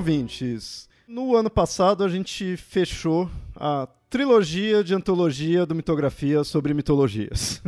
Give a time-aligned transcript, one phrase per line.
[0.00, 0.88] ouvintes.
[1.06, 7.62] No ano passado a gente fechou a trilogia de antologia do Mitografia sobre mitologias.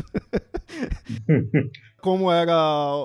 [2.00, 2.56] como era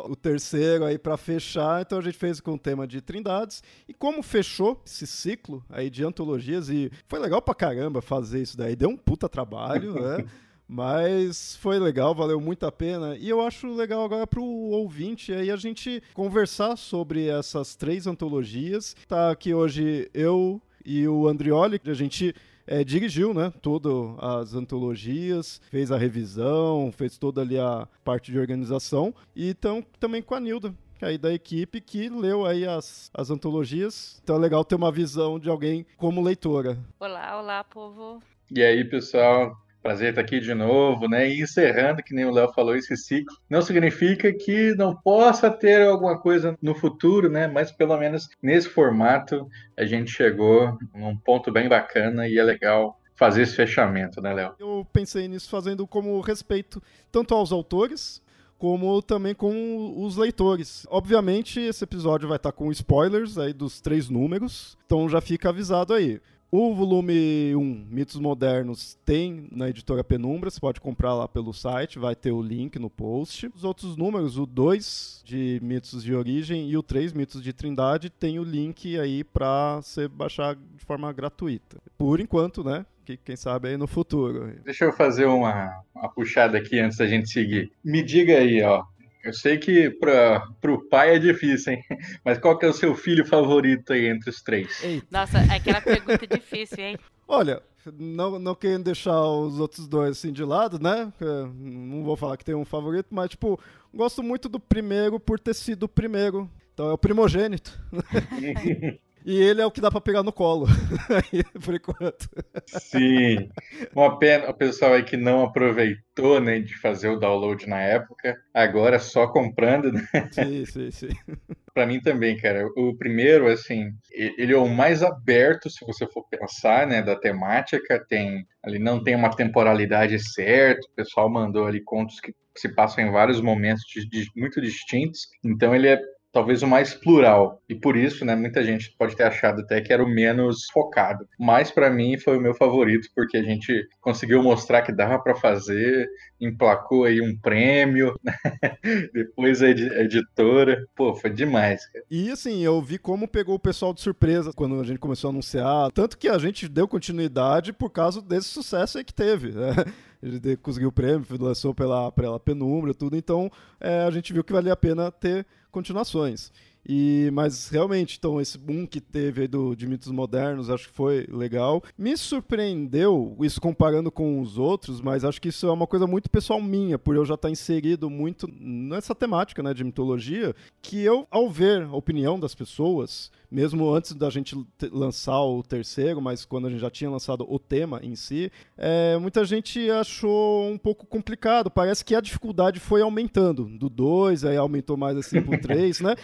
[0.05, 3.61] o terceiro aí para fechar, então a gente fez com o tema de Trindades.
[3.87, 8.57] E como fechou esse ciclo aí de antologias e foi legal pra caramba fazer isso
[8.57, 10.25] daí, deu um puta trabalho, né?
[10.67, 13.15] Mas foi legal, valeu muito a pena.
[13.15, 18.05] E eu acho legal agora para o ouvinte aí a gente conversar sobre essas três
[18.05, 18.95] antologias.
[19.07, 25.61] Tá aqui hoje eu e o Andrioli, a gente é, dirigiu, né, todas as antologias,
[25.69, 29.13] fez a revisão, fez toda ali a parte de organização.
[29.35, 33.29] E então também com a Nilda, é aí da equipe que leu aí as, as
[33.29, 34.19] antologias.
[34.21, 36.77] Então é legal ter uma visão de alguém como leitora.
[36.99, 38.21] Olá, olá, povo.
[38.49, 39.66] E aí, pessoal?
[39.87, 41.29] Prazer estar aqui de novo, né?
[41.29, 43.33] E encerrando, que nem o Léo falou, esse ciclo.
[43.49, 47.47] Não significa que não possa ter alguma coisa no futuro, né?
[47.47, 52.99] Mas pelo menos nesse formato a gente chegou num ponto bem bacana e é legal
[53.15, 54.55] fazer esse fechamento, né, Léo?
[54.59, 58.21] Eu pensei nisso fazendo como respeito tanto aos autores
[58.57, 60.85] como também com os leitores.
[60.89, 65.93] Obviamente, esse episódio vai estar com spoilers aí dos três números, então já fica avisado
[65.93, 66.19] aí.
[66.49, 71.99] O volume 1, Mitos Modernos, tem na editora Penumbra, você pode comprar lá pelo site,
[71.99, 73.51] vai ter o link no post.
[73.53, 78.09] Os outros números, o 2 de Mitos de Origem e o 3, Mitos de Trindade,
[78.09, 81.79] tem o link aí para você baixar de forma gratuita.
[81.97, 82.85] Por enquanto, né?
[83.03, 84.49] Que, quem sabe aí no futuro.
[84.63, 87.73] Deixa eu fazer uma, uma puxada aqui antes da gente seguir.
[87.83, 88.85] Me diga aí, ó,
[89.27, 91.83] eu sei que para o pai é difícil, hein?
[92.23, 94.83] Mas qual que é o seu filho favorito aí entre os três?
[94.83, 95.07] Eita.
[95.11, 96.97] Nossa, aquela pergunta é difícil, hein?
[97.27, 97.61] Olha,
[97.97, 101.11] não, não querendo deixar os outros dois assim de lado, né?
[101.55, 103.59] Não vou falar que tem um favorito, mas, tipo,
[103.93, 106.49] gosto muito do primeiro por ter sido o primeiro.
[106.73, 107.77] Então é o primogênito.
[109.25, 110.67] E ele é o que dá para pegar no colo,
[111.63, 112.29] por enquanto.
[112.67, 113.49] Sim.
[113.93, 118.37] Uma pena o pessoal aí que não aproveitou né, de fazer o download na época,
[118.53, 120.07] agora só comprando, né?
[120.31, 121.09] Sim, sim, sim.
[121.73, 122.65] Para mim também, cara.
[122.75, 128.03] O primeiro, assim, ele é o mais aberto, se você for pensar, né, da temática.
[128.09, 130.81] Tem ali não tem uma temporalidade certa.
[130.87, 135.27] O pessoal mandou ali contos que se passam em vários momentos de, de, muito distintos.
[135.45, 136.01] Então ele é
[136.31, 137.61] talvez o mais plural.
[137.69, 141.27] E por isso, né, muita gente pode ter achado até que era o menos focado.
[141.39, 145.35] Mas para mim foi o meu favorito porque a gente conseguiu mostrar que dava para
[145.35, 146.07] fazer,
[146.39, 148.33] emplacou aí um prêmio, né?
[149.13, 152.05] depois a editora, pô, foi demais, cara.
[152.09, 155.31] E assim, eu vi como pegou o pessoal de surpresa quando a gente começou a
[155.31, 159.71] anunciar, tanto que a gente deu continuidade por causa desse sucesso aí que teve, né?
[160.21, 164.51] Ele conseguiu o prêmio, lançou pela, pela penumbra, tudo, então é, a gente viu que
[164.51, 165.45] valia a pena ter
[165.77, 166.51] continuações.
[166.89, 170.93] E, mas realmente, então, esse boom que teve aí do, de mitos modernos, acho que
[170.93, 171.83] foi legal.
[171.97, 176.29] Me surpreendeu, isso comparando com os outros, mas acho que isso é uma coisa muito
[176.29, 181.27] pessoal minha, por eu já estar inserido muito nessa temática né, de mitologia, que eu,
[181.29, 184.55] ao ver a opinião das pessoas, mesmo antes da gente
[184.89, 189.17] lançar o terceiro, mas quando a gente já tinha lançado o tema em si, é,
[189.17, 191.69] muita gente achou um pouco complicado.
[191.69, 193.65] Parece que a dificuldade foi aumentando.
[193.65, 196.15] Do 2, aí aumentou mais assim pro 3, né?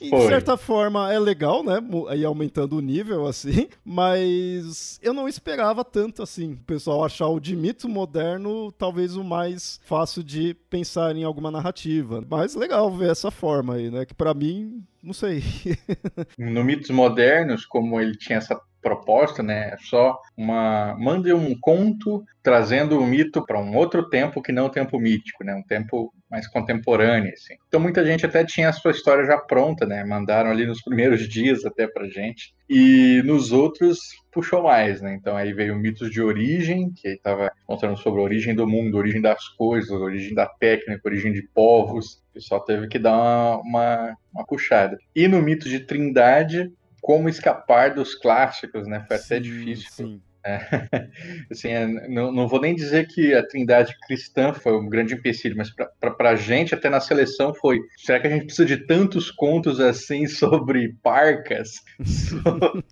[0.00, 1.78] E, de certa forma é legal, né?
[2.08, 3.68] Aí aumentando o nível, assim.
[3.84, 6.52] Mas eu não esperava tanto assim.
[6.52, 11.50] O pessoal achar o de mito moderno talvez o mais fácil de pensar em alguma
[11.50, 12.24] narrativa.
[12.28, 14.06] Mas legal ver essa forma aí, né?
[14.06, 15.42] Que para mim não sei.
[16.38, 19.70] no Mitos Modernos, como ele tinha essa proposta, né?
[19.72, 24.66] É só uma mande um conto trazendo o mito para um outro tempo que não
[24.66, 25.54] o tempo mítico, né?
[25.54, 27.54] Um tempo mais contemporâneo, assim.
[27.66, 30.04] Então muita gente até tinha a sua história já pronta, né?
[30.04, 32.54] Mandaram ali nos primeiros dias até pra gente.
[32.68, 33.98] E nos outros
[34.30, 35.14] puxou mais, né?
[35.14, 39.20] Então aí veio mitos de origem, que estava contando sobre a origem do mundo, origem
[39.20, 42.22] das coisas, origem da técnica, origem de povos.
[42.30, 44.98] O pessoal teve que dar uma, uma, uma puxada.
[45.14, 46.70] E no mito de trindade,
[47.00, 49.04] como escapar dos clássicos, né?
[49.06, 49.90] Foi até Sim, difícil.
[49.90, 50.22] Sim.
[50.44, 50.60] É,
[51.50, 55.56] assim, é, não, não vou nem dizer que a trindade cristã foi um grande empecilho,
[55.56, 59.30] mas para a gente, até na seleção, foi: será que a gente precisa de tantos
[59.30, 62.84] contos assim sobre parcas, sobre,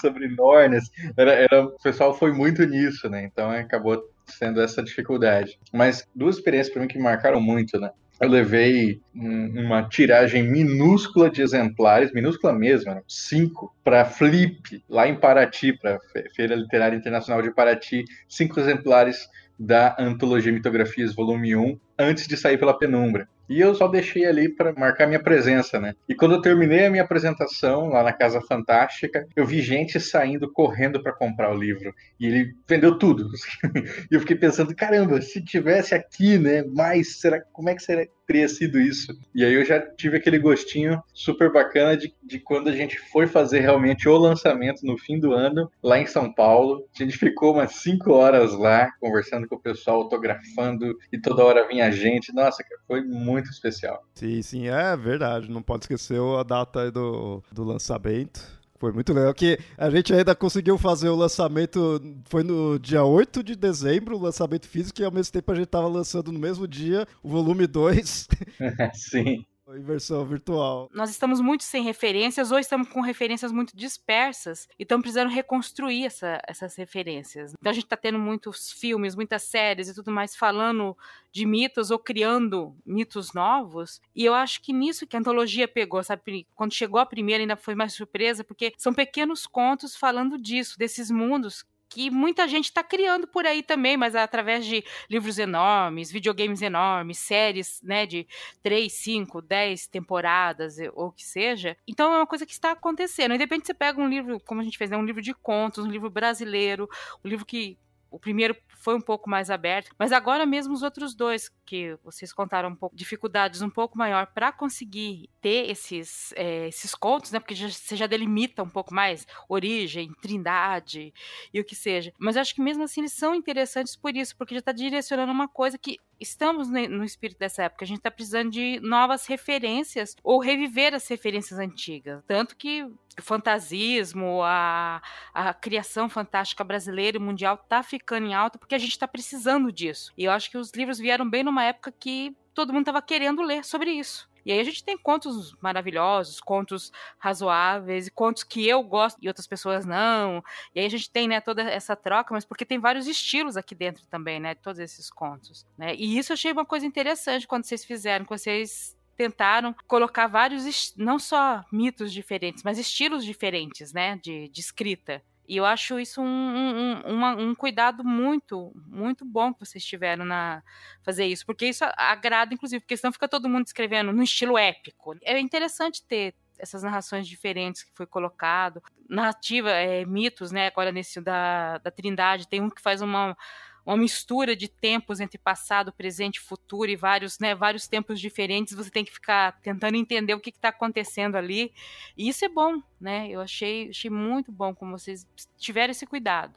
[0.00, 0.90] sobre Nornas?
[1.16, 3.24] Era, era, o pessoal foi muito nisso, né?
[3.24, 5.58] Então acabou sendo essa dificuldade.
[5.72, 7.90] Mas duas experiências para mim que me marcaram muito, né?
[8.20, 13.02] Eu levei um, uma tiragem minúscula de exemplares, minúscula mesmo, né?
[13.08, 15.98] cinco, para Flip, lá em Paraty, para
[16.36, 19.26] Feira Literária Internacional de Paraty, cinco exemplares
[19.58, 23.28] da Antologia Mitografias, volume 1, antes de sair pela penumbra.
[23.50, 25.96] E eu só deixei ali para marcar minha presença, né?
[26.08, 30.52] E quando eu terminei a minha apresentação lá na Casa Fantástica, eu vi gente saindo
[30.52, 31.92] correndo para comprar o livro.
[32.20, 33.28] E ele vendeu tudo.
[34.08, 36.62] e eu fiquei pensando, caramba, se tivesse aqui, né?
[36.62, 39.12] Mais, será, como é que seria, teria sido isso?
[39.34, 43.26] E aí eu já tive aquele gostinho super bacana de, de quando a gente foi
[43.26, 46.86] fazer realmente o lançamento no fim do ano, lá em São Paulo.
[46.94, 51.66] A gente ficou umas cinco horas lá, conversando com o pessoal, autografando, e toda hora
[51.66, 52.32] vinha gente.
[52.32, 54.00] Nossa, foi muito especial.
[54.14, 55.50] Sim, sim, é verdade.
[55.50, 58.59] Não pode esquecer a data do, do lançamento.
[58.80, 63.42] Foi muito legal que a gente ainda conseguiu fazer o lançamento, foi no dia 8
[63.42, 66.66] de dezembro, o lançamento físico, e ao mesmo tempo a gente estava lançando no mesmo
[66.66, 68.26] dia o volume 2.
[68.94, 69.44] Sim.
[69.74, 70.88] Em versão virtual.
[70.92, 76.06] Nós estamos muito sem referências ou estamos com referências muito dispersas e estamos precisando reconstruir
[76.06, 77.54] essa, essas referências.
[77.58, 80.96] Então a gente está tendo muitos filmes, muitas séries e tudo mais falando
[81.32, 84.00] de mitos ou criando mitos novos.
[84.14, 86.46] E eu acho que nisso que a antologia pegou, sabe?
[86.54, 91.10] Quando chegou a primeira ainda foi mais surpresa, porque são pequenos contos falando disso, desses
[91.10, 96.62] mundos que muita gente está criando por aí também, mas através de livros enormes, videogames
[96.62, 98.26] enormes, séries né, de
[98.62, 101.76] 3, 5, 10 temporadas, ou o que seja.
[101.86, 103.34] Então é uma coisa que está acontecendo.
[103.34, 105.84] Independente se você pega um livro, como a gente fez, né, um livro de contos,
[105.84, 106.88] um livro brasileiro,
[107.24, 107.76] um livro que
[108.10, 112.32] o primeiro foi um pouco mais aberto, mas agora mesmo os outros dois que vocês
[112.32, 117.38] contaram um pouco dificuldades um pouco maior para conseguir ter esses é, esses contos, né?
[117.38, 121.12] Porque já, você já delimita um pouco mais origem, trindade
[121.52, 122.12] e o que seja.
[122.18, 125.32] Mas eu acho que mesmo assim eles são interessantes por isso, porque já está direcionando
[125.32, 127.84] uma coisa que estamos no espírito dessa época.
[127.84, 132.22] A gente está precisando de novas referências ou reviver as referências antigas.
[132.26, 135.02] Tanto que o fantasismo, a,
[135.34, 139.72] a criação fantástica brasileira e mundial está ficando em alta porque a gente está precisando
[139.72, 140.12] disso.
[140.16, 143.42] E eu acho que os livros vieram bem numa época que todo mundo estava querendo
[143.42, 144.29] ler sobre isso.
[144.44, 149.46] E aí a gente tem contos maravilhosos, contos razoáveis, contos que eu gosto e outras
[149.46, 150.42] pessoas não.
[150.74, 153.74] E aí a gente tem, né, toda essa troca, mas porque tem vários estilos aqui
[153.74, 155.94] dentro também, né, todos esses contos, né?
[155.94, 160.94] E isso eu achei uma coisa interessante quando vocês fizeram, quando vocês tentaram colocar vários,
[160.96, 165.22] não só mitos diferentes, mas estilos diferentes, né, de, de escrita.
[165.50, 170.62] E eu acho isso um, um, um, cuidado muito, muito bom que vocês tiveram na
[171.02, 175.16] fazer isso, porque isso agrada, inclusive, porque senão fica todo mundo escrevendo no estilo épico.
[175.22, 178.80] É interessante ter essas narrações diferentes que foi colocado.
[179.08, 180.68] Narrativa, é, mitos, né?
[180.68, 183.36] Agora nesse da, da Trindade, tem um que faz uma
[183.84, 188.74] uma mistura de tempos entre passado, presente, futuro e vários, né, vários tempos diferentes.
[188.74, 191.72] Você tem que ficar tentando entender o que está acontecendo ali.
[192.16, 193.28] E isso é bom, né?
[193.28, 195.26] Eu achei, achei muito bom como vocês
[195.58, 196.54] tiveram esse cuidado.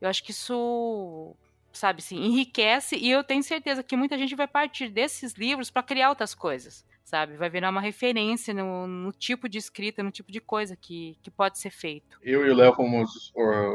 [0.00, 1.36] Eu acho que isso
[1.72, 5.82] sabe assim, enriquece e eu tenho certeza que muita gente vai partir desses livros para
[5.82, 7.36] criar outras coisas sabe?
[7.36, 11.30] Vai virar uma referência no, no, tipo de escrita, no tipo de coisa que, que
[11.30, 12.18] pode ser feito.
[12.22, 13.32] Eu e o Léo fomos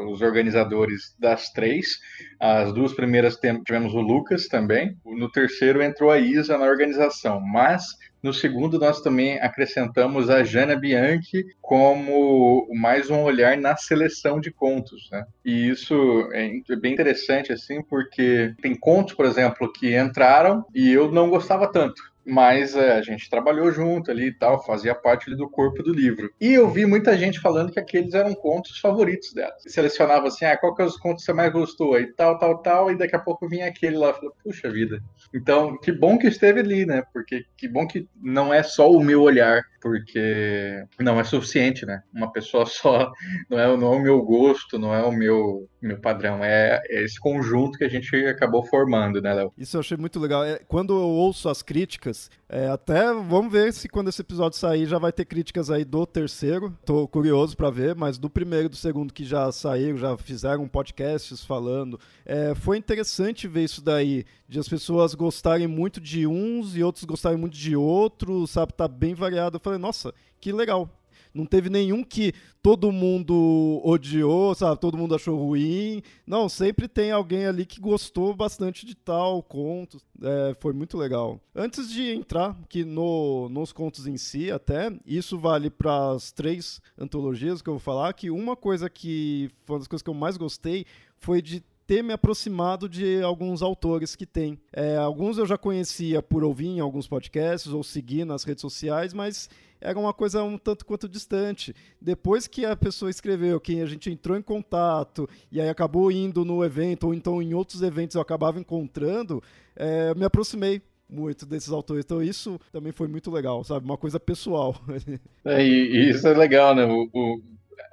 [0.08, 2.00] os organizadores das três.
[2.40, 4.98] As duas primeiras tivemos o Lucas também.
[5.06, 7.84] No terceiro entrou a Isa na organização, mas
[8.22, 14.52] no segundo, nós também acrescentamos a Jana Bianchi como mais um olhar na seleção de
[14.52, 15.24] contos, né?
[15.46, 15.96] E isso
[16.34, 21.72] é bem interessante, assim, porque tem contos, por exemplo, que entraram e eu não gostava
[21.72, 25.82] tanto mas é, a gente trabalhou junto ali e tal, fazia parte ali do corpo
[25.82, 26.30] do livro.
[26.42, 29.54] E eu vi muita gente falando que aqueles eram contos favoritos dela.
[29.60, 31.96] Selecionava assim, ah, qual que é os contos que você mais gostou?
[31.96, 35.02] Aí tal, tal, tal, e daqui a pouco vinha aquele lá, falou, puxa vida.
[35.34, 37.04] Então, que bom que esteve ali, né?
[37.14, 42.02] Porque que bom que não é só o meu olhar, porque não é suficiente, né?
[42.14, 43.12] Uma pessoa só
[43.50, 47.04] não é, não é o meu gosto, não é o meu, meu padrão, é, é
[47.04, 49.54] esse conjunto que a gente acabou formando, né, Léo?
[49.58, 50.44] Isso eu achei muito legal.
[50.44, 52.17] É, quando eu ouço as críticas,
[52.50, 56.06] é, até vamos ver se quando esse episódio sair já vai ter críticas aí do
[56.06, 56.76] terceiro.
[56.86, 60.68] Tô curioso para ver, mas do primeiro e do segundo que já saíram, já fizeram
[60.68, 62.00] podcasts falando.
[62.26, 67.04] É, foi interessante ver isso daí, de as pessoas gostarem muito de uns e outros
[67.04, 68.74] gostarem muito de outros, sabe?
[68.74, 69.58] Tá bem variado.
[69.58, 70.90] Eu falei, nossa, que legal.
[71.38, 74.82] Não teve nenhum que todo mundo odiou, sabe?
[74.82, 76.02] Todo mundo achou ruim.
[76.26, 80.00] Não, sempre tem alguém ali que gostou bastante de tal conto.
[80.22, 81.40] É, foi muito legal.
[81.56, 86.82] Antes de entrar que no, nos contos em si, até, isso vale para as três
[86.98, 90.16] antologias que eu vou falar, que uma coisa que foi uma das coisas que eu
[90.16, 90.86] mais gostei
[91.20, 94.60] foi de ter me aproximado de alguns autores que tem.
[94.74, 99.14] É, alguns eu já conhecia por ouvir em alguns podcasts ou seguir nas redes sociais,
[99.14, 101.74] mas era uma coisa um tanto quanto distante.
[102.02, 106.44] Depois que a pessoa escreveu, que a gente entrou em contato e aí acabou indo
[106.44, 109.42] no evento, ou então em outros eventos eu acabava encontrando,
[109.74, 112.04] é, me aproximei muito desses autores.
[112.04, 113.86] Então isso também foi muito legal, sabe?
[113.86, 114.76] Uma coisa pessoal.
[115.46, 116.84] É, e, isso é legal, né?
[116.84, 117.42] O, o,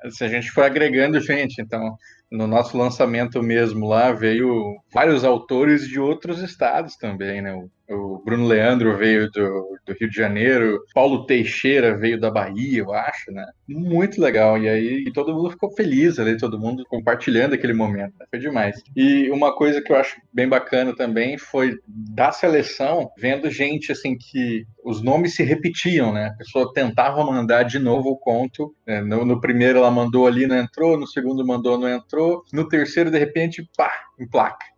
[0.02, 1.96] assim, a gente foi agregando gente, então
[2.34, 7.54] no nosso lançamento mesmo lá veio vários autores de outros estados também, né?
[7.54, 12.80] O, o Bruno Leandro veio do, do, Rio de Janeiro, Paulo Teixeira veio da Bahia,
[12.80, 13.44] eu acho, né?
[13.68, 14.56] Muito legal.
[14.58, 18.14] E aí e todo mundo ficou feliz ali, todo mundo compartilhando aquele momento.
[18.18, 18.26] Né?
[18.30, 18.82] Foi demais.
[18.96, 24.16] E uma coisa que eu acho bem bacana também foi da seleção, vendo gente assim
[24.16, 26.28] que os nomes se repetiam, né?
[26.28, 28.74] A pessoa tentava mandar de novo o conto.
[28.86, 29.00] Né?
[29.00, 33.10] No, no primeiro ela mandou ali, não entrou, no segundo mandou, não entrou, no terceiro,
[33.10, 34.73] de repente, pá, em placa.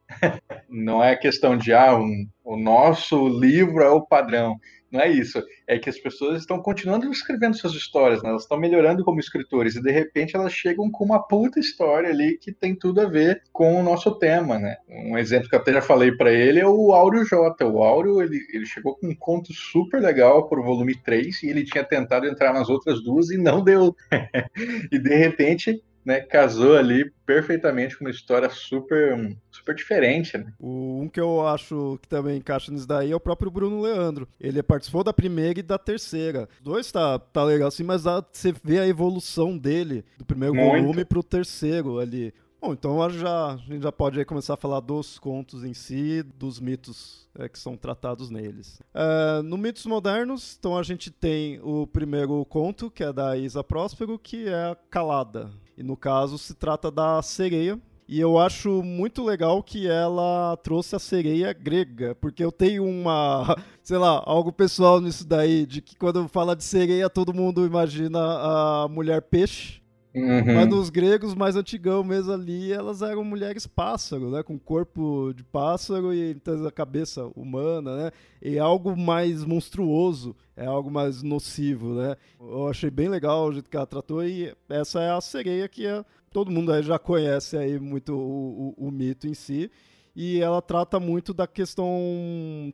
[0.69, 4.57] Não é questão de, ah, um, o nosso livro é o padrão.
[4.91, 5.43] Não é isso.
[5.67, 8.31] É que as pessoas estão continuando escrevendo suas histórias, né?
[8.31, 12.39] elas estão melhorando como escritores e de repente elas chegam com uma puta história ali
[12.39, 14.77] que tem tudo a ver com o nosso tema, né?
[14.89, 17.65] Um exemplo que eu até já falei para ele é o Áureo J.
[17.67, 21.65] O Áureo, ele, ele chegou com um conto super legal pro volume 3 e ele
[21.65, 23.95] tinha tentado entrar nas outras duas e não deu.
[24.91, 30.39] e de repente né, casou ali perfeitamente com uma história super, super diferente.
[30.39, 30.53] Né?
[30.57, 34.29] O, um que eu acho que também encaixa nisso daí é o próprio Bruno Leandro.
[34.41, 36.49] Ele participou da primeira e da terceira.
[36.59, 40.55] Os dois tá, tá legal assim, mas dá, você vê a evolução dele do primeiro
[40.55, 40.81] Muito.
[40.81, 42.33] volume pro terceiro ali.
[42.61, 46.61] Bom, então já, a gente já pode começar a falar dos contos em si, dos
[46.61, 48.81] mitos é, que são tratados neles.
[48.95, 53.63] É, no Mitos Modernos, então a gente tem o primeiro conto, que é da Isa
[53.63, 55.51] Próspero, que é a Calada.
[55.77, 57.79] E no caso se trata da sereia.
[58.09, 63.57] E eu acho muito legal que ela trouxe a sereia grega, porque eu tenho uma,
[63.83, 68.19] sei lá, algo pessoal nisso daí, de que quando fala de sereia todo mundo imagina
[68.21, 69.83] a mulher peixe.
[70.17, 70.55] Uhum.
[70.55, 74.43] Mas nos gregos mais antigão mesmo ali, elas eram mulheres pássaro, né?
[74.43, 78.11] Com corpo de pássaro e então, a cabeça humana, né?
[78.41, 82.17] E é algo mais monstruoso, é algo mais nocivo, né?
[82.41, 85.87] Eu achei bem legal o jeito que ela tratou e essa é a sereia que
[85.87, 89.71] é, todo mundo já conhece aí muito o, o, o mito em si.
[90.15, 91.93] E ela trata muito da questão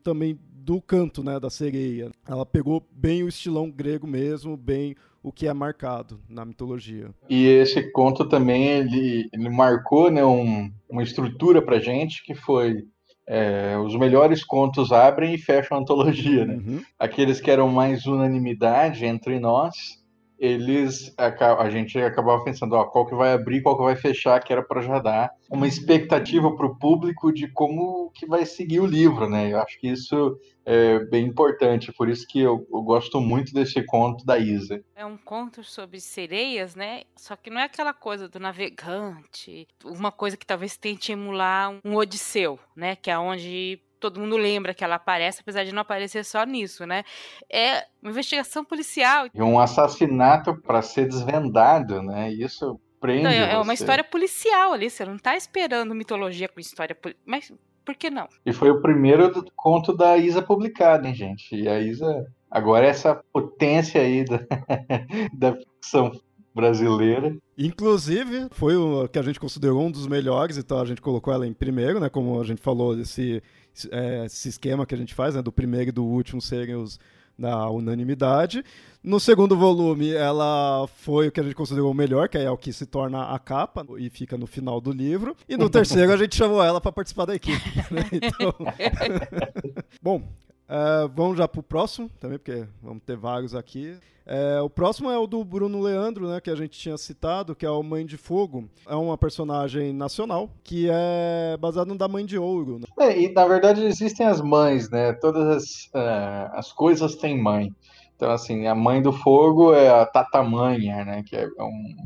[0.04, 2.10] também do canto, né, da sereia.
[2.26, 7.10] Ela pegou bem o estilão grego mesmo, bem o que é marcado na mitologia.
[7.28, 12.84] E esse conto também ele, ele marcou né, um, uma estrutura para gente que foi
[13.26, 16.54] é, os melhores contos abrem e fecham a antologia, né?
[16.54, 16.82] Uhum.
[16.98, 20.01] Aqueles que eram mais unanimidade entre nós
[20.42, 24.52] eles a, gente acabava pensando, ó, qual que vai abrir, qual que vai fechar, que
[24.52, 28.86] era para já dar uma expectativa para o público de como que vai seguir o
[28.86, 29.52] livro, né?
[29.52, 33.80] Eu acho que isso é bem importante, por isso que eu, eu gosto muito desse
[33.84, 34.82] conto da Isa.
[34.96, 37.02] É um conto sobre sereias, né?
[37.16, 41.94] Só que não é aquela coisa do navegante, uma coisa que talvez tente emular um
[41.94, 42.96] Odisseu, né?
[42.96, 46.84] Que é onde todo mundo lembra que ela aparece, apesar de não aparecer só nisso,
[46.84, 47.04] né?
[47.48, 49.28] É uma investigação policial.
[49.32, 52.32] E um assassinato para ser desvendado, né?
[52.32, 53.22] Isso prende.
[53.22, 57.22] Não, é, é uma história policial ali, você não está esperando mitologia com história policial.
[57.24, 57.52] Mas
[57.84, 58.28] por que não?
[58.44, 61.54] E foi o primeiro conto da Isa publicado, hein, gente?
[61.54, 64.40] E a Isa, agora é essa potência aí da,
[65.32, 66.12] da ficção
[66.54, 67.34] brasileira.
[67.56, 71.46] Inclusive, foi o que a gente considerou um dos melhores, então a gente colocou ela
[71.46, 72.08] em primeiro, né?
[72.08, 73.42] Como a gente falou, esse
[73.90, 76.98] é, esse esquema que a gente faz, né, do primeiro e do último serem os
[77.36, 78.64] na unanimidade.
[79.02, 82.56] No segundo volume, ela foi o que a gente considerou o melhor, que é o
[82.56, 85.36] que se torna a capa e fica no final do livro.
[85.48, 87.68] E no terceiro, a gente chamou ela para participar da equipe.
[87.90, 88.02] Né?
[88.12, 88.54] Então...
[90.00, 90.22] Bom,
[90.72, 93.98] Uh, vamos já pro próximo também, porque vamos ter vários aqui.
[94.24, 97.66] É, o próximo é o do Bruno Leandro, né, que a gente tinha citado, que
[97.66, 98.68] é o Mãe de Fogo.
[98.88, 102.78] É uma personagem nacional que é baseado no da Mãe de Ouro.
[102.78, 102.86] Né?
[102.98, 105.12] É, e na verdade existem as mães, né?
[105.12, 107.70] Todas as, uh, as coisas têm mãe.
[108.16, 111.24] Então, assim, a Mãe do Fogo é a Tatamanha, né?
[111.26, 111.96] Que é um,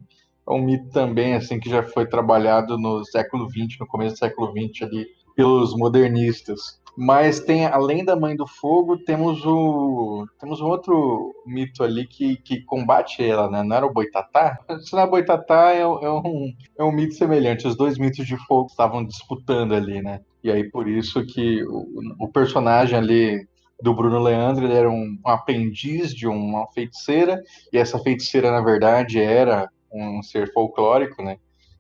[0.49, 4.19] é um mito também, assim, que já foi trabalhado no século XX, no começo do
[4.19, 5.07] século XX ali,
[5.37, 6.81] pelos modernistas.
[6.97, 12.37] Mas tem, além da Mãe do Fogo, temos o temos um outro mito ali que,
[12.37, 13.63] que combate ela, né?
[13.63, 14.59] Não era o Boitatá?
[14.81, 17.67] Se não é Boitatá, é, é, um, é um mito semelhante.
[17.67, 20.21] Os dois mitos de fogo estavam disputando ali, né?
[20.43, 21.87] E aí por isso que o,
[22.19, 23.47] o personagem ali
[23.81, 28.63] do Bruno Leandro, ele era um, um aprendiz de uma feiticeira, e essa feiticeira, na
[28.63, 31.37] verdade, era um ser folclórico, né?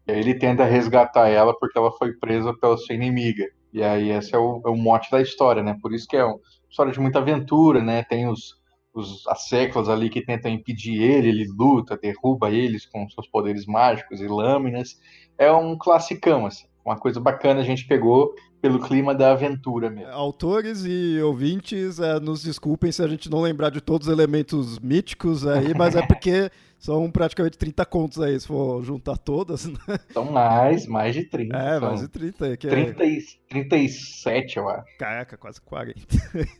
[0.06, 3.44] E aí ele tenta resgatar ela porque ela foi presa pela sua inimiga.
[3.76, 5.76] E aí esse é o, é o mote da história, né?
[5.82, 6.40] Por isso que é uma
[6.70, 8.02] história de muita aventura, né?
[8.04, 8.54] Tem os,
[8.94, 13.66] os as séculos ali que tentam impedir ele, ele luta, derruba eles com seus poderes
[13.66, 14.98] mágicos e lâminas.
[15.36, 16.66] É um classicão, assim.
[16.86, 20.12] Uma coisa bacana a gente pegou pelo clima da aventura mesmo.
[20.12, 24.78] Autores e ouvintes, é, nos desculpem se a gente não lembrar de todos os elementos
[24.78, 29.98] míticos aí, mas é porque são praticamente 30 contos aí, se for juntar todas, né?
[30.12, 31.56] São mais, mais de 30.
[31.56, 32.56] É, mais de 30.
[32.56, 33.18] Que 30 é...
[33.48, 34.96] 37, eu acho.
[34.96, 35.98] Caraca, quase 40.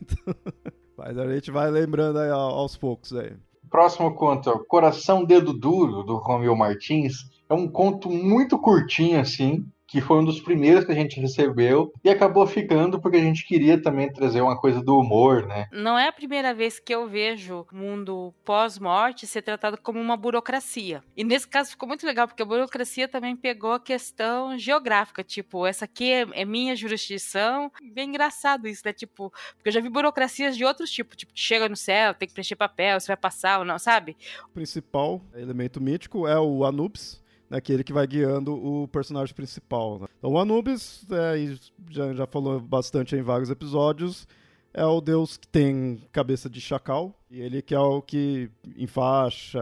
[0.01, 0.35] então,
[0.97, 3.31] mas a gente vai lembrando aí aos poucos aí.
[3.69, 7.15] Próximo conto, Coração Dedo Duro, do Romeo Martins.
[7.49, 11.93] É um conto muito curtinho, assim, que foi um dos primeiros que a gente recebeu
[12.03, 15.67] e acabou ficando porque a gente queria também trazer uma coisa do humor, né?
[15.71, 20.17] Não é a primeira vez que eu vejo o mundo pós-morte ser tratado como uma
[20.17, 21.01] burocracia.
[21.15, 25.65] E nesse caso ficou muito legal, porque a burocracia também pegou a questão geográfica, tipo,
[25.65, 27.71] essa aqui é, é minha jurisdição.
[27.93, 28.91] Bem engraçado isso, né?
[28.91, 32.33] Tipo, porque eu já vi burocracias de outros tipos, tipo, chega no céu, tem que
[32.33, 34.17] preencher papel, você vai passar ou não, sabe?
[34.45, 39.99] O principal elemento mítico é o Anubis, naquele que vai guiando o personagem principal.
[39.99, 40.07] Né?
[40.17, 41.57] Então, o Anubis, é,
[41.89, 44.27] já, já falou bastante em vários episódios,
[44.73, 49.59] é o deus que tem cabeça de chacal, e ele que é o que enfaixa,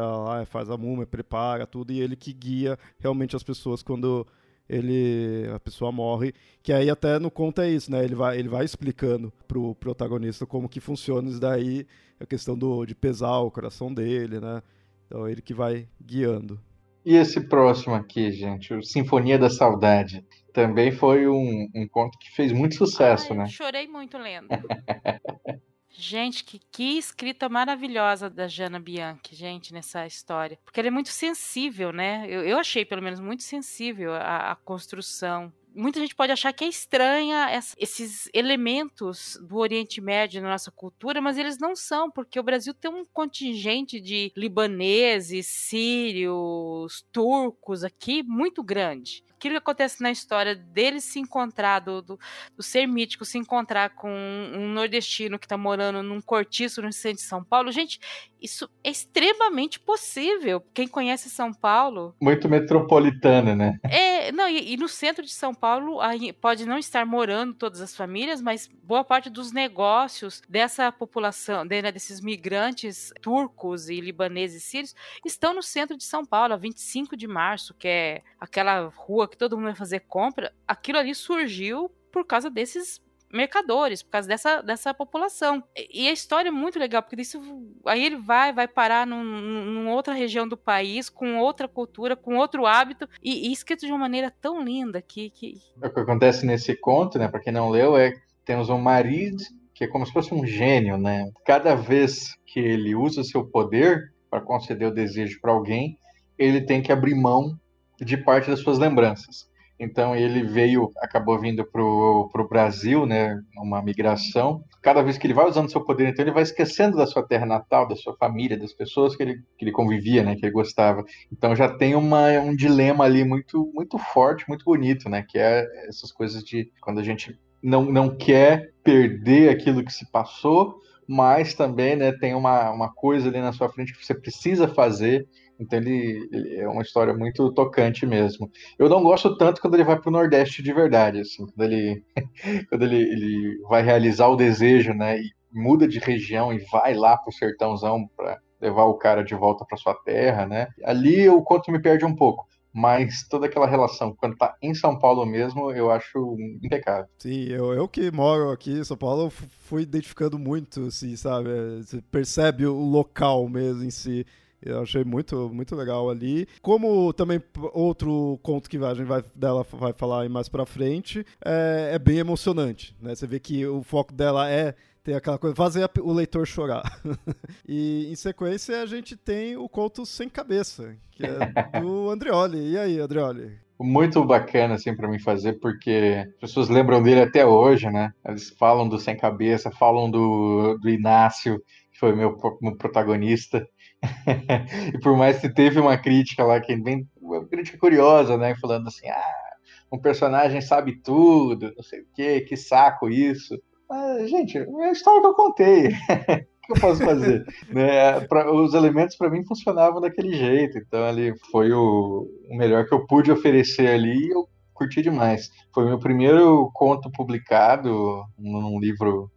[0.47, 4.27] faz a múmia, prepara tudo, e ele que guia realmente as pessoas quando
[4.67, 8.03] ele a pessoa morre, que aí até no conto é isso, né?
[8.03, 11.85] Ele vai, ele vai explicando pro protagonista como que funciona isso daí,
[12.19, 14.61] a questão do, de pesar o coração dele, né?
[15.05, 16.59] Então é ele que vai guiando.
[17.05, 22.31] E esse próximo aqui, gente, o Sinfonia da Saudade, também foi um, um conto que
[22.31, 23.46] fez muito sucesso, Ai, né?
[23.48, 24.48] Chorei muito lendo.
[25.98, 30.59] Gente, que, que escrita maravilhosa da Jana Bianchi, gente, nessa história.
[30.65, 32.25] Porque ela é muito sensível, né?
[32.27, 36.64] Eu, eu achei, pelo menos, muito sensível a, a construção muita gente pode achar que
[36.64, 42.09] é estranha essa, esses elementos do Oriente Médio na nossa cultura, mas eles não são,
[42.09, 49.58] porque o Brasil tem um contingente de libaneses, sírios, turcos aqui muito grande aquilo que
[49.58, 52.20] acontece na história dele se encontrar, do, do,
[52.55, 56.92] do ser mítico, se encontrar com um, um nordestino que está morando num cortiço no
[56.92, 58.00] centro de São Paulo, gente,
[58.42, 60.64] isso é extremamente possível.
[60.74, 62.16] Quem conhece São Paulo.
[62.22, 63.79] Muito metropolitana, né?
[63.84, 66.00] É, não, e, e no centro de São Paulo
[66.40, 71.81] pode não estar morando todas as famílias, mas boa parte dos negócios dessa população, de,
[71.81, 76.58] né, desses migrantes turcos e libaneses e sírios, estão no centro de São Paulo, a
[76.58, 80.53] 25 de março, que é aquela rua que todo mundo vai fazer compra.
[80.67, 85.61] Aquilo ali surgiu por causa desses mercadores, por causa dessa, dessa população.
[85.91, 87.41] E a história é muito legal, porque isso
[87.85, 92.65] aí ele vai, vai parar num, outra região do país, com outra cultura, com outro
[92.65, 95.55] hábito, e, e escrito de uma maneira tão linda que, que.
[95.83, 98.13] O que acontece nesse conto, né, para quem não leu, é
[98.45, 99.43] temos um marido
[99.74, 101.29] que é como se fosse um gênio, né?
[101.45, 105.98] Cada vez que ele usa seu poder para conceder o desejo para alguém,
[106.37, 107.59] ele tem que abrir mão
[108.00, 109.48] de parte das suas lembranças.
[109.79, 114.64] Então ele veio, acabou vindo para o Brasil, né, uma migração.
[114.81, 117.46] Cada vez que ele vai usando seu poder, então ele vai esquecendo da sua terra
[117.46, 121.03] natal, da sua família, das pessoas que ele, que ele convivia, né, que ele gostava.
[121.31, 125.66] Então já tem uma, um dilema ali muito, muito forte, muito bonito, né, que é
[125.88, 131.53] essas coisas de quando a gente não, não quer perder aquilo que se passou, mas
[131.53, 135.27] também, né, tem uma, uma coisa ali na sua frente que você precisa fazer
[135.59, 138.50] então ele, ele, é uma história muito tocante mesmo.
[138.77, 142.03] Eu não gosto tanto quando ele vai para o Nordeste de verdade, assim, quando ele,
[142.70, 147.18] quando ele, ele vai realizar o desejo, né, e muda de região e vai lá
[147.18, 150.68] para o sertãozão para levar o cara de volta para sua terra, né?
[150.83, 155.00] Ali o conto me perde um pouco mas toda aquela relação, quando tá em São
[155.00, 157.07] Paulo mesmo, eu acho impecável.
[157.18, 161.48] Sim, eu, eu que moro aqui em São Paulo, fui identificando muito, assim, sabe?
[161.81, 164.25] Você percebe o local mesmo em si.
[164.65, 166.47] Eu achei muito, muito legal ali.
[166.61, 167.41] Como também
[167.73, 172.17] outro conto que a gente vai, dela vai falar mais pra frente, é, é bem
[172.17, 173.13] emocionante, né?
[173.15, 176.83] Você vê que o foco dela é ter aquela coisa, fazer o leitor chorar.
[177.67, 181.29] e em sequência a gente tem o conto Sem Cabeça, que é
[181.79, 182.71] do Andreoli.
[182.71, 183.65] E aí, Andreoli?
[183.79, 188.13] muito bacana assim para mim fazer, porque as pessoas lembram dele até hoje, né?
[188.25, 193.67] Eles falam do Sem Cabeça, falam do, do Inácio, que foi meu, meu protagonista.
[194.94, 198.55] e por mais que teve uma crítica lá, que bem, uma crítica curiosa, né?
[198.62, 199.46] Falando assim, ah,
[199.92, 203.60] um personagem sabe tudo, não sei o quê, que saco isso.
[203.90, 205.88] Mas, gente, é a história que eu contei.
[205.90, 207.46] o que eu posso fazer?
[207.70, 208.20] né?
[208.22, 212.94] pra, os elementos para mim funcionavam daquele jeito, então ali foi o, o melhor que
[212.94, 215.50] eu pude oferecer ali e eu curti demais.
[215.74, 219.31] Foi meu primeiro conto publicado num livro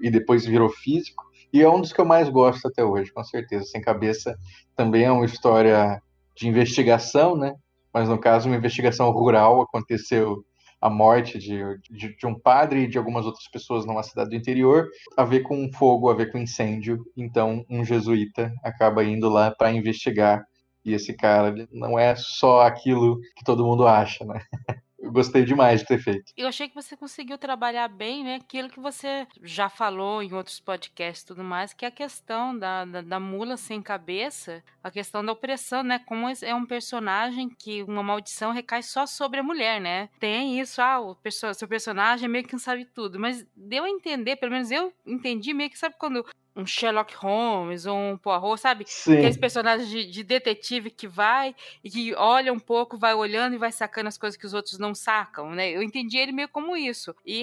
[0.00, 1.29] e depois virou físico.
[1.52, 3.64] E é um dos que eu mais gosto até hoje, com certeza.
[3.64, 4.38] Sem Cabeça
[4.76, 6.00] também é uma história
[6.34, 7.54] de investigação, né?
[7.92, 10.44] Mas no caso, uma investigação rural aconteceu
[10.80, 11.60] a morte de,
[11.90, 15.40] de, de, um padre e de algumas outras pessoas numa cidade do interior, a ver
[15.40, 17.04] com fogo, a ver com incêndio.
[17.16, 20.46] Então, um jesuíta acaba indo lá para investigar.
[20.82, 24.40] E esse cara não é só aquilo que todo mundo acha, né?
[25.00, 26.32] eu gostei demais de ter feito.
[26.36, 28.34] Eu achei que você conseguiu trabalhar bem, né?
[28.36, 32.56] Aquilo que você já falou em outros podcasts e tudo mais, que é a questão
[32.56, 35.98] da, da, da, mula sem cabeça, a questão da opressão, né?
[36.00, 40.10] Como é um personagem que uma maldição recai só sobre a mulher, né?
[40.18, 43.90] Tem isso, ah, o perso seu personagem meio que não sabe tudo, mas deu a
[43.90, 46.24] entender, pelo menos eu entendi meio que sabe quando
[46.60, 48.84] um Sherlock Holmes ou um Poirot, sabe?
[48.86, 49.16] Sim.
[49.16, 53.58] Aqueles personagens de, de, detetive que vai e que olha um pouco, vai olhando e
[53.58, 55.70] vai sacando as coisas que os outros não sacam, né?
[55.70, 57.14] Eu entendi ele meio como isso.
[57.24, 57.42] E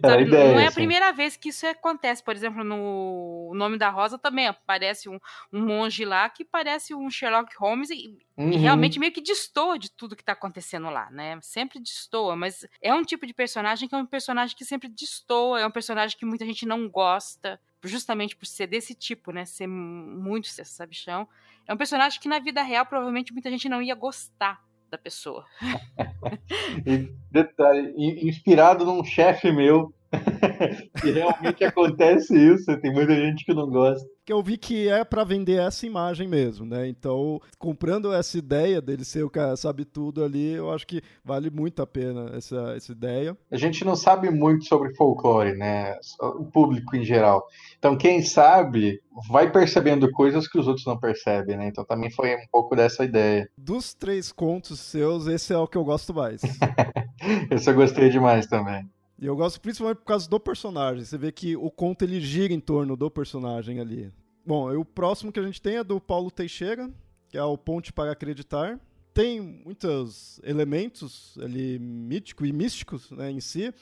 [0.00, 2.22] sabe, ideia, não é a primeira vez que isso acontece.
[2.22, 5.18] Por exemplo, no Nome da Rosa também aparece um,
[5.52, 8.52] um monge lá que parece um Sherlock Holmes e, uhum.
[8.52, 11.38] e realmente meio que destoa de tudo que tá acontecendo lá, né?
[11.42, 15.60] Sempre destoa, mas é um tipo de personagem que é um personagem que sempre destoa,
[15.60, 19.44] é um personagem que muita gente não gosta justamente por ser desse tipo, né?
[19.44, 21.28] Ser muito sabichão.
[21.66, 25.46] É um personagem que na vida real provavelmente muita gente não ia gostar da pessoa.
[27.30, 29.94] detalhe, inspirado num chefe meu
[31.00, 34.06] que realmente acontece isso, tem muita gente que não gosta.
[34.24, 36.88] Que eu vi que é para vender essa imagem mesmo, né?
[36.88, 41.50] Então, comprando essa ideia dele ser o cara sabe tudo ali, eu acho que vale
[41.50, 43.36] muito a pena essa, essa ideia.
[43.50, 45.96] A gente não sabe muito sobre folclore, né?
[46.20, 47.44] O público em geral.
[47.78, 51.68] Então, quem sabe vai percebendo coisas que os outros não percebem, né?
[51.68, 53.48] Então, também foi um pouco dessa ideia.
[53.56, 56.42] Dos três contos seus, esse é o que eu gosto mais.
[57.50, 58.88] esse eu gostei demais também.
[59.20, 61.04] E eu gosto principalmente por causa do personagem.
[61.04, 64.10] Você vê que o conto ele gira em torno do personagem ali.
[64.46, 66.90] Bom, o próximo que a gente tem é do Paulo Teixeira,
[67.28, 68.80] que é o Ponte para Acreditar.
[69.12, 73.74] Tem muitos elementos ali míticos e místicos né, em si.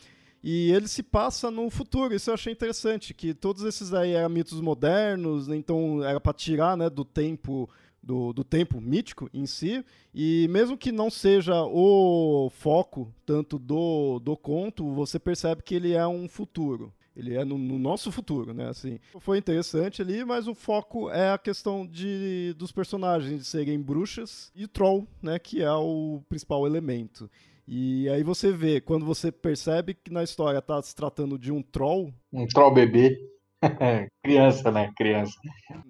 [0.43, 4.29] E ele se passa no futuro, isso eu achei interessante, que todos esses aí eram
[4.29, 7.69] mitos modernos, então era para tirar né, do tempo
[8.09, 14.19] do, do tempo mítico em si, e mesmo que não seja o foco tanto do,
[14.19, 16.91] do conto, você percebe que ele é um futuro.
[17.15, 18.69] Ele é no, no, nosso futuro, né?
[18.69, 23.79] Assim, foi interessante ali, mas o foco é a questão de, dos personagens de serem
[23.79, 25.39] bruxas e troll, né?
[25.39, 27.29] Que é o principal elemento.
[27.67, 31.61] E aí você vê, quando você percebe que na história está se tratando de um
[31.61, 32.15] troll.
[32.33, 33.19] Um troll bebê.
[34.23, 34.93] Criança, né?
[34.97, 35.39] Criança.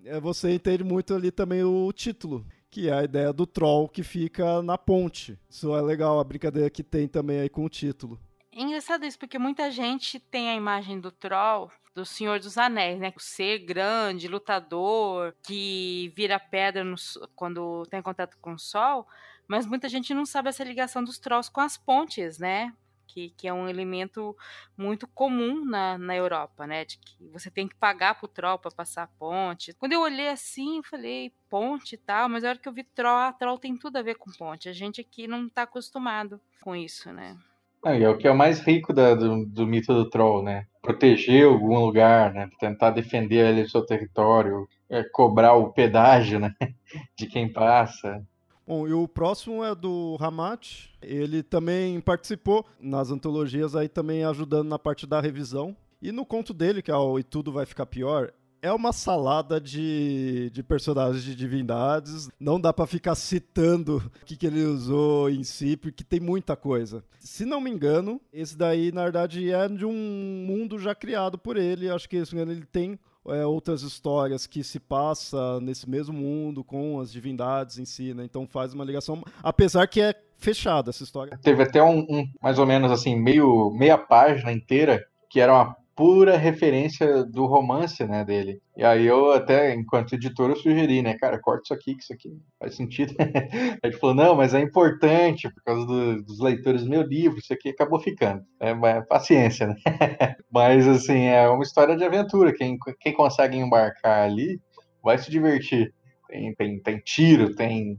[0.05, 4.03] É, você entende muito ali também o título, que é a ideia do troll que
[4.03, 5.39] fica na ponte.
[5.49, 8.19] Isso é legal, a brincadeira que tem também aí com o título.
[8.53, 12.99] É engraçado isso, porque muita gente tem a imagem do troll do Senhor dos Anéis,
[12.99, 13.13] né?
[13.17, 16.95] O ser grande, lutador, que vira pedra no,
[17.35, 19.07] quando tem contato com o sol,
[19.49, 22.73] mas muita gente não sabe essa ligação dos trolls com as pontes, né?
[23.09, 24.37] Que, que é um elemento
[24.77, 26.85] muito comum na, na Europa, né?
[26.85, 29.73] De que você tem que pagar pro troll pra passar a ponte.
[29.75, 33.33] Quando eu olhei assim, falei, ponte e tal, mas a hora que eu vi troll,
[33.33, 34.69] troll tem tudo a ver com ponte.
[34.69, 37.37] A gente aqui não tá acostumado com isso, né?
[37.85, 40.67] é o que é o mais rico da, do, do, mito do troll, né?
[40.83, 42.51] Proteger algum lugar, né?
[42.59, 46.55] Tentar defender ali o seu território, é, cobrar o pedágio, né?
[47.17, 48.23] De quem passa.
[48.69, 50.91] Bom, e o próximo é do Ramat.
[51.01, 55.75] Ele também participou nas antologias aí também ajudando na parte da revisão.
[56.03, 59.59] E no conto dele, que é o E Tudo Vai Ficar Pior, é uma salada
[59.59, 62.29] de, de personagens de divindades.
[62.39, 66.55] Não dá para ficar citando o que, que ele usou em si, porque tem muita
[66.55, 67.03] coisa.
[67.19, 71.57] Se não me engano, esse daí, na verdade, é de um mundo já criado por
[71.57, 71.89] ele.
[71.89, 72.99] Acho que ele tem
[73.31, 78.25] é, outras histórias que se passa nesse mesmo mundo com as divindades em si, né?
[78.25, 81.39] Então faz uma ligação, apesar que é fechada essa história.
[81.43, 85.77] Teve até um, um mais ou menos assim meio meia página inteira que era uma
[85.99, 88.63] pura referência do romance, né, dele.
[88.77, 92.13] E aí eu até, enquanto editor, eu sugeri, né, cara, corta isso aqui, que isso
[92.13, 93.17] aqui faz sentido.
[93.19, 97.41] aí ele falou, não, mas é importante, por causa do, dos leitores do meu livro,
[97.41, 98.45] isso aqui acabou ficando.
[98.61, 99.75] É, é paciência, né?
[100.49, 102.55] mas, assim, é uma história de aventura.
[102.55, 104.61] Quem, quem consegue embarcar ali
[105.03, 105.93] vai se divertir.
[106.29, 107.99] Tem, tem, tem tiro, tem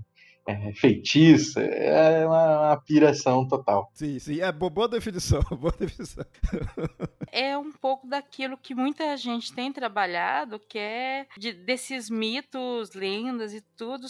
[0.50, 3.92] é, feitiça, é uma, uma, piração total.
[3.94, 6.26] Sim, sim, é boa definição, boa definição.
[7.32, 13.54] é um pouco daquilo que muita gente tem trabalhado, que é de, desses mitos, lendas
[13.54, 14.08] e tudo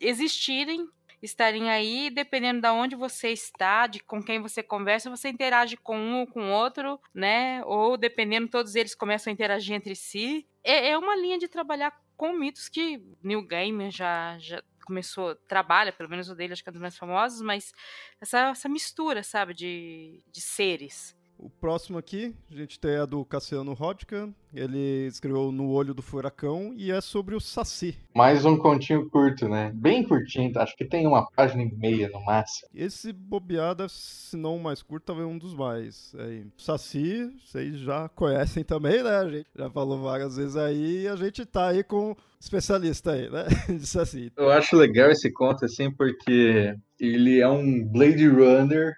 [0.00, 0.88] existirem
[1.22, 5.96] estarem aí, dependendo de onde você está, de com quem você conversa, você interage com
[5.96, 7.62] um ou com outro, né?
[7.64, 10.44] Ou dependendo, todos eles começam a interagir entre si.
[10.64, 15.92] É, é uma linha de trabalhar com mitos que Neil Gaiman já, já começou, trabalha,
[15.92, 17.72] pelo menos o dele, acho que é um dos mais famosos, mas
[18.20, 21.16] essa, essa mistura, sabe, de, de seres.
[21.42, 24.30] O próximo aqui, a gente tem a do Cassiano Rodka.
[24.54, 27.98] Ele escreveu No Olho do Furacão e é sobre o Saci.
[28.14, 29.72] Mais um continho curto, né?
[29.74, 32.68] Bem curtinho, acho que tem uma página e meia no máximo.
[32.72, 36.14] Esse bobeada, se não o mais curto, talvez um dos mais.
[36.16, 39.16] É, Saci, vocês já conhecem também, né?
[39.16, 43.28] A gente já falou várias vezes aí e a gente tá aí com especialista aí,
[43.28, 43.46] né?
[43.66, 44.30] De Saci.
[44.36, 48.94] Eu acho legal esse conto, assim, porque ele é um Blade Runner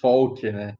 [0.00, 0.74] folk, né?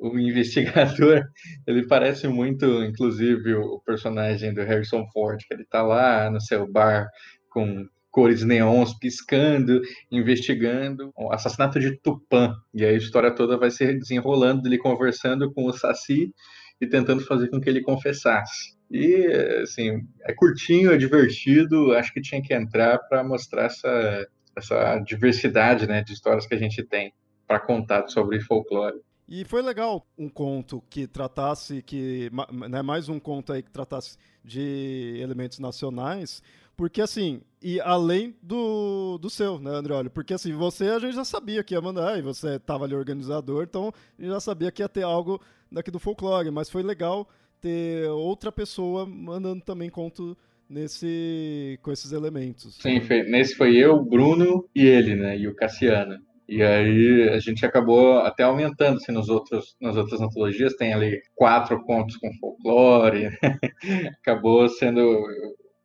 [0.00, 1.22] O investigador,
[1.66, 6.66] ele parece muito, inclusive, o personagem do Harrison Ford, que ele tá lá no seu
[6.70, 7.08] bar
[7.50, 12.54] com cores neons piscando, investigando o assassinato de Tupã.
[12.74, 16.32] E a história toda vai se desenrolando, ele conversando com o Saci
[16.80, 18.74] e tentando fazer com que ele confessasse.
[18.90, 19.26] E,
[19.62, 25.86] assim, é curtinho, é divertido, acho que tinha que entrar para mostrar essa, essa diversidade
[25.86, 27.12] né, de histórias que a gente tem
[27.46, 28.98] para contar sobre folclore.
[29.30, 32.28] E foi legal um conto que tratasse, que
[32.68, 36.42] né, mais um conto aí que tratasse de elementos nacionais,
[36.76, 40.08] porque assim, e além do, do seu, né, André?
[40.12, 43.62] Porque assim, você a gente já sabia que ia mandar, e você estava ali organizador,
[43.62, 45.40] então a gente já sabia que ia ter algo
[45.70, 47.28] daqui do folclore, mas foi legal
[47.60, 50.36] ter outra pessoa mandando também conto
[50.68, 52.78] nesse com esses elementos.
[52.80, 55.38] Sim, nesse foi eu, Bruno e ele, né?
[55.38, 56.18] E o Cassiano.
[56.50, 61.22] E aí a gente acabou até aumentando assim, nos outros, nas outras antologias, tem ali
[61.36, 63.30] quatro contos com folclore.
[64.20, 65.00] acabou sendo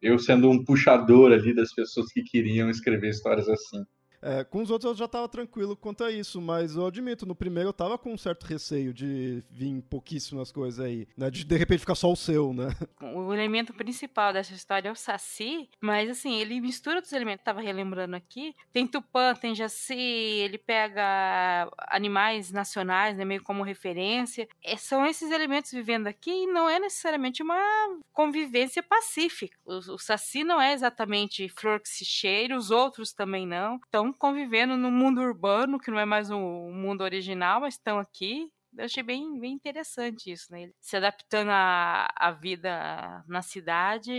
[0.01, 3.83] eu sendo um puxador ali das pessoas que queriam escrever histórias assim.
[4.25, 7.35] É, com os outros eu já estava tranquilo quanto a isso, mas eu admito, no
[7.35, 11.29] primeiro eu tava com um certo receio de vir pouquíssimas coisas aí, né?
[11.29, 12.69] De de repente ficar só o seu, né?
[12.99, 17.61] O elemento principal dessa história é o Saci, mas assim, ele mistura os elementos, tava
[17.61, 18.55] relembrando aqui.
[18.73, 23.23] Tem Tupã, tem Jaci, ele pega animais nacionais, né?
[23.23, 24.47] Meio como referência.
[24.63, 27.59] É, são esses elementos vivendo aqui e não é necessariamente uma
[28.11, 29.55] convivência pacífica.
[29.63, 33.79] O, o Saci não é exatamente flor que se cheira, os outros também não.
[33.87, 36.39] Então, convivendo no mundo urbano, que não é mais o
[36.71, 38.49] mundo original, mas estão aqui.
[38.77, 40.69] Eu achei bem, bem interessante isso, né?
[40.81, 44.11] Se adaptando à, à vida na cidade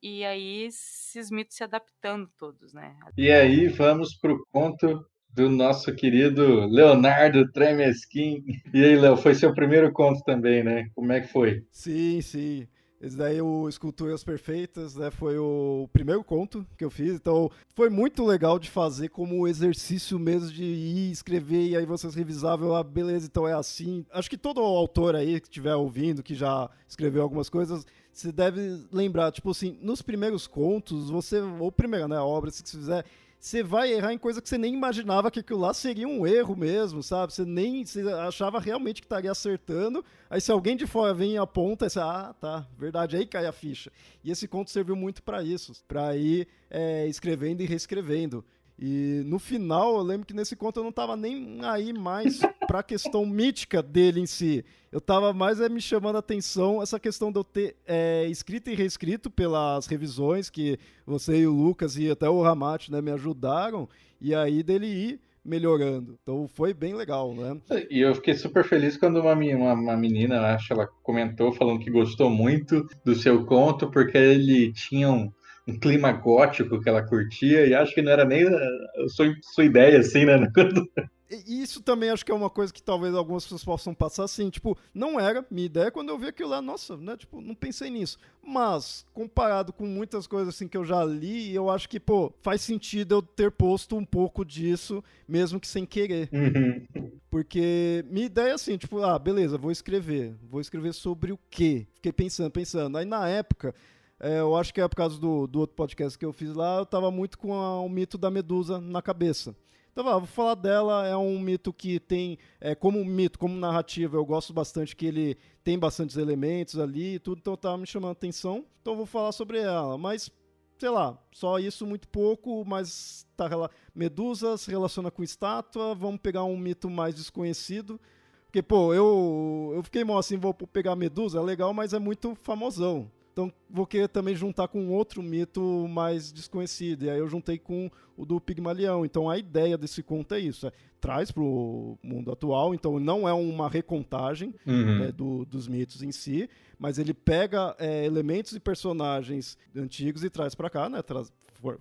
[0.00, 2.96] e aí esses mitos se adaptando todos, né?
[3.16, 8.44] E aí vamos pro conto do nosso querido Leonardo Tremesquim.
[8.72, 10.88] E aí, Léo, foi seu primeiro conto também, né?
[10.94, 11.64] Como é que foi?
[11.72, 12.68] Sim, sim.
[13.04, 17.12] Esse daí, o Esculturas Perfeitas, né, foi o primeiro conto que eu fiz.
[17.16, 22.14] Então, foi muito legal de fazer como exercício mesmo de ir escrever e aí vocês
[22.14, 24.06] revisavam, ah, beleza, então é assim.
[24.10, 28.86] Acho que todo autor aí que estiver ouvindo, que já escreveu algumas coisas, você deve
[28.90, 33.04] lembrar, tipo assim, nos primeiros contos, você, ou primeira, né, a obra, se você fizer,
[33.44, 36.56] você vai errar em coisa que você nem imaginava que aquilo lá seria um erro
[36.56, 37.30] mesmo, sabe?
[37.30, 40.02] Você nem você achava realmente que estaria acertando.
[40.30, 43.52] Aí se alguém de fora vem e aponta, você, ah, tá, verdade, aí cai a
[43.52, 43.92] ficha.
[44.24, 48.42] E esse conto serviu muito para isso, para ir é, escrevendo e reescrevendo.
[48.78, 52.82] E no final, eu lembro que nesse conto eu não tava nem aí mais pra
[52.82, 54.64] questão mítica dele em si.
[54.90, 58.70] Eu tava mais é, me chamando a atenção essa questão de eu ter é, escrito
[58.70, 63.10] e reescrito pelas revisões que você e o Lucas e até o Ramate né, me
[63.12, 63.88] ajudaram,
[64.20, 66.18] e aí dele ir melhorando.
[66.22, 67.60] Então foi bem legal, né?
[67.90, 71.90] E eu fiquei super feliz quando uma, uma, uma menina, acho, ela comentou falando que
[71.90, 75.30] gostou muito do seu conto, porque ele tinha um
[75.66, 79.64] um clima gótico que ela curtia, e acho que não era nem a sua, sua
[79.64, 80.50] ideia, assim, né?
[81.46, 84.76] isso também acho que é uma coisa que talvez algumas pessoas possam passar assim, tipo,
[84.92, 88.18] não era minha ideia quando eu vi aquilo lá, nossa, né, tipo, não pensei nisso.
[88.46, 92.60] Mas, comparado com muitas coisas assim que eu já li, eu acho que, pô, faz
[92.60, 96.28] sentido eu ter posto um pouco disso, mesmo que sem querer.
[96.32, 97.10] Uhum.
[97.30, 100.34] Porque minha ideia é assim, tipo, ah, beleza, vou escrever.
[100.42, 101.86] Vou escrever sobre o quê?
[101.94, 102.98] Fiquei pensando, pensando.
[102.98, 103.74] Aí na época,
[104.20, 106.78] é, eu acho que é por causa do, do outro podcast que eu fiz lá,
[106.78, 109.54] eu tava muito com a, o mito da medusa na cabeça.
[109.92, 114.24] Então, vou falar dela, é um mito que tem, é, como mito, como narrativa, eu
[114.24, 118.12] gosto bastante que ele tem bastantes elementos ali e tudo, então tá me chamando a
[118.12, 118.64] atenção.
[118.82, 120.30] Então vou falar sobre ela, mas
[120.78, 123.48] sei lá, só isso muito pouco, mas tá
[123.94, 128.00] Medusa se relaciona com estátua, vamos pegar um mito mais desconhecido.
[128.46, 132.34] Porque, pô, eu, eu fiquei mal assim, vou pegar Medusa, é legal, mas é muito
[132.34, 133.10] famosão.
[133.34, 137.04] Então vou querer também juntar com outro mito mais desconhecido.
[137.04, 139.04] E aí eu juntei com o do Pigmalião.
[139.04, 142.72] Então a ideia desse conto é isso: é, traz para o mundo atual.
[142.72, 145.00] Então não é uma recontagem uhum.
[145.00, 150.30] né, do, dos mitos em si, mas ele pega é, elementos e personagens antigos e
[150.30, 151.02] traz para cá, né?
[151.02, 151.32] Traz,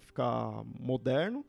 [0.08, 1.46] ficar moderno.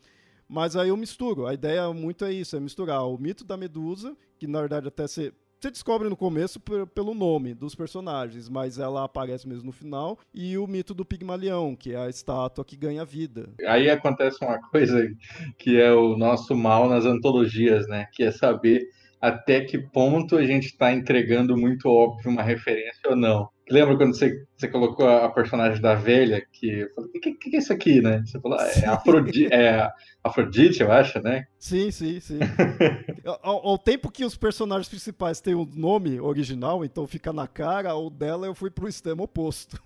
[0.46, 1.46] Mas aí eu misturo.
[1.46, 5.06] A ideia muito é isso: é misturar o mito da Medusa, que na verdade até
[5.06, 5.32] ser
[5.64, 10.18] você descobre no começo pelo nome dos personagens, mas ela aparece mesmo no final.
[10.35, 13.48] E o mito do Pigmalião, que é a estátua que ganha vida.
[13.66, 15.09] Aí acontece uma coisa
[15.57, 18.07] que é o nosso mal nas antologias, né?
[18.12, 18.83] Que é saber
[19.18, 23.48] até que ponto a gente está entregando muito óbvio uma referência ou não.
[23.70, 27.57] Lembra quando você, você colocou a personagem da velha, que eu falei, o que, que,
[27.57, 28.22] é isso aqui, né?
[28.27, 29.90] Você falou, ah, é, Afrodite, é
[30.22, 31.46] Afrodite, eu acho, né?
[31.59, 32.38] Sim, sim, sim.
[33.42, 37.46] ao, ao, tempo que os personagens principais têm o um nome original, então fica na
[37.46, 39.81] cara, o dela eu fui pro extremo oposto.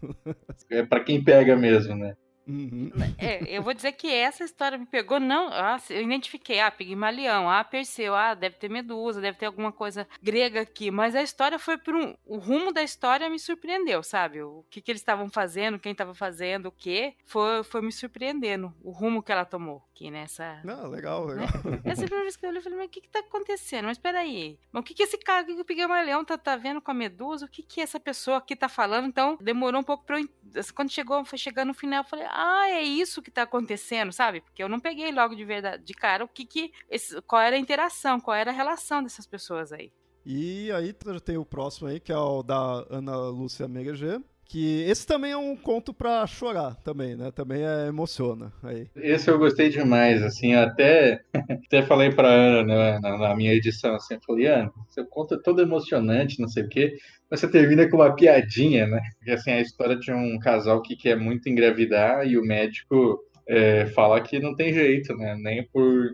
[0.71, 2.17] é para quem pega mesmo, né?
[2.49, 2.91] Uhum.
[3.19, 5.49] É, eu vou dizer que essa história me pegou, não.
[5.53, 10.09] Ah, eu identifiquei, ah, Pigmalião, ah, Perseu, ah, deve ter Medusa, deve ter alguma coisa
[10.23, 10.91] grega aqui.
[10.91, 12.15] Mas a história foi por um.
[12.25, 14.43] O rumo da história me surpreendeu, sabe?
[14.43, 18.73] O que, que eles estavam fazendo, quem estava fazendo, o quê, foi, foi me surpreendendo.
[18.83, 20.61] O rumo que ela tomou aqui nessa.
[20.65, 21.43] Não, legal, né?
[21.43, 21.63] legal.
[21.65, 21.81] Né?
[21.85, 23.87] Essa primeira vez que eu olhei, eu falei, mas o que, que tá acontecendo?
[23.87, 24.59] Mas peraí.
[24.73, 26.91] Mas o que, que esse cara, o que, que o Pigmalião tá, tá vendo com
[26.91, 27.45] a Medusa?
[27.45, 29.07] O que, que essa pessoa aqui tá falando?
[29.07, 30.29] Então, demorou um pouco pra eu.
[30.75, 32.38] Quando chegou, foi chegando no final, eu falei, ah,
[32.71, 34.41] é isso que tá acontecendo, sabe?
[34.41, 37.57] Porque eu não peguei logo de verdade, de cara, o que que, esse, qual era
[37.57, 39.93] a interação, qual era a relação dessas pessoas aí.
[40.25, 44.83] E aí já tem o próximo aí, que é o da Ana Lúcia Mereger, que
[44.85, 47.31] esse também é um conto para chorar também, né?
[47.31, 48.89] Também é, emociona aí.
[48.97, 51.21] Esse eu gostei demais, assim, até
[51.67, 55.35] até falei para Ana né, na, na, minha edição, assim, eu falei, Ana, seu conto
[55.35, 56.97] é todo emocionante, não sei o quê,
[57.31, 59.01] mas você termina com uma piadinha, né?
[59.19, 63.87] Porque, assim, a história de um casal que quer muito engravidar e o médico é,
[63.87, 65.37] fala que não tem jeito, né?
[65.39, 66.11] Nem por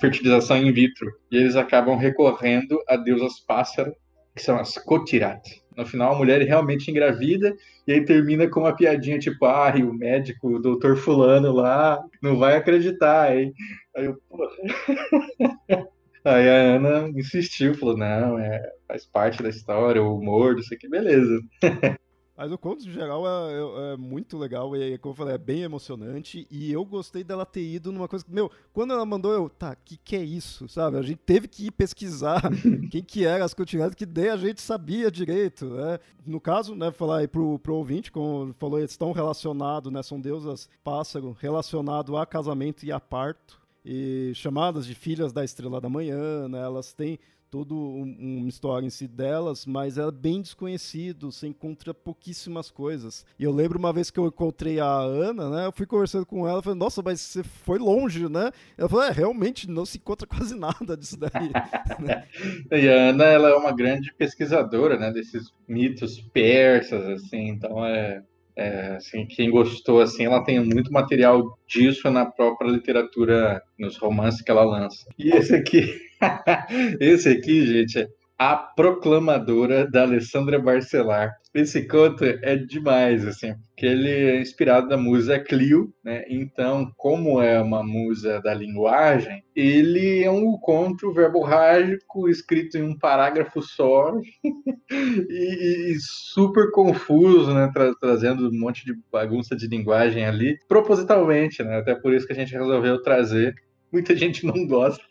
[0.00, 1.10] fertilização in vitro.
[1.30, 3.94] E eles acabam recorrendo a deusas pássaro,
[4.34, 5.60] que são as Kotirat.
[5.76, 7.54] No final, a mulher realmente engravida
[7.86, 12.36] e aí termina com uma piadinha tipo, ah, o médico, o doutor fulano lá, não
[12.36, 13.52] vai acreditar, hein?
[13.96, 14.50] Aí eu, porra.
[16.22, 20.76] Aí a Ana insistiu, falou, não, é, faz parte da história, o humor, não sei
[20.76, 21.40] o que, beleza.
[22.36, 25.38] Mas o conto, em geral, é, é, é, muito legal e, como eu falei, é
[25.38, 26.46] bem emocionante.
[26.50, 29.76] E eu gostei dela ter ido numa coisa que, meu, quando ela mandou, eu, tá,
[29.76, 30.96] que que é isso, sabe?
[30.96, 32.40] A gente teve que ir pesquisar
[32.90, 35.98] quem que eram as continuidades, que daí a gente sabia direito, né?
[36.26, 40.18] No caso, né, falar aí pro, pro ouvinte, como falou, eles estão relacionados, né, são
[40.18, 43.60] deusas pássaro, relacionado a casamento e a parto.
[43.84, 46.60] E chamadas de filhas da estrela da manhã, né?
[46.62, 47.18] Elas têm
[47.50, 53.26] todo um, uma história em si delas, mas é bem desconhecido, você encontra pouquíssimas coisas.
[53.38, 55.66] E eu lembro uma vez que eu encontrei a Ana, né?
[55.66, 58.52] Eu fui conversando com ela, falei, nossa, mas você foi longe, né?
[58.78, 61.50] Ela falou, é, realmente não se encontra quase nada disso daí.
[62.70, 68.22] E a Ana, ela é uma grande pesquisadora, né, desses mitos persas, assim, então é
[68.60, 74.42] é, assim, quem gostou, assim, ela tem muito material disso na própria literatura, nos romances
[74.42, 75.08] que ela lança.
[75.18, 75.98] E esse aqui,
[77.00, 78.08] esse aqui, gente, é
[78.40, 81.30] A Proclamadora da Alessandra Barcelar.
[81.52, 86.24] Esse conto é demais, assim, porque ele é inspirado na musa Clio, né?
[86.26, 92.98] Então, como é uma musa da linguagem, ele é um conto verborrágico escrito em um
[92.98, 94.14] parágrafo só
[94.90, 97.70] e, e, super confuso, né?
[97.74, 101.76] Tra trazendo um monte de bagunça de linguagem ali, propositalmente, né?
[101.76, 103.54] Até por isso que a gente resolveu trazer.
[103.92, 105.04] Muita gente não gosta.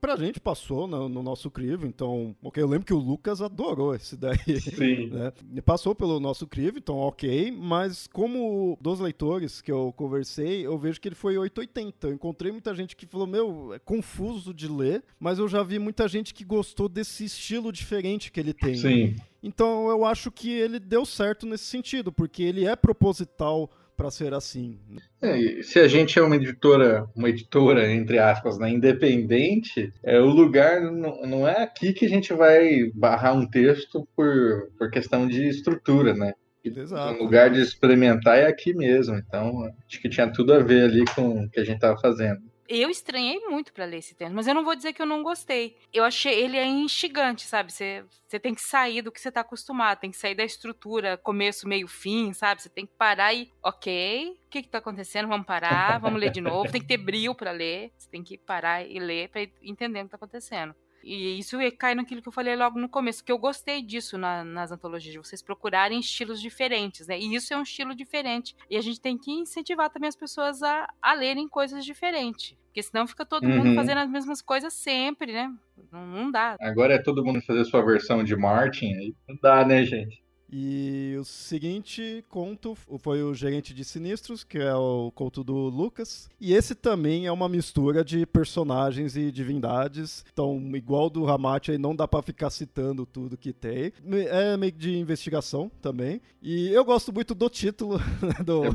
[0.00, 3.94] Pra gente passou no, no, nosso crivo, então, ok, eu lembro que o Lucas adorou
[3.94, 4.60] esse daí.
[4.60, 5.08] Sim.
[5.08, 5.32] Né?
[5.64, 11.00] Passou pelo nosso crivo, então ok, mas como dos leitores que eu conversei, eu vejo
[11.00, 12.06] que ele foi 880.
[12.06, 15.78] Eu encontrei muita gente que falou, meu, é confuso de ler, mas eu já vi
[15.78, 18.76] muita gente que gostou desse estilo diferente que ele tem.
[18.76, 19.16] Sim.
[19.42, 24.34] Então eu acho que ele deu certo nesse sentido, porque ele é proposital para ser
[24.34, 24.78] assim.
[25.22, 30.26] É, se a gente é uma editora, uma editora entre aspas, né, independente, é o
[30.26, 35.26] lugar não, não é aqui que a gente vai barrar um texto por, por questão
[35.26, 36.32] de estrutura, né?
[36.64, 37.20] Exato.
[37.20, 39.16] O lugar de experimentar é aqui mesmo.
[39.16, 42.40] Então, acho que tinha tudo a ver ali com o que a gente estava fazendo.
[42.68, 45.22] Eu estranhei muito para ler esse texto, mas eu não vou dizer que eu não
[45.22, 45.76] gostei.
[45.92, 47.72] Eu achei ele é instigante, sabe?
[47.72, 51.16] Você, você tem que sair do que você tá acostumado, tem que sair da estrutura,
[51.16, 52.62] começo, meio, fim, sabe?
[52.62, 55.28] Você tem que parar e, ok, o que que tá acontecendo?
[55.28, 56.70] Vamos parar, vamos ler de novo.
[56.70, 60.04] Tem que ter brilho para ler, você tem que parar e ler para entender o
[60.04, 60.74] que tá acontecendo.
[61.06, 64.42] E isso cai naquilo que eu falei logo no começo, que eu gostei disso na,
[64.42, 67.16] nas antologias, de vocês procurarem estilos diferentes, né?
[67.16, 68.56] E isso é um estilo diferente.
[68.68, 72.56] E a gente tem que incentivar também as pessoas a, a lerem coisas diferentes.
[72.66, 73.58] Porque senão fica todo uhum.
[73.58, 75.48] mundo fazendo as mesmas coisas sempre, né?
[75.92, 76.56] Não, não dá.
[76.60, 80.25] Agora é todo mundo fazer sua versão de Martin, aí não dá, né, gente?
[80.58, 86.30] E o seguinte conto foi o Gerente de Sinistros, que é o conto do Lucas.
[86.40, 90.24] E esse também é uma mistura de personagens e divindades.
[90.32, 93.92] Então, igual do Ramate, aí não dá para ficar citando tudo que tem.
[94.30, 96.22] É meio de investigação também.
[96.40, 98.70] E eu gosto muito do título né, do, é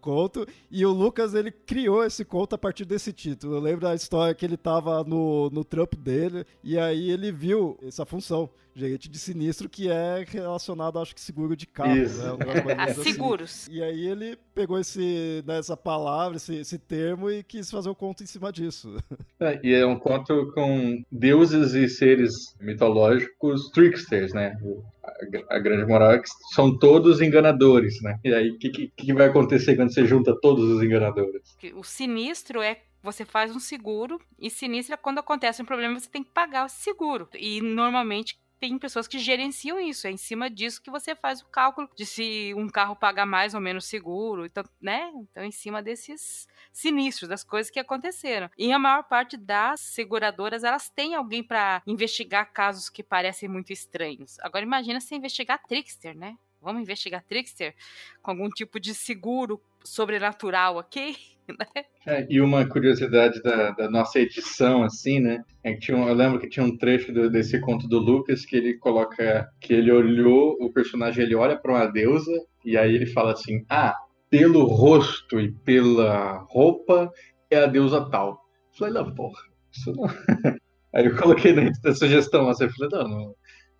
[0.00, 0.44] conto.
[0.68, 3.54] E o Lucas, ele criou esse conto a partir desse título.
[3.54, 7.78] Eu lembro da história que ele tava no, no trampo dele e aí ele viu
[7.84, 11.96] essa função gerente de sinistro que é relacionado, acho que seguro de carro.
[11.96, 12.22] Isso.
[12.22, 12.74] Né?
[12.78, 13.02] assim.
[13.02, 13.68] Seguros.
[13.68, 17.94] E aí ele pegou esse, né, essa palavra, esse, esse termo e quis fazer um
[17.94, 18.96] conto em cima disso.
[19.40, 24.56] É, e é um conto com deuses e seres mitológicos tricksters, né?
[25.02, 28.18] A, a grande moral é que são todos enganadores, né?
[28.22, 31.56] E aí, o que, que, que vai acontecer quando você junta todos os enganadores?
[31.74, 36.10] O sinistro é você faz um seguro e sinistro é quando acontece um problema você
[36.10, 37.28] tem que pagar o seguro.
[37.34, 40.06] E normalmente tem pessoas que gerenciam isso.
[40.06, 43.54] É em cima disso que você faz o cálculo de se um carro paga mais
[43.54, 44.44] ou menos seguro.
[44.44, 45.10] Então, né?
[45.16, 48.50] Então, em cima desses sinistros, das coisas que aconteceram.
[48.58, 53.72] E a maior parte das seguradoras, elas têm alguém para investigar casos que parecem muito
[53.72, 54.38] estranhos.
[54.40, 56.36] Agora, imagina se investigar Trickster, né?
[56.60, 57.74] Vamos investigar Trickster
[58.22, 61.16] com algum tipo de seguro sobrenatural, ok?
[61.50, 61.84] Né?
[62.06, 65.42] É, e uma curiosidade da, da, nossa edição, assim, né?
[65.64, 68.46] É que tinha um, eu lembro que tinha um trecho do, desse conto do Lucas
[68.46, 72.30] que ele coloca que ele olhou, o personagem ele olha para uma deusa
[72.64, 73.96] e aí ele fala assim: Ah,
[74.30, 77.12] pelo rosto e pela roupa
[77.50, 78.28] é a deusa tal.
[78.72, 79.42] Eu falei, não, porra,
[79.72, 80.04] isso não.
[80.92, 83.34] Aí eu coloquei na, sugestão, assim, eu não, não,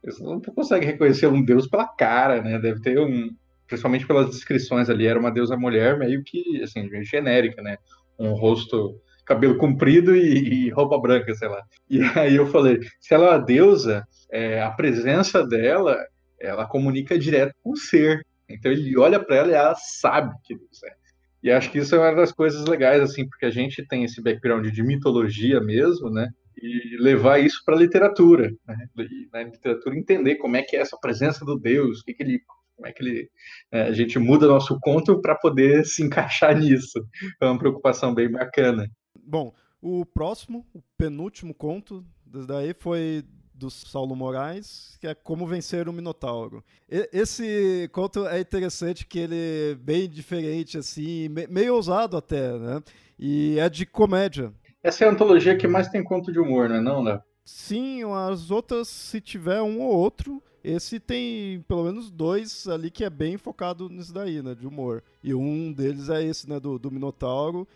[0.05, 2.59] você não consegue reconhecer um deus pela cara, né?
[2.59, 3.31] Deve ter um,
[3.67, 7.77] principalmente pelas descrições ali, era uma deusa mulher meio que, assim, meio genérica, né?
[8.19, 11.63] Um rosto, cabelo comprido e, e roupa branca, sei lá.
[11.89, 15.97] E aí eu falei, se ela é uma deusa, é, a presença dela,
[16.41, 18.27] ela comunica direto com o ser.
[18.49, 21.01] Então ele olha para ela e ela sabe que Deus é.
[21.43, 24.21] E acho que isso é uma das coisas legais, assim, porque a gente tem esse
[24.21, 26.29] background de mitologia mesmo, né?
[26.57, 28.89] E levar isso para a literatura, né?
[28.99, 32.41] E na literatura entender como é que é essa presença do Deus, que, que ele
[32.77, 33.31] como é que ele,
[33.71, 37.07] é, a gente muda nosso conto para poder se encaixar nisso.
[37.41, 38.91] É uma preocupação bem bacana.
[39.23, 43.23] Bom, o próximo, o penúltimo conto daí foi
[43.61, 46.65] do Saulo Moraes, que é Como Vencer o Minotauro.
[46.89, 52.83] esse conto é interessante que ele é bem diferente, assim, meio ousado até, né?
[53.19, 54.51] E é de comédia.
[54.83, 57.23] Essa é a antologia que mais tem conto de humor, não é não, Léo?
[57.45, 63.05] Sim, as outras, se tiver um ou outro, esse tem pelo menos dois ali que
[63.05, 64.55] é bem focado nisso daí, né?
[64.55, 65.03] De humor.
[65.23, 66.61] E um deles é esse, né?
[66.61, 67.67] Do, do Minotauro.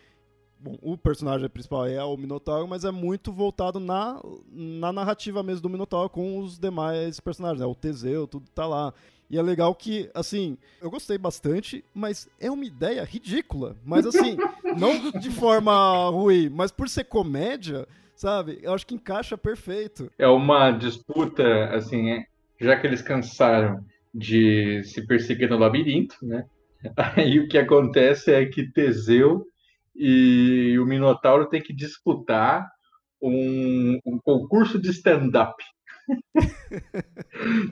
[0.59, 5.63] Bom, o personagem principal é o Minotauro, mas é muito voltado na, na narrativa mesmo
[5.63, 7.67] do Minotauro com os demais personagens, né?
[7.67, 8.95] O Teseu, tudo tá lá.
[9.31, 13.77] E é legal que, assim, eu gostei bastante, mas é uma ideia ridícula.
[13.85, 14.37] Mas, assim,
[14.79, 18.59] não de forma ruim, mas por ser comédia, sabe?
[18.63, 20.11] Eu acho que encaixa perfeito.
[20.19, 22.27] É uma disputa, assim, é,
[22.61, 26.45] já que eles cansaram de se perseguir no labirinto, né?
[27.17, 29.45] Aí o que acontece é que Teseu
[29.95, 32.69] e o Minotauro têm que disputar
[33.21, 35.55] um, um concurso de stand-up.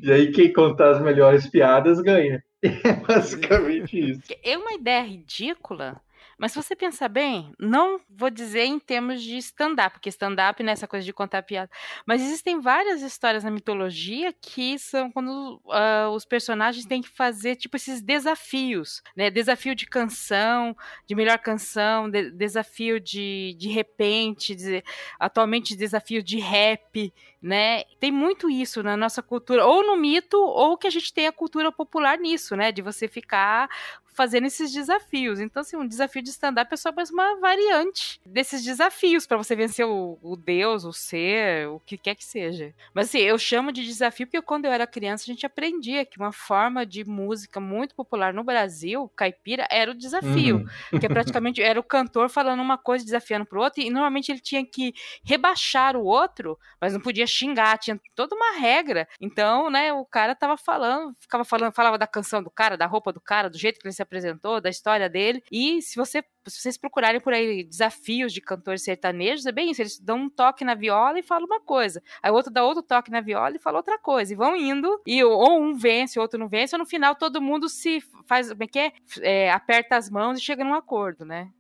[0.03, 2.43] E aí quem contar as melhores piadas ganha.
[2.63, 4.23] É basicamente isso.
[4.45, 6.01] É uma ideia ridícula,
[6.43, 10.71] Mas se você pensar bem, não vou dizer em termos de stand-up, porque stand-up não
[10.71, 11.71] é essa coisa de contar piada.
[12.05, 17.55] Mas existem várias histórias na mitologia que são quando uh, os personagens têm que fazer,
[17.55, 19.31] tipo, esses desafios, né?
[19.31, 20.77] Desafio de canção,
[21.07, 24.83] de melhor canção, de, desafio de, de repente, de,
[25.21, 27.85] atualmente desafio de rap, né?
[28.01, 31.33] Tem muito isso na nossa cultura, ou no mito, ou que a gente tem a
[31.33, 32.73] cultura popular nisso, né?
[32.73, 33.69] De você ficar
[34.13, 35.41] fazendo esses desafios.
[35.41, 39.57] Então, assim, um desafio de stand-up é só mais uma variante desses desafios para você
[39.57, 42.75] vencer o, o, Deus, o ser, o que quer que seja.
[42.95, 46.19] Mas, assim, eu chamo de desafio porque quando eu era criança a gente aprendia que
[46.19, 50.67] uma forma de música muito popular no Brasil, caipira, era o desafio.
[50.93, 51.01] Uhum.
[51.01, 54.41] Que é praticamente era o cantor falando uma coisa, desafiando pro outro, e normalmente ele
[54.41, 54.95] tinha que
[55.25, 59.09] rebaixar o outro, mas não podia xingar, tinha toda uma regra.
[59.21, 63.13] Então, né, o cara tava falando, ficava falando, falava da canção do cara, da roupa
[63.13, 65.43] do cara, do jeito que ele se apresentou, da história dele.
[65.51, 69.81] E se você se vocês procurarem por aí desafios de cantores sertanejos, é bem isso,
[69.81, 72.03] eles dão um toque na viola e falam uma coisa.
[72.23, 74.33] Aí o outro dá outro toque na viola e fala outra coisa.
[74.33, 77.41] E vão indo, e ou um vence, o outro não vence, ou no final todo
[77.41, 78.93] mundo se faz, como é que é?
[79.21, 81.51] é aperta as mãos e chega num acordo, né?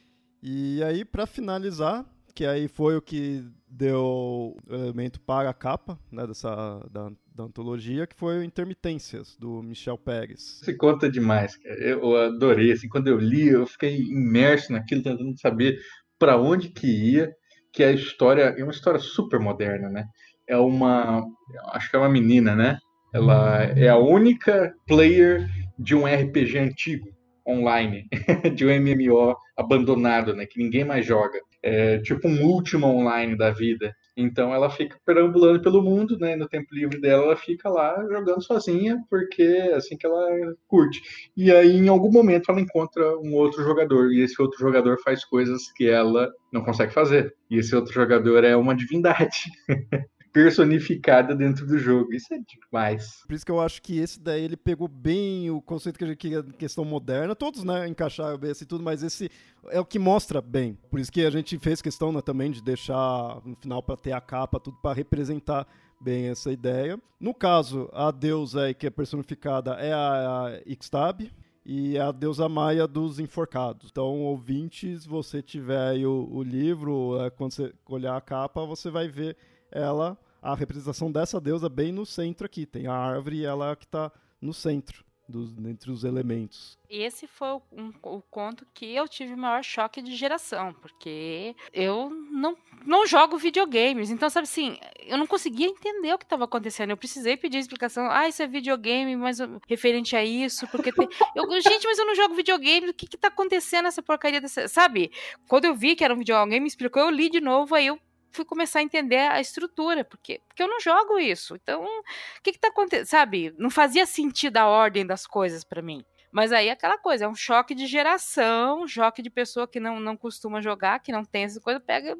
[0.43, 6.26] E aí, para finalizar, que aí foi o que deu elemento para a capa né,
[6.26, 10.61] dessa, da, da antologia, que foi Intermitências, do Michel Pérez.
[10.62, 11.74] Se conta demais, cara.
[11.80, 12.72] Eu adorei.
[12.72, 15.78] Assim, quando eu li, eu fiquei imerso naquilo, tentando saber
[16.18, 17.33] para onde que ia,
[17.72, 20.05] que a história é uma história super moderna, né?
[20.47, 21.24] É uma,
[21.72, 22.78] acho que é uma menina, né?
[23.12, 27.09] Ela é a única player de um RPG antigo
[27.47, 28.07] online,
[28.55, 30.47] de um MMO abandonado, né?
[30.47, 31.39] Que ninguém mais joga.
[31.62, 33.95] É tipo um último online da vida.
[34.16, 36.36] Então ela fica perambulando pelo mundo, né?
[36.36, 40.28] No tempo livre dela, ela fica lá jogando sozinha, porque é assim que ela
[40.66, 41.00] curte.
[41.36, 45.24] E aí, em algum momento, ela encontra um outro jogador, e esse outro jogador faz
[45.24, 47.34] coisas que ela não consegue fazer.
[47.50, 49.44] E esse outro jogador é uma divindade.
[50.33, 52.12] personificada dentro do jogo.
[52.14, 53.22] Isso é demais.
[53.26, 56.09] Por isso que eu acho que esse daí ele pegou bem o conceito que a
[56.09, 57.37] gente é questão moderna.
[57.37, 59.30] Todos, né, encaixaram bem assim tudo, mas esse
[59.68, 60.78] é o que mostra bem.
[60.91, 64.12] Por isso que a gente fez questão né, também de deixar no final para ter
[64.12, 65.66] a capa, tudo para representar
[66.01, 66.99] bem essa ideia.
[67.20, 71.30] No caso, a deusa aí que é personificada é a, Ixtab,
[71.64, 73.89] e a deusa maia dos enforcados.
[73.91, 79.07] Então, ouvintes, você tiver o, o, livro, é, quando você olhar a capa, você vai
[79.07, 79.37] ver
[79.73, 82.66] ela, a representação dessa deusa bem no centro aqui.
[82.66, 85.05] Tem a árvore e ela que está no centro.
[85.29, 86.77] Dos, entre os elementos.
[86.91, 91.55] Esse foi o, um, o conto que eu tive o maior choque de geração, porque
[91.73, 94.11] eu não, não jogo videogames.
[94.11, 96.91] Então, sabe assim, eu não conseguia entender o que estava acontecendo.
[96.91, 98.11] Eu precisei pedir explicação.
[98.11, 101.09] Ah, isso é videogame, mas referente a isso, porque tem...
[101.37, 102.91] eu, gente, mas eu não jogo videogame.
[102.91, 104.68] O que está acontecendo nessa porcaria dessa.
[104.68, 105.12] Sabe?
[105.49, 107.99] Quando eu vi que era um videogame, me explicou, eu li de novo, aí eu
[108.33, 111.55] fui começar a entender a estrutura, porque, porque eu não jogo isso.
[111.55, 113.07] Então, o que que tá acontecendo?
[113.07, 116.05] Sabe, não fazia sentido a ordem das coisas para mim.
[116.33, 120.01] Mas aí é aquela coisa, é um choque de geração, choque de pessoa que não,
[120.01, 122.16] não costuma jogar, que não tem essa coisa, pega.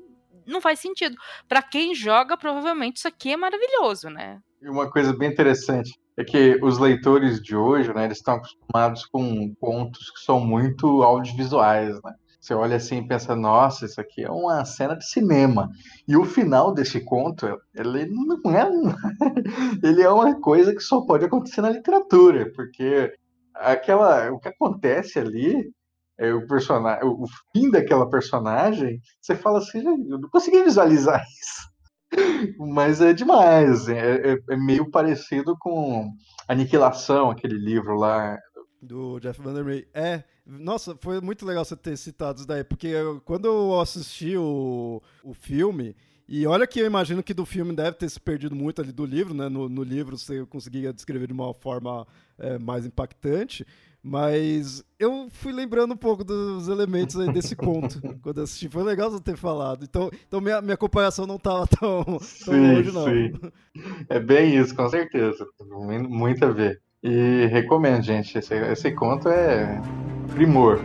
[0.47, 1.17] Não faz sentido.
[1.49, 4.41] Para quem joga, provavelmente isso aqui é maravilhoso, né?
[4.61, 9.07] E uma coisa bem interessante é que os leitores de hoje, né, eles estão acostumados
[9.07, 12.15] com contos que são muito audiovisuais, né?
[12.43, 15.71] Você olha assim e pensa, nossa, isso aqui é uma cena de cinema.
[16.09, 18.93] E o final desse conto, ele não é um...
[19.81, 23.15] ele é uma coisa que só pode acontecer na literatura, porque
[23.55, 25.71] aquela o que acontece ali
[26.19, 31.71] é o personagem, o fim daquela personagem, você fala assim, eu não consegui visualizar isso.
[32.59, 36.11] Mas é demais, é, é, é meio parecido com
[36.49, 38.37] Aniquilação, aquele livro lá
[38.83, 39.89] do Jeff Vandermeer.
[39.95, 44.37] É, nossa, foi muito legal você ter citado isso daí, porque eu, quando eu assisti
[44.37, 45.95] o, o filme,
[46.29, 49.05] e olha que eu imagino que do filme deve ter se perdido muito ali do
[49.05, 49.49] livro, né?
[49.49, 52.07] No, no livro você conseguia descrever de uma forma
[52.39, 53.67] é, mais impactante,
[54.03, 58.69] mas eu fui lembrando um pouco dos elementos aí desse conto quando assisti.
[58.69, 59.85] Foi legal você ter falado.
[59.85, 63.05] Então, então minha, minha comparação não estava tão, tão sim, longe, não.
[63.05, 63.33] Sim.
[64.09, 65.47] É bem isso, com certeza.
[66.09, 66.81] Muito a ver.
[67.03, 68.39] E recomendo, gente.
[68.39, 69.81] Esse, esse conto é
[70.33, 70.81] primor.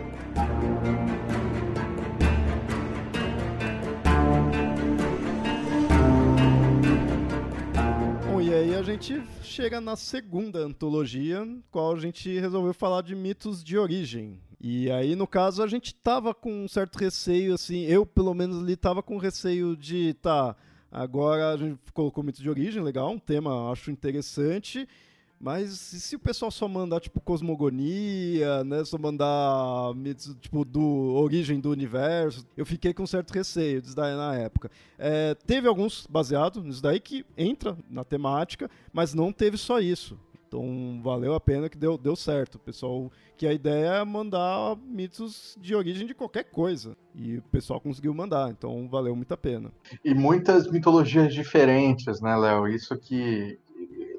[8.26, 13.14] Bom, e aí a gente chega na segunda antologia, qual a gente resolveu falar de
[13.14, 14.38] mitos de origem.
[14.60, 18.58] E aí, no caso, a gente tava com um certo receio, assim, eu pelo menos
[18.62, 20.56] ali tava com receio de, tá,
[20.90, 24.86] agora a gente colocou mitos de origem, legal, um tema acho interessante,
[25.40, 28.84] Mas se o pessoal só mandar, tipo, cosmogonia, né?
[28.84, 29.94] Só mandar,
[30.40, 34.68] tipo, do origem do universo, eu fiquei com certo receio disso daí na época.
[34.98, 40.18] É, teve alguns baseados nisso daí que entra na temática, mas não teve só isso.
[40.48, 42.58] Então valeu a pena que deu, deu certo.
[42.58, 46.96] Pessoal, que a ideia é mandar mitos de origem de qualquer coisa.
[47.14, 49.70] E o pessoal conseguiu mandar, então valeu muito a pena.
[50.04, 52.66] E muitas mitologias diferentes, né, Léo?
[52.66, 53.58] Isso que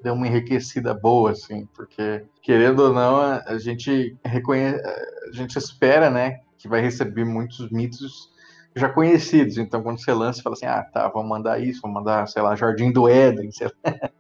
[0.04, 4.82] deu uma enriquecida boa, assim, porque querendo ou não, a gente reconhece,
[5.28, 8.30] a gente espera, né, que vai receber muitos mitos
[8.76, 9.58] já conhecidos.
[9.58, 12.41] Então, quando você lança, você fala assim: ah, tá, vamos mandar isso, vamos mandar, sei
[12.41, 13.74] lá, Jardim do Éden, sei lá.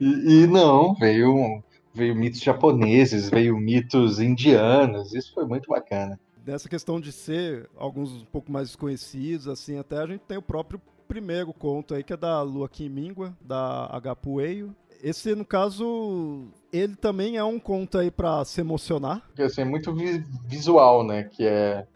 [0.00, 6.18] E, e, não, veio, veio mitos japoneses, veio mitos indianos, isso foi muito bacana.
[6.46, 10.42] Nessa questão de ser alguns um pouco mais desconhecidos, assim, até a gente tem o
[10.42, 14.74] próprio primeiro conto aí, que é da Lua Kimingua, da Agapueio.
[15.02, 19.22] Esse, no caso, ele também é um conto aí para se emocionar.
[19.38, 21.24] Assim, é muito vi visual, né?
[21.24, 21.86] Que é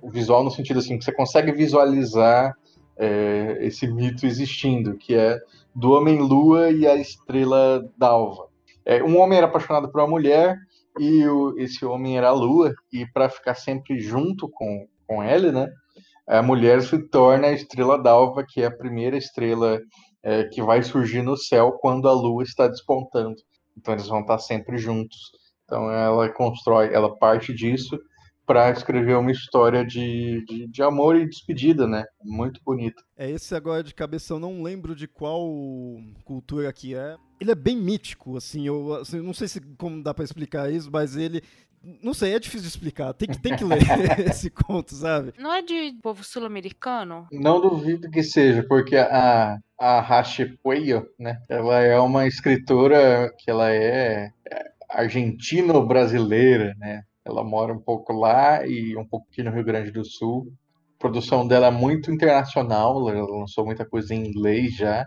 [0.00, 2.56] o visual no sentido assim que você consegue visualizar
[2.96, 5.38] é, esse mito existindo, que é
[5.74, 8.48] do Homem-Lua e a Estrela d'Alva.
[8.84, 10.56] É, um homem era apaixonado por uma mulher
[10.98, 15.50] e o, esse homem era a Lua, e para ficar sempre junto com, com ele,
[15.50, 15.68] né,
[16.26, 19.80] a mulher se torna a Estrela d'Alva, que é a primeira estrela
[20.22, 23.36] é, que vai surgir no céu quando a Lua está despontando.
[23.76, 25.32] Então eles vão estar sempre juntos.
[25.64, 27.98] Então ela constrói, ela parte disso
[28.44, 32.04] para escrever uma história de, de, de, amor e despedida, né?
[32.22, 33.02] Muito bonito.
[33.16, 35.48] É esse agora de cabeça, eu não lembro de qual
[36.24, 37.16] cultura que é.
[37.40, 40.90] Ele é bem mítico, assim, eu assim, não sei se como dá para explicar isso,
[40.92, 41.42] mas ele
[42.02, 43.12] não sei, é difícil de explicar.
[43.12, 43.78] Tem que, tem que ler
[44.30, 45.32] esse conto, sabe?
[45.38, 47.26] Não é de povo sul-americano?
[47.32, 51.40] Não duvido que seja, porque a, a Hashi Puello, né?
[51.48, 57.02] Ela é uma escritora que ela é, é argentino-brasileira, né?
[57.24, 60.52] Ela mora um pouco lá e um pouco aqui no Rio Grande do Sul.
[60.96, 65.04] A produção dela é muito internacional, ela lançou muita coisa em inglês já.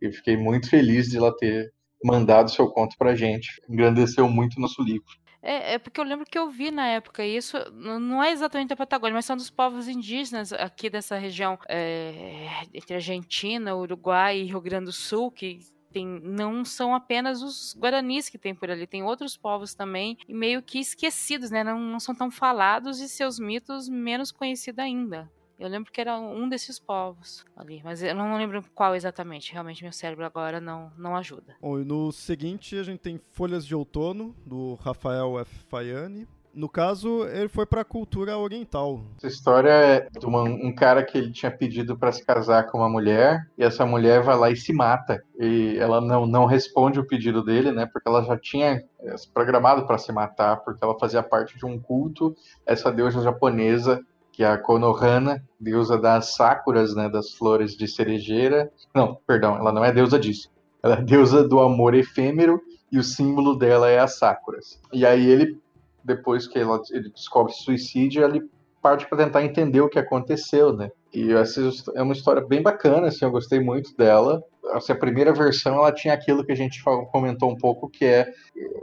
[0.00, 1.72] E fiquei muito feliz de ela ter
[2.04, 3.48] mandado seu conto pra gente.
[3.68, 5.06] Engrandeceu muito o nosso livro.
[5.40, 8.76] É, é, porque eu lembro que eu vi na época isso, não é exatamente a
[8.76, 14.60] Patagônia, mas são dos povos indígenas aqui dessa região é, entre Argentina, Uruguai e Rio
[14.60, 15.60] Grande do Sul, que
[15.92, 20.34] tem, não são apenas os guaranis que tem por ali, tem outros povos também, e
[20.34, 21.62] meio que esquecidos, né?
[21.64, 25.30] Não, não são tão falados e seus mitos menos conhecidos ainda.
[25.58, 29.52] Eu lembro que era um desses povos ali, mas eu não lembro qual exatamente.
[29.52, 31.56] Realmente meu cérebro agora não, não ajuda.
[31.60, 35.64] Bom, e no seguinte a gente tem Folhas de Outono, do Rafael F.
[35.68, 36.28] Faiani.
[36.54, 39.00] No caso, ele foi para a cultura oriental.
[39.18, 42.78] Essa história é de uma, um cara que ele tinha pedido para se casar com
[42.78, 45.22] uma mulher e essa mulher vai lá e se mata.
[45.38, 47.86] E ela não, não responde o pedido dele, né?
[47.86, 48.82] Porque ela já tinha
[49.16, 52.34] se programado para se matar, porque ela fazia parte de um culto,
[52.66, 54.04] essa deusa japonesa
[54.38, 58.70] que a Konohana, deusa das sakuras, né, das flores de cerejeira.
[58.94, 60.48] Não, perdão, ela não é deusa disso.
[60.80, 62.60] Ela é deusa do amor efêmero
[62.92, 64.80] e o símbolo dela é as sakuras.
[64.92, 65.60] E aí ele
[66.04, 68.48] depois que ela, ele descobre suicídio, ele
[68.80, 70.88] parte para tentar entender o que aconteceu, né?
[71.12, 71.60] E essa
[71.96, 74.40] é uma história bem bacana, assim, eu gostei muito dela.
[74.72, 78.26] Assim, a primeira versão ela tinha aquilo que a gente comentou um pouco, que é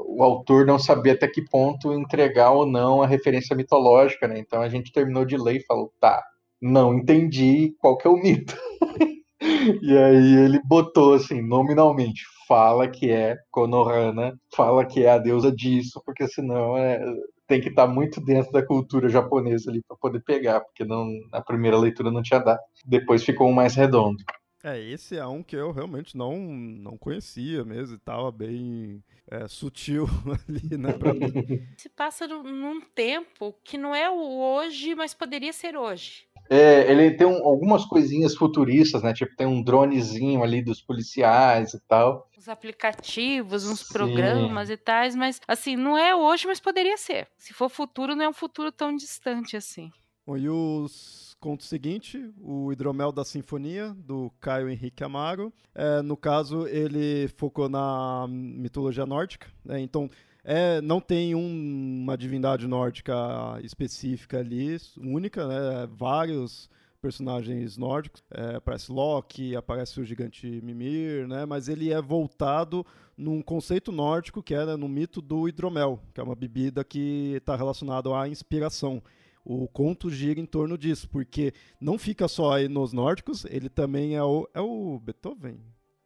[0.07, 4.39] o autor não sabia até que ponto entregar ou não a referência mitológica, né?
[4.39, 6.23] Então a gente terminou de ler e falou, tá,
[6.61, 8.55] não entendi qual que é o mito.
[9.81, 15.51] e aí ele botou assim, nominalmente, fala que é Konohana, fala que é a deusa
[15.51, 17.03] disso, porque senão é,
[17.47, 21.41] tem que estar muito dentro da cultura japonesa ali para poder pegar, porque não, na
[21.41, 22.59] primeira leitura não tinha dado.
[22.85, 24.23] Depois ficou um mais redondo.
[24.65, 29.47] É, esse é um que eu realmente não, não conhecia mesmo, e tava bem é,
[29.47, 30.07] sutil
[30.49, 31.31] ali, né, pra mim.
[31.77, 36.25] Se passa num tempo que não é o hoje, mas poderia ser hoje.
[36.49, 39.13] É, ele tem um, algumas coisinhas futuristas, né?
[39.13, 42.27] Tipo, tem um dronezinho ali dos policiais e tal.
[42.35, 43.93] Os aplicativos, uns Sim.
[43.93, 47.27] programas e tais, mas assim, não é hoje, mas poderia ser.
[47.37, 49.91] Se for futuro, não é um futuro tão distante assim.
[50.25, 55.53] Bom, e os contos seguinte, o Hidromel da Sinfonia, do Caio Henrique Amaro.
[55.75, 59.79] É, no caso, ele focou na mitologia nórdica, né?
[59.79, 60.09] Então,
[60.43, 63.13] é, não tem um, uma divindade nórdica
[63.61, 65.87] específica ali, única, né?
[65.95, 66.67] Vários
[66.99, 68.23] personagens nórdicos.
[68.31, 71.45] É, aparece Loki, aparece o gigante Mimir, né?
[71.45, 72.83] Mas ele é voltado
[73.15, 77.35] num conceito nórdico que é né, no mito do hidromel, que é uma bebida que
[77.35, 78.99] está relacionada à inspiração.
[79.45, 84.15] O conto gira em torno disso, porque não fica só aí nos nórdicos, ele também
[84.15, 85.59] é o, é o Beethoven,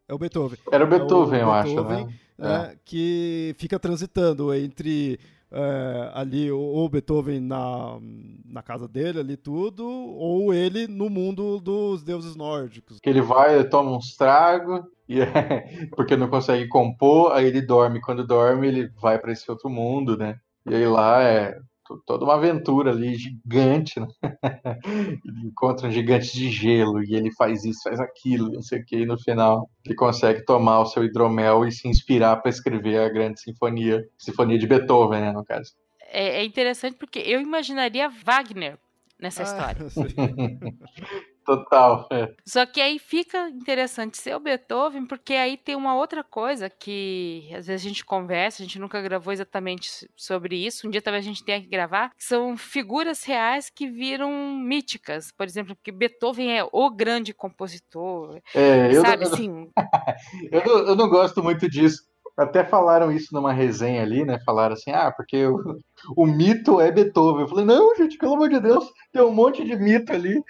[0.10, 0.60] É o Beethoven.
[0.70, 2.72] Era o Beethoven, é o eu Beethoven, acho, né?
[2.74, 2.78] É.
[2.84, 5.20] que fica transitando entre
[5.52, 7.98] é, ali o Beethoven na,
[8.46, 13.00] na casa dele ali tudo, ou ele no mundo dos deuses nórdicos.
[13.00, 18.02] Que ele vai, toma uns tragos, e é, porque não consegue compor, aí ele dorme.
[18.02, 20.38] Quando dorme, ele vai para esse outro mundo, né?
[20.70, 21.58] E aí lá é
[22.06, 24.08] toda uma aventura ali gigante, né?
[25.26, 28.86] ele encontra um gigante de gelo e ele faz isso, faz aquilo, não sei o
[28.86, 33.00] que, e no final ele consegue tomar o seu hidromel e se inspirar para escrever
[33.00, 35.74] a grande sinfonia, sinfonia de Beethoven, né, no caso.
[36.12, 38.78] É, é interessante porque eu imaginaria Wagner
[39.20, 39.86] nessa ah, história.
[41.50, 42.08] Total.
[42.12, 42.32] É.
[42.46, 47.50] Só que aí fica interessante ser o Beethoven, porque aí tem uma outra coisa que
[47.56, 50.88] às vezes a gente conversa, a gente nunca gravou exatamente sobre isso.
[50.88, 55.32] Um dia talvez a gente tenha que gravar, que são figuras reais que viram míticas.
[55.32, 58.40] Por exemplo, que Beethoven é o grande compositor.
[58.54, 59.72] É, eu sabe, não, assim.
[60.52, 62.04] eu, não, eu não gosto muito disso.
[62.40, 64.40] Até falaram isso numa resenha ali, né?
[64.46, 65.78] Falaram assim, ah, porque o,
[66.16, 67.42] o mito é Beethoven.
[67.42, 70.42] Eu falei, não, gente, pelo amor de Deus, tem um monte de mito ali.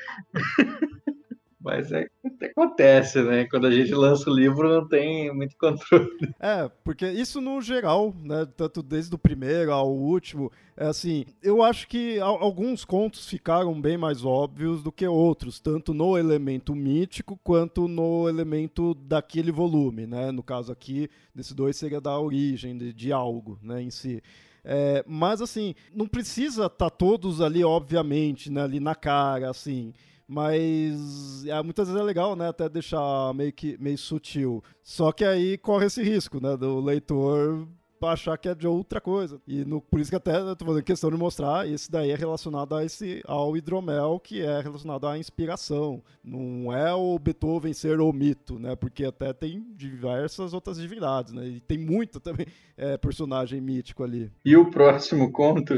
[1.61, 2.07] Mas é
[2.41, 3.45] acontece, né?
[3.45, 6.09] Quando a gente lança o livro, não tem muito controle.
[6.39, 8.47] É, porque isso no geral, né?
[8.55, 13.97] Tanto desde o primeiro ao último, é assim, eu acho que alguns contos ficaram bem
[13.97, 20.31] mais óbvios do que outros, tanto no elemento mítico quanto no elemento daquele volume, né?
[20.31, 24.21] No caso aqui, desse dois seria da origem de, de algo, né, em si.
[24.63, 29.93] É, mas assim, não precisa estar tá todos ali, obviamente, né, ali na cara, assim.
[30.31, 32.49] Mas é, muitas vezes é legal, né?
[32.49, 34.63] Até deixar meio que meio sutil.
[34.83, 36.55] Só que aí corre esse risco, né?
[36.55, 37.67] Do leitor
[38.07, 39.41] achar que é de outra coisa.
[39.47, 42.75] E no, por isso que até tô fazendo questão de mostrar, esse daí é relacionado
[42.75, 46.01] a esse, ao hidromel, que é relacionado à inspiração.
[46.23, 48.75] Não é o Beethoven ser o mito, né?
[48.75, 51.47] Porque até tem diversas outras divindades, né?
[51.47, 52.45] E tem muito também
[52.77, 54.31] é, personagem mítico ali.
[54.45, 55.73] E o próximo conto,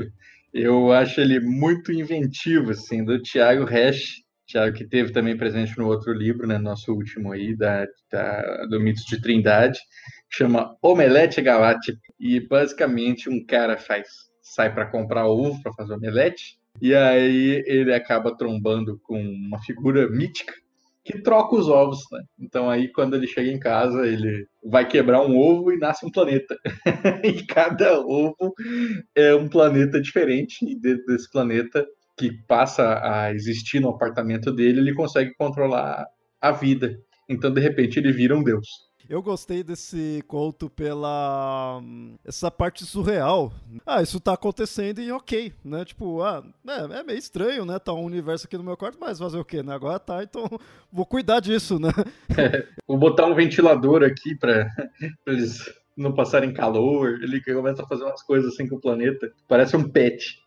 [0.53, 4.20] eu acho ele muito inventivo, assim, do Tiago Resch,
[4.51, 8.79] Tiago, que teve também presente no outro livro, né, nosso último aí, da, da do
[8.79, 9.79] Mitos de Trindade,
[10.29, 11.99] que chama Omelete Galáctica.
[12.19, 14.07] E basicamente um cara faz,
[14.41, 20.09] sai para comprar ovo para fazer omelete, e aí ele acaba trombando com uma figura
[20.09, 20.53] mítica
[21.03, 22.21] que troca os ovos, né?
[22.39, 26.11] Então aí quando ele chega em casa, ele vai quebrar um ovo e nasce um
[26.11, 26.55] planeta.
[27.23, 28.53] e cada ovo
[29.15, 31.85] é um planeta diferente, e dentro desse planeta
[32.17, 36.05] que passa a existir no apartamento dele, ele consegue controlar
[36.39, 36.99] a vida.
[37.27, 38.91] Então, de repente, ele vira um deus.
[39.11, 41.81] Eu gostei desse conto pela
[42.25, 43.51] essa parte surreal.
[43.85, 45.83] Ah, isso tá acontecendo e ok, né?
[45.83, 47.77] Tipo, ah, é, é meio estranho, né?
[47.77, 49.73] Tá um universo aqui no meu quarto, mas fazer o quê, né?
[49.73, 50.47] Agora tá, então
[50.89, 51.89] vou cuidar disso, né?
[52.37, 54.69] É, vou botar um ventilador aqui para
[55.27, 55.69] eles
[56.01, 59.31] não passarem calor, ele começa a fazer umas coisas assim com o planeta.
[59.47, 60.39] Parece um pet.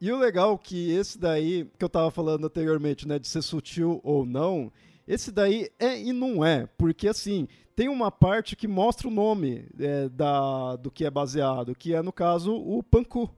[0.00, 3.42] e o legal é que esse daí, que eu tava falando anteriormente, né, de ser
[3.42, 4.72] sutil ou não,
[5.06, 9.66] esse daí é e não é, porque assim, tem uma parte que mostra o nome
[9.78, 13.30] é, da, do que é baseado, que é, no caso, o Panku,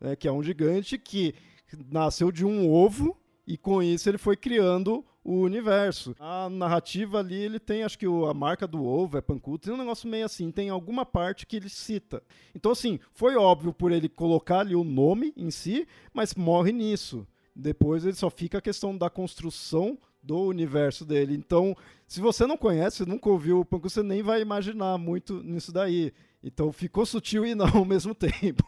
[0.00, 1.34] né, que é um gigante que
[1.90, 6.14] nasceu de um ovo e com isso ele foi criando o universo.
[6.18, 9.74] A narrativa ali, ele tem, acho que o, a marca do ovo é pancudo, tem
[9.74, 12.22] um negócio meio assim, tem alguma parte que ele cita.
[12.54, 17.26] Então, assim, foi óbvio por ele colocar ali o nome em si, mas morre nisso.
[17.54, 21.34] Depois ele só fica a questão da construção do universo dele.
[21.34, 25.72] Então, se você não conhece, nunca ouviu o Panku, você nem vai imaginar muito nisso
[25.72, 26.12] daí.
[26.42, 28.64] Então ficou sutil e não ao mesmo tempo.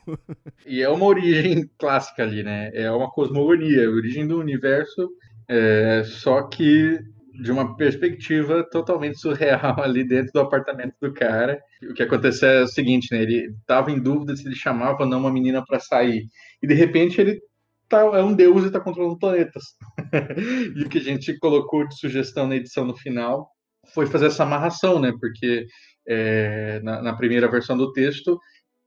[0.66, 2.70] E é uma origem clássica ali, né?
[2.74, 5.10] É uma cosmogonia, a origem do universo
[5.48, 6.98] é, só que
[7.34, 11.60] de uma perspectiva totalmente surreal ali dentro do apartamento do cara.
[11.82, 13.22] O que aconteceu é o seguinte, né?
[13.22, 16.26] Ele estava em dúvida se ele chamava ou não uma menina para sair.
[16.62, 17.40] E de repente ele
[17.88, 19.64] tá, é um deus e está controlando planetas.
[20.76, 23.50] e o que a gente colocou de sugestão na edição no final
[23.94, 25.12] foi fazer essa amarração, né?
[25.18, 25.66] Porque
[26.06, 28.38] é, na, na primeira versão do texto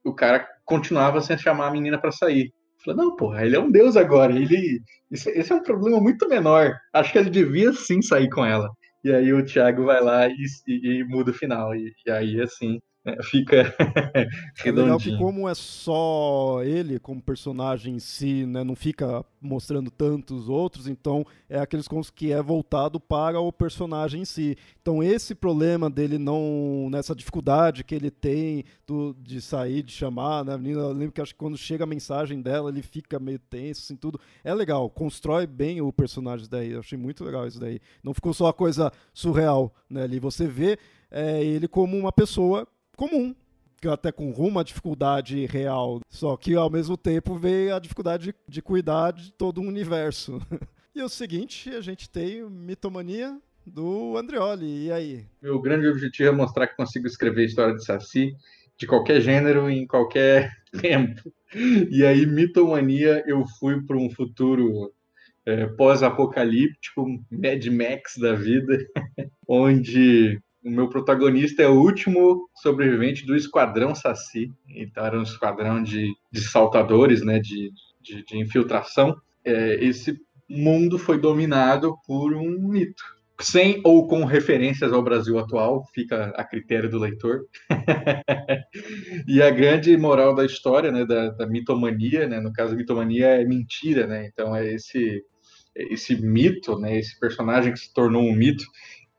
[0.03, 2.53] o cara continuava sem chamar a menina para sair.
[2.85, 4.31] Falei, não, porra, ele é um deus agora.
[4.31, 4.79] Ele,
[5.11, 6.75] esse é um problema muito menor.
[6.93, 8.69] Acho que ele devia sim sair com ela.
[9.03, 11.75] E aí o Thiago vai lá e, e, e muda o final.
[11.75, 13.75] E, e aí, assim, é, fica
[14.65, 19.91] é legal que como é só ele como personagem em si, né, não fica mostrando
[19.91, 24.57] tantos outros, então é aqueles contos que é voltado para o personagem em si.
[24.81, 30.43] Então esse problema dele não, nessa dificuldade que ele tem do, de sair, de chamar,
[30.43, 33.37] né, menina, eu lembro que acho que quando chega a mensagem dela, ele fica meio
[33.37, 34.19] tenso, assim, tudo.
[34.43, 37.79] É legal, constrói bem o personagem daí, eu achei muito legal isso daí.
[38.03, 40.79] Não ficou só uma coisa surreal, né, ali você vê
[41.11, 43.35] é, ele como uma pessoa comum,
[43.91, 49.11] até com uma dificuldade real, só que ao mesmo tempo veio a dificuldade de, cuidar
[49.11, 50.41] de todo um universo.
[50.95, 55.25] e o seguinte, a gente tem Mitomania do Andreoli, e aí?
[55.41, 58.35] Meu grande objetivo é mostrar que consigo escrever história de Saci
[58.77, 61.31] de qualquer gênero em qualquer tempo.
[61.89, 64.93] E aí, Mitomania, eu fui para um futuro
[65.45, 68.77] é, pós-apocalíptico, Mad Max da vida,
[69.47, 74.51] onde o meu protagonista é o último sobrevivente do Esquadrão Saci.
[74.67, 79.15] Então, era um esquadrão de, de saltadores, né, de, de, de infiltração.
[79.43, 83.03] É, esse mundo foi dominado por um mito.
[83.39, 87.41] Sem ou com referências ao Brasil atual, fica a critério do leitor.
[89.27, 93.45] e a grande moral da história, né, da, da mitomania, né, no caso, mitomania é
[93.45, 95.23] mentira, né, então é esse
[95.75, 98.63] esse mito, né, esse personagem que se tornou um mito,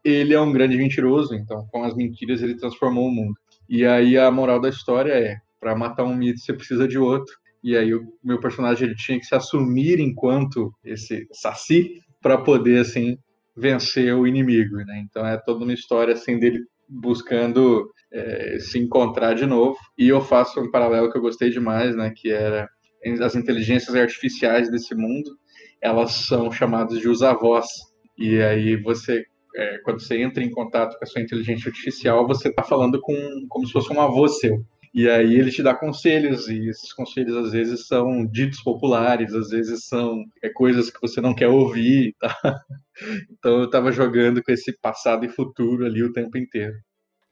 [0.09, 3.35] ele é um grande mentiroso, então com as mentiras ele transformou o mundo.
[3.69, 7.35] E aí a moral da história é, para matar um mito você precisa de outro.
[7.63, 12.81] E aí o meu personagem ele tinha que se assumir enquanto esse saci para poder
[12.81, 13.19] assim
[13.57, 15.05] vencer o inimigo, né?
[15.05, 19.77] Então é toda uma história assim dele buscando é, se encontrar de novo.
[19.99, 22.13] E eu faço um paralelo que eu gostei demais, né?
[22.15, 22.69] Que era
[23.21, 25.37] as inteligências artificiais desse mundo,
[25.81, 27.67] elas são chamadas de os-avós.
[28.19, 29.25] E aí você
[29.57, 33.15] é, quando você entra em contato com a sua inteligência artificial, você está falando com
[33.49, 34.65] como se fosse um avô seu.
[34.95, 39.51] E aí ele te dá conselhos, e esses conselhos às vezes são ditos populares, às
[39.51, 42.15] vezes são é, coisas que você não quer ouvir.
[42.27, 42.61] Tá?
[43.31, 46.75] Então eu estava jogando com esse passado e futuro ali o tempo inteiro.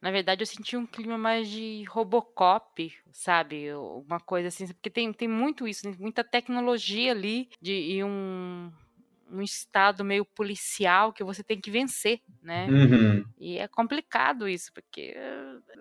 [0.03, 3.73] Na verdade, eu senti um clima mais de Robocop, sabe?
[3.73, 8.71] Uma coisa assim, porque tem, tem muito isso, muita tecnologia ali de, e um,
[9.31, 12.67] um estado meio policial que você tem que vencer, né?
[12.69, 13.25] Uhum.
[13.39, 15.15] E é complicado isso, porque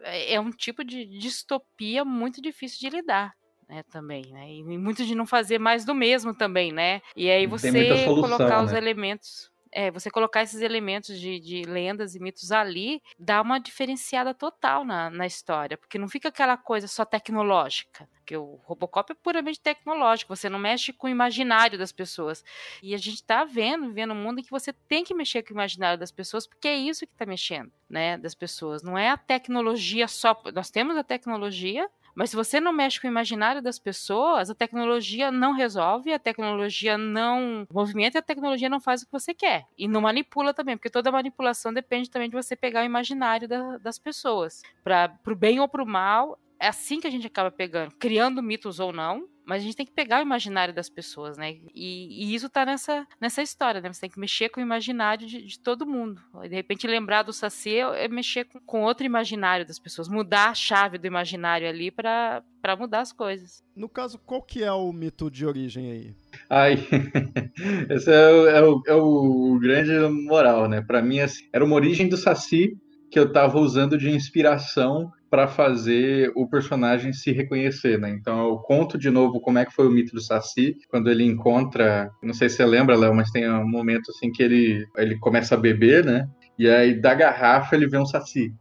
[0.03, 3.33] é, é um tipo de distopia muito difícil de lidar.
[3.67, 4.51] Né, também, né?
[4.51, 7.01] E muito de não fazer mais do mesmo também, né?
[7.15, 8.65] E aí você colocar né?
[8.65, 13.59] os elementos é, você colocar esses elementos de, de, lendas e mitos ali dá uma
[13.59, 18.07] diferenciada total na, na história, porque não fica aquela coisa só tecnológica.
[18.23, 22.43] Porque o Robocop é puramente tecnológico, você não mexe com o imaginário das pessoas.
[22.81, 25.49] E a gente está vendo, vivendo um mundo em que você tem que mexer com
[25.49, 28.17] o imaginário das pessoas, porque é isso que está mexendo, né?
[28.17, 28.81] Das pessoas.
[28.81, 30.41] Não é a tecnologia só.
[30.53, 34.55] Nós temos a tecnologia, mas se você não mexe com o imaginário das pessoas, a
[34.55, 39.65] tecnologia não resolve, a tecnologia não movimenta a tecnologia não faz o que você quer.
[39.77, 43.77] E não manipula também, porque toda manipulação depende também de você pegar o imaginário da,
[43.77, 44.61] das pessoas.
[44.83, 48.41] Para o bem ou para o mal, é assim que a gente acaba pegando, criando
[48.41, 51.57] mitos ou não, mas a gente tem que pegar o imaginário das pessoas, né?
[51.75, 53.91] E, e, isso tá nessa, nessa história, né?
[53.91, 56.21] Você tem que mexer com o imaginário de, de todo mundo.
[56.43, 60.51] De repente, lembrar do Saci é, é mexer com, com, outro imaginário das pessoas, mudar
[60.51, 62.41] a chave do imaginário ali para
[62.79, 63.61] mudar as coisas.
[63.75, 66.15] No caso, qual que é o mito de origem aí?
[66.49, 66.87] Ai,
[67.91, 69.91] esse é o, é o, é o grande
[70.23, 70.81] moral, né?
[70.81, 72.77] Para mim, assim, era uma origem do Saci
[73.13, 78.09] que eu estava usando de inspiração para fazer o personagem se reconhecer, né?
[78.09, 81.23] Então eu conto de novo como é que foi o mito do Saci, quando ele
[81.23, 85.15] encontra, não sei se você lembra, Léo, mas tem um momento assim que ele, ele
[85.19, 86.27] começa a beber, né?
[86.57, 88.51] E aí da garrafa ele vê um Saci.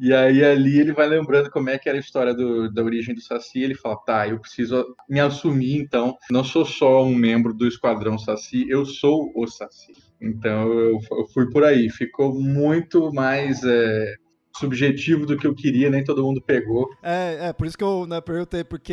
[0.00, 3.14] E aí ali ele vai lembrando como é que era a história do, da origem
[3.14, 7.54] do Saci, ele fala, tá, eu preciso me assumir então, não sou só um membro
[7.54, 9.92] do Esquadrão Saci, eu sou o Saci.
[10.24, 14.14] Então eu, eu fui por aí, ficou muito mais é,
[14.56, 16.88] subjetivo do que eu queria, nem todo mundo pegou.
[17.02, 18.92] É, é por isso que eu né, perguntei, porque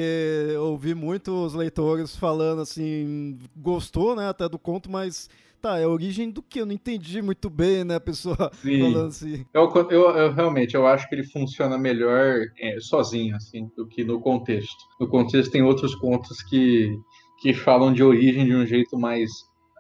[0.54, 5.30] eu ouvi muitos leitores falando assim, gostou, né, até do conto, mas
[5.62, 6.60] tá, é a origem do que?
[6.60, 8.80] Eu não entendi muito bem, né, a pessoa Sim.
[8.80, 9.46] falando assim.
[9.54, 14.04] Eu, eu, eu, realmente, eu acho que ele funciona melhor é, sozinho, assim, do que
[14.04, 14.84] no contexto.
[15.00, 16.98] No contexto tem outros contos que,
[17.40, 19.30] que falam de origem de um jeito mais,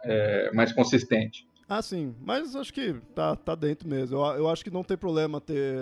[0.03, 1.47] é, mais consistente.
[1.73, 2.13] Ah, sim.
[2.19, 4.17] Mas acho que tá, tá dentro mesmo.
[4.17, 5.77] Eu, eu acho que não tem problema ter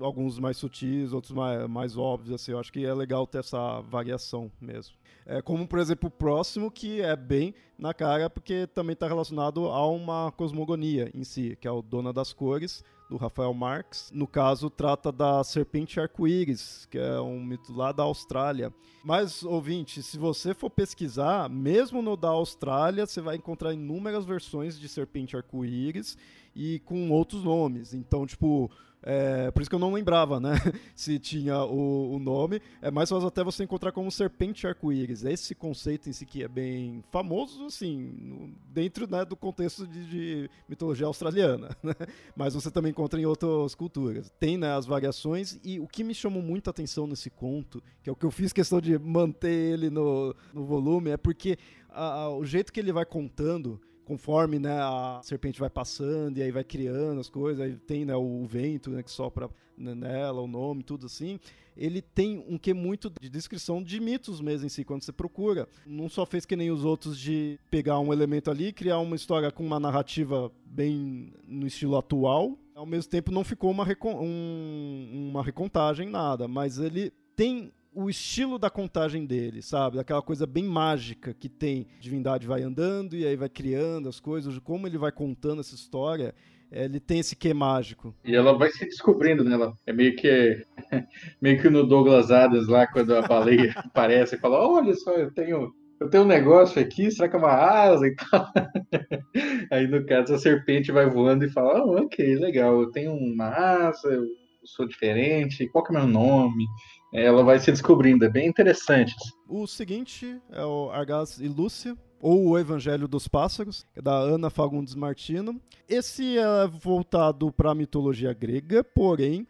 [0.00, 2.52] alguns mais sutis, outros mais, mais óbvios, assim.
[2.52, 4.94] Eu acho que é legal ter essa variação mesmo.
[5.26, 9.66] É, como, por exemplo, o próximo, que é bem na cara, porque também está relacionado
[9.66, 14.10] a uma cosmogonia em si, que é o Dona das Cores, do Rafael Marx.
[14.12, 18.72] No caso, trata da serpente arco-íris, que é um mito lá da Austrália.
[19.04, 24.78] Mas, ouvinte, se você for pesquisar, mesmo no da Austrália, você vai encontrar inúmeras versões
[24.78, 26.16] de serpente arco-íris
[26.56, 27.92] e com outros nomes.
[27.92, 28.70] Então, tipo,
[29.02, 30.54] É, por isso que eu não lembrava, né?
[30.94, 32.60] Se tinha o, o, nome.
[32.80, 35.24] É mais fácil até você encontrar como serpente arco-íris.
[35.24, 40.06] Esse conceito em si que é bem famoso, assim, no, dentro né, do contexto de,
[40.06, 41.70] de mitologia australiana.
[41.82, 41.94] Né?
[42.36, 44.32] Mas você também encontra em outras culturas.
[44.38, 48.12] Tem né, as variações, e o que me chamou muita atenção nesse conto, que é
[48.12, 52.36] o que eu fiz questão de manter ele no, no volume, é porque a, a,
[52.36, 53.80] o jeito que ele vai contando
[54.12, 58.14] conforme né, a serpente vai passando e aí vai criando as coisas, aí tem né,
[58.14, 61.40] o vento né, que sopra nela, o nome, tudo assim.
[61.74, 65.66] Ele tem um que muito de descrição de mitos mesmo em si, quando você procura.
[65.86, 69.50] Não só fez que nem os outros de pegar um elemento ali criar uma história
[69.50, 72.58] com uma narrativa bem no estilo atual.
[72.74, 78.08] Ao mesmo tempo não ficou uma, recon um, uma recontagem, nada, mas ele tem o
[78.08, 79.98] estilo da contagem dele, sabe?
[79.98, 81.86] Aquela coisa bem mágica que tem.
[81.98, 85.74] A divindade vai andando e aí vai criando as coisas, como ele vai contando essa
[85.74, 86.34] história.
[86.70, 88.14] Ele tem esse quê mágico.
[88.24, 89.54] E ela vai se descobrindo, né?
[89.54, 90.64] Ela é meio que
[91.40, 95.30] meio que no Douglas Adams lá, quando a baleia aparece e fala: Olha só, eu
[95.30, 98.50] tenho, eu tenho um negócio aqui, será que é uma asa e tal?
[99.70, 103.48] Aí no caso a serpente vai voando e fala: oh, ok, legal, eu tenho uma
[103.48, 104.24] asa, eu
[104.64, 106.64] sou diferente, qual que é o meu nome?
[107.12, 109.14] Ela vai se descobrindo, é bem interessante.
[109.46, 114.48] O seguinte é o Argas e Lúcia, ou o Evangelho dos Pássaros, é da Ana
[114.48, 115.60] Fagundes Martino.
[115.88, 119.46] Esse é voltado para a mitologia grega, porém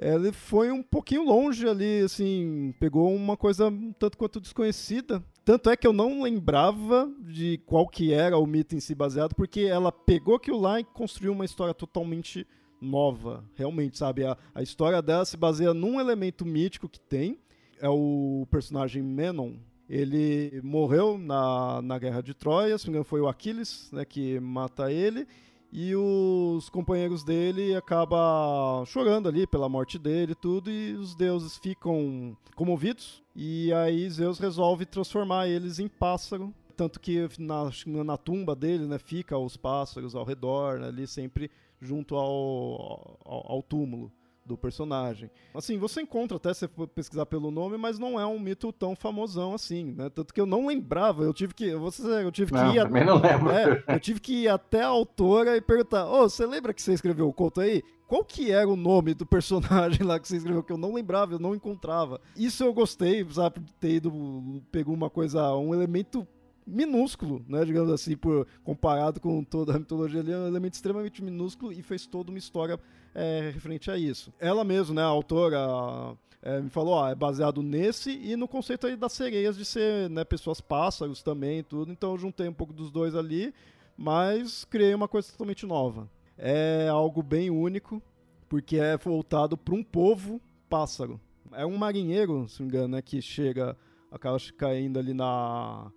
[0.00, 5.22] ele foi um pouquinho longe ali, assim, pegou uma coisa um tanto quanto desconhecida.
[5.44, 9.34] Tanto é que eu não lembrava de qual que era o mito em si baseado,
[9.34, 12.46] porque ela pegou aquilo lá e construiu uma história totalmente
[12.82, 14.24] nova, realmente, sabe?
[14.24, 17.38] A, a história dela se baseia num elemento mítico que tem,
[17.80, 19.54] é o personagem Menon.
[19.88, 24.04] Ele morreu na, na Guerra de Troia, se não me engano foi o Aquiles né,
[24.04, 25.26] que mata ele,
[25.72, 32.36] e os companheiros dele acabam chorando ali pela morte dele tudo, e os deuses ficam
[32.54, 37.70] comovidos, e aí Zeus resolve transformar eles em pássaro, tanto que na,
[38.04, 41.50] na tumba dele né, fica os pássaros ao redor, né, ali sempre
[41.82, 44.12] junto ao, ao, ao túmulo
[44.44, 45.30] do personagem.
[45.54, 48.96] Assim, você encontra até se for pesquisar pelo nome, mas não é um mito tão
[48.96, 50.10] famosão assim, né?
[50.10, 53.04] Tanto que eu não lembrava, eu tive que, você, eu tive não, que ir, também
[53.04, 53.50] não lembro.
[53.50, 56.82] É, eu tive que ir até a autora e perguntar: "Ô, oh, você lembra que
[56.82, 57.82] você escreveu o conto aí?
[58.06, 61.34] Qual que era o nome do personagem lá que você escreveu que eu não lembrava,
[61.34, 62.20] eu não encontrava?".
[62.36, 66.26] Isso eu gostei, sabe, de ter ido pegou uma coisa, um elemento
[66.66, 71.22] minúsculo, né, digamos assim, por, comparado com toda a mitologia ali, é um elemento extremamente
[71.22, 72.78] minúsculo e fez toda uma história
[73.14, 74.32] é, referente a isso.
[74.38, 78.86] Ela mesma, né, a autora, é, me falou, ó, é baseado nesse e no conceito
[78.86, 82.72] aí das sereias de ser, né, pessoas pássaros também tudo, então eu juntei um pouco
[82.72, 83.52] dos dois ali,
[83.96, 86.08] mas criei uma coisa totalmente nova.
[86.36, 88.02] É algo bem único,
[88.48, 91.20] porque é voltado para um povo pássaro.
[91.52, 93.76] É um marinheiro, se não me engano, né, que chega,
[94.10, 95.92] acaba caindo ali na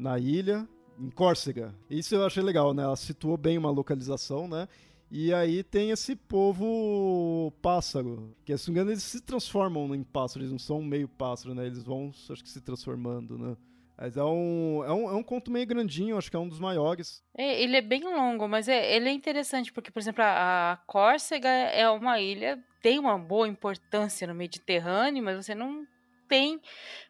[0.00, 0.66] na ilha,
[0.98, 1.74] em Córcega.
[1.88, 2.82] Isso eu achei legal, né?
[2.82, 4.66] Ela situou bem uma localização, né?
[5.10, 10.04] E aí tem esse povo pássaro, que se não me engano eles se transformam em
[10.04, 11.66] pássaro, eles não são meio pássaro, né?
[11.66, 13.56] Eles vão, acho que se transformando, né?
[13.98, 16.60] Mas é um, é, um, é um conto meio grandinho, acho que é um dos
[16.60, 17.22] maiores.
[17.36, 20.76] É, ele é bem longo, mas é, ele é interessante, porque, por exemplo, a, a
[20.86, 25.84] Córcega é uma ilha, tem uma boa importância no Mediterrâneo, mas você não
[26.28, 26.60] tem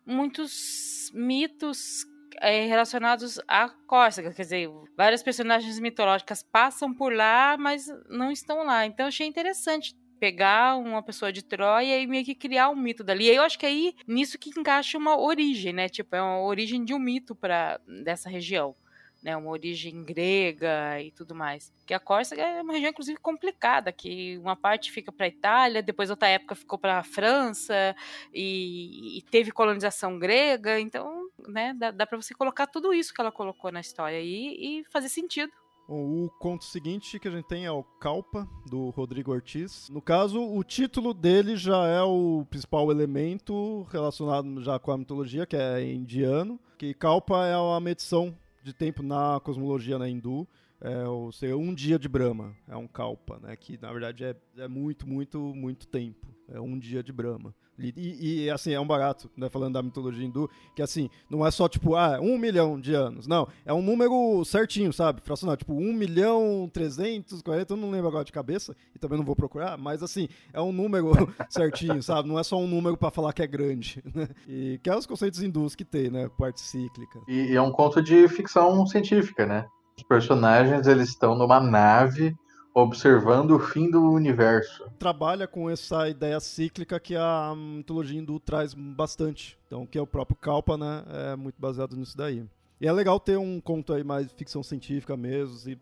[0.06, 2.04] muitos mitos
[2.40, 8.64] é, relacionados à Córcega, quer dizer, várias personagens mitológicas passam por lá, mas não estão
[8.64, 8.86] lá.
[8.86, 13.24] Então achei interessante pegar uma pessoa de Troia e meio que criar um mito dali.
[13.24, 15.88] E eu acho que aí nisso que encaixa uma origem, né?
[15.88, 18.76] Tipo, é uma origem de um mito para dessa região
[19.22, 21.72] né, uma origem grega e tudo mais.
[21.86, 25.82] Que a Córcega é uma região inclusive complicada, que uma parte fica para a Itália,
[25.82, 27.94] depois outra época ficou para a França
[28.32, 33.20] e, e, teve colonização grega, então, né, dá, dá para você colocar tudo isso que
[33.20, 35.52] ela colocou na história e, e fazer sentido.
[35.88, 39.88] O conto seguinte que a gente tem é o Calpa, do Rodrigo Ortiz.
[39.88, 45.46] No caso, o título dele já é o principal elemento relacionado já com a mitologia,
[45.46, 46.60] que é indiano.
[46.78, 50.46] Que Kalpa é uma medição de tempo na cosmologia na hindu,
[50.80, 53.54] é o ser um dia de Brahma, é um kalpa, né?
[53.56, 56.26] Que na verdade é, é muito, muito, muito tempo.
[56.48, 57.54] É um dia de Brahma.
[57.80, 59.48] E, e, assim, é um barato, né?
[59.48, 63.26] Falando da mitologia hindu, que assim, não é só tipo, ah, um milhão de anos.
[63.26, 65.20] Não, é um número certinho, sabe?
[65.22, 69.24] Fracional, tipo, um milhão trezentos quarenta, eu não lembro agora de cabeça, e também não
[69.24, 71.12] vou procurar, mas assim, é um número
[71.48, 72.28] certinho, sabe?
[72.28, 74.28] Não é só um número para falar que é grande, né?
[74.48, 76.28] E que é os conceitos hindus que tem, né?
[76.38, 77.20] Parte cíclica.
[77.28, 79.66] E, e é um conto de ficção científica, né?
[79.96, 82.34] Os personagens, eles estão numa nave
[82.74, 84.90] observando o fim do universo.
[84.98, 89.58] Trabalha com essa ideia cíclica que a mitologia hindu traz bastante.
[89.66, 91.04] Então, que é o próprio Kalpa, né?
[91.32, 92.44] É muito baseado nisso daí.
[92.80, 95.78] E é legal ter um conto aí mais ficção científica mesmo, se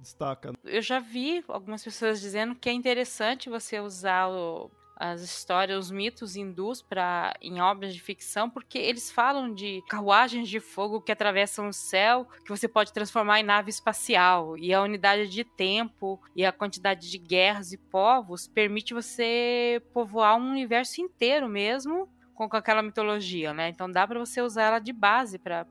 [0.00, 0.52] destaca.
[0.64, 5.90] Eu já vi algumas pessoas dizendo que é interessante você usar o, as histórias, os
[5.90, 11.12] mitos hindus para em obras de ficção, porque eles falam de carruagens de fogo que
[11.12, 16.20] atravessam o céu, que você pode transformar em nave espacial, e a unidade de tempo
[16.34, 22.08] e a quantidade de guerras e povos permite você povoar um universo inteiro mesmo
[22.46, 23.68] com, aquela mitologia, né?
[23.68, 25.66] Então dá para você usar ela de base para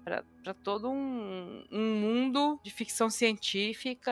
[0.64, 4.12] todo um, um mundo de ficção científica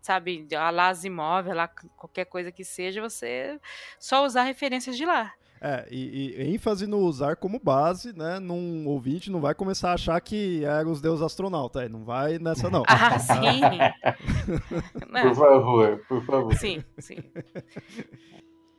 [0.00, 3.58] sabe, a lá Asimov, lá qualquer coisa que seja, você
[3.98, 5.32] só usar referências de lá.
[5.66, 8.38] É, e, e, ênfase no usar como base, né?
[8.38, 11.84] Num ouvinte não vai começar a achar que eram os deuses astronautas.
[11.84, 12.82] É, não vai nessa, não.
[12.86, 13.32] Ah, sim.
[15.22, 16.54] por favor, por favor.
[16.54, 17.16] Sim, sim.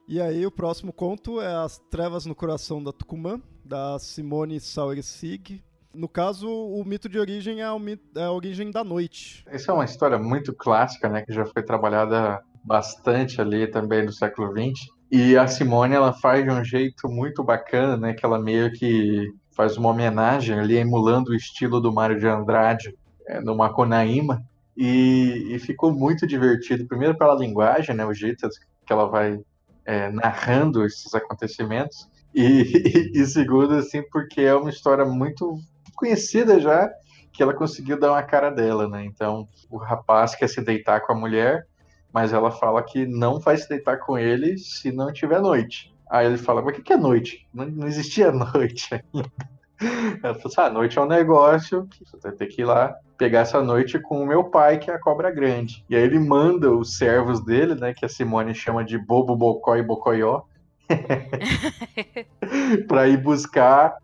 [0.07, 5.63] E aí, o próximo conto é As Trevas no Coração da Tucumã, da Simone Sauersig.
[5.95, 9.43] No caso, o mito de origem é, mito, é a origem da noite.
[9.47, 14.11] Essa é uma história muito clássica, né, que já foi trabalhada bastante ali também no
[14.11, 14.79] século XX.
[15.11, 19.27] E a Simone ela faz de um jeito muito bacana, né, que ela meio que
[19.55, 22.95] faz uma homenagem ali emulando o estilo do Mário de Andrade
[23.27, 24.43] é, no Macunaíma.
[24.77, 26.85] E, e, ficou muito divertido.
[26.85, 28.47] Primeiro pela linguagem, né, o jeito
[28.85, 29.39] que ela vai
[29.85, 32.09] é, narrando esses acontecimentos.
[32.33, 35.59] E, e, e, segundo, assim, porque é uma história muito
[35.95, 36.89] conhecida já,
[37.31, 39.05] que ela conseguiu dar uma cara dela, né?
[39.05, 41.67] Então, o rapaz quer se deitar com a mulher,
[42.11, 45.93] mas ela fala que não vai se deitar com ele se não tiver noite.
[46.09, 47.47] Aí ele fala, mas o que, é noite?
[47.53, 49.29] Não, não existia noite ainda.
[50.23, 52.95] Ela falou assim, ah, noite é um negócio que você vai ter que ir lá
[53.17, 55.85] pegar essa noite com o meu pai, que é a cobra grande.
[55.89, 59.75] E aí ele manda os servos dele, né, que a Simone chama de Bobo, Bocó
[59.75, 60.41] e Bocoió,
[62.87, 63.95] para ir buscar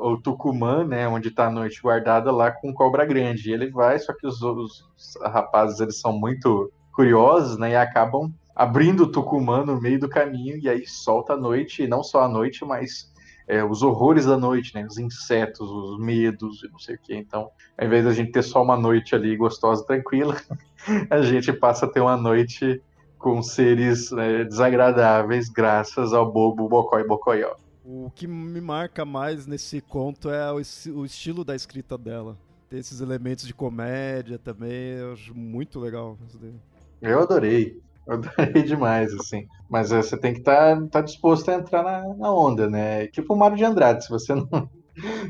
[0.00, 3.50] o Tucumã, né, onde está a noite guardada lá com Cobra Grande.
[3.50, 4.84] E ele vai, só que os, os,
[5.22, 10.56] rapazes eles são muito curiosos, né, e acabam abrindo o Tucumã no meio do caminho
[10.56, 13.12] e aí solta a noite, e não só a noite, mas
[13.48, 17.14] é, os horrores da noite, né, os insetos, os medos e não sei o que.
[17.14, 20.36] Então, ao invés da gente ter só uma noite ali gostosa, tranquila,
[21.10, 22.82] a gente passa a ter uma noite
[23.18, 27.54] com seres né, desagradáveis graças ao bobo Bocó e Bocoió.
[27.84, 32.36] O que me marca mais nesse conto é o, o estilo da escrita dela.
[32.68, 36.18] Tem esses elementos de comédia também, eu acho muito legal.
[37.00, 37.80] Eu adorei.
[38.08, 39.46] Adorei demais, assim.
[39.68, 43.08] Mas é, você tem que estar tá, tá disposto a entrar na, na, onda, né?
[43.08, 44.70] Tipo o Mário de Andrade, se você não,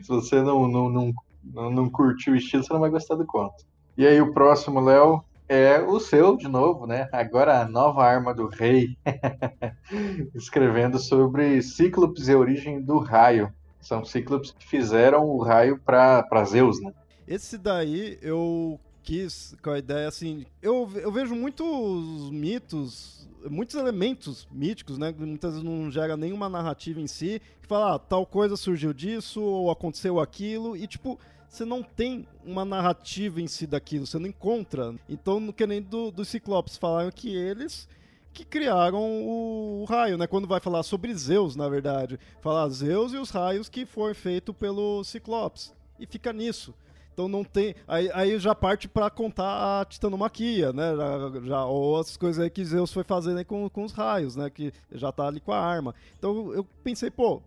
[0.02, 1.12] se você não, não, não,
[1.42, 3.64] não, não curtiu o estilo, você não vai gostar do conto.
[3.96, 7.08] E aí o próximo, Léo, é o seu, de novo, né?
[7.12, 8.96] Agora a nova arma do rei,
[10.34, 13.52] escrevendo sobre Cíclopes e a origem do raio.
[13.80, 16.92] São Cíclopes que fizeram o raio para Zeus, né?
[17.26, 20.44] Esse daí eu quis com a ideia assim.
[20.60, 25.14] Eu, eu vejo muitos mitos, muitos elementos míticos, né?
[25.16, 29.40] Muitas vezes não gera nenhuma narrativa em si, que fala, ah, tal coisa surgiu disso,
[29.40, 34.26] ou aconteceu aquilo, e tipo você não tem uma narrativa em si daquilo, você não
[34.26, 34.94] encontra.
[35.08, 37.88] Então, que nem do, dos Ciclopes, falaram que eles
[38.32, 40.26] que criaram o, o, raio, né?
[40.26, 42.18] Quando vai falar sobre Zeus, na verdade.
[42.42, 45.72] Falar Zeus e os raios que foi feito pelo Ciclopes.
[45.98, 46.74] E fica nisso.
[47.16, 47.74] Então não tem.
[47.88, 50.94] Aí, aí já parte para contar a titanomaquia, né?
[50.94, 54.50] Já, já, ou as coisas aí que Zeus foi fazendo com, com os raios, né?
[54.50, 55.94] Que já tá ali com a arma.
[56.18, 57.40] Então eu pensei, pô,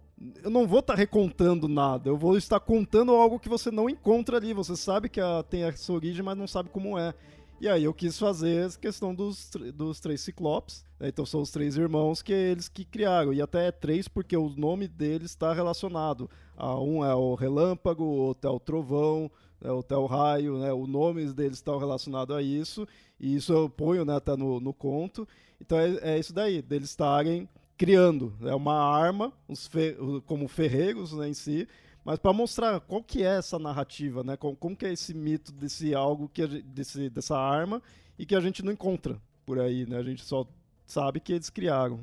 [0.44, 3.88] eu não vou estar tá recontando nada, eu vou estar contando algo que você não
[3.88, 4.56] encontra ali.
[4.56, 7.14] Você sabe que a, tem a sua origem, mas não sabe como é.
[7.62, 10.84] E aí eu quis fazer essa questão dos, dos três ciclopes.
[11.00, 11.10] Né?
[11.10, 13.34] Então são os três irmãos que eles que criaram.
[13.34, 16.28] E até é três porque o nome deles está relacionado.
[16.58, 19.30] A um é o relâmpago, o outro é o trovão,
[19.62, 20.72] é o Tel Raio, né?
[20.72, 22.88] O nome deles estão relacionados a isso.
[23.20, 25.28] E isso eu ponho né, até no, no conto.
[25.60, 27.48] Então é, é isso daí, deles estarem
[27.78, 28.34] criando.
[28.42, 29.34] É uma arma,
[29.70, 31.68] fer como ferreiros né, em si,
[32.04, 34.38] mas para mostrar qual que é essa narrativa, né?
[34.38, 37.82] Como, como que é esse mito desse algo que desse, dessa arma
[38.18, 39.98] e que a gente não encontra por aí, né?
[39.98, 40.46] A gente só
[40.86, 42.00] sabe que eles criaram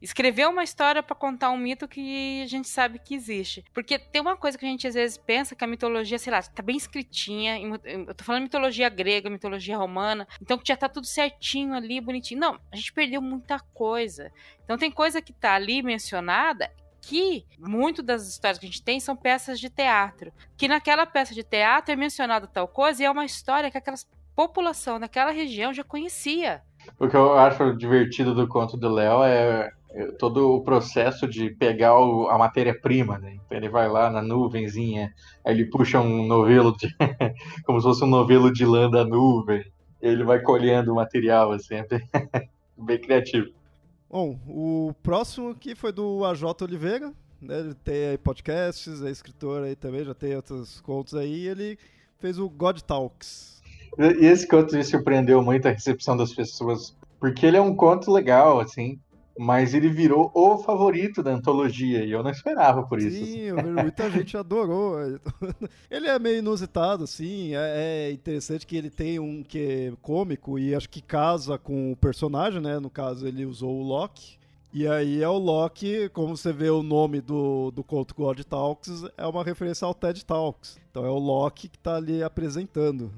[0.00, 3.64] escrever uma história para contar um mito que a gente sabe que existe.
[3.72, 6.42] Porque tem uma coisa que a gente às vezes pensa que a mitologia, sei lá,
[6.42, 7.58] tá bem escritinha.
[7.84, 12.40] Eu tô falando mitologia grega, mitologia romana, então que já tá tudo certinho ali, bonitinho.
[12.40, 14.32] Não, a gente perdeu muita coisa.
[14.64, 16.70] Então tem coisa que tá ali mencionada
[17.00, 20.32] que muito das histórias que a gente tem são peças de teatro.
[20.56, 23.96] Que naquela peça de teatro é mencionada tal coisa e é uma história que aquela
[24.36, 26.62] população daquela região já conhecia.
[26.98, 29.70] O que eu acho divertido do conto do Léo é
[30.18, 33.34] todo o processo de pegar o, a matéria-prima, né?
[33.34, 35.12] Então ele vai lá na nuvenzinha,
[35.44, 36.88] aí ele puxa um novelo de.
[37.64, 39.64] como se fosse um novelo de lã da nuvem.
[40.00, 42.08] ele vai colhendo o material, assim, é bem,
[42.76, 43.48] bem criativo.
[44.10, 47.60] Bom, o próximo aqui foi do AJ Oliveira, né?
[47.60, 51.78] Ele tem aí podcasts, é escritor aí também, já tem outros contos aí, ele
[52.18, 53.57] fez o God Talks.
[53.96, 58.12] E esse conto me surpreendeu muito a recepção das pessoas, porque ele é um conto
[58.12, 58.98] legal, assim,
[59.38, 63.24] mas ele virou o favorito da antologia e eu não esperava por isso.
[63.24, 63.72] Sim, assim.
[63.72, 64.96] muita gente adorou.
[65.88, 70.58] Ele é meio inusitado, assim, é, é, interessante que ele tem um que é cômico
[70.58, 72.80] e acho que casa com o personagem, né?
[72.80, 74.36] No caso, ele usou o Loki.
[74.72, 79.04] E aí é o Loki, como você vê o nome do, do conto God Talks,
[79.16, 80.78] é uma referência ao TED Talks.
[80.90, 83.10] Então é o Loki que está ali apresentando.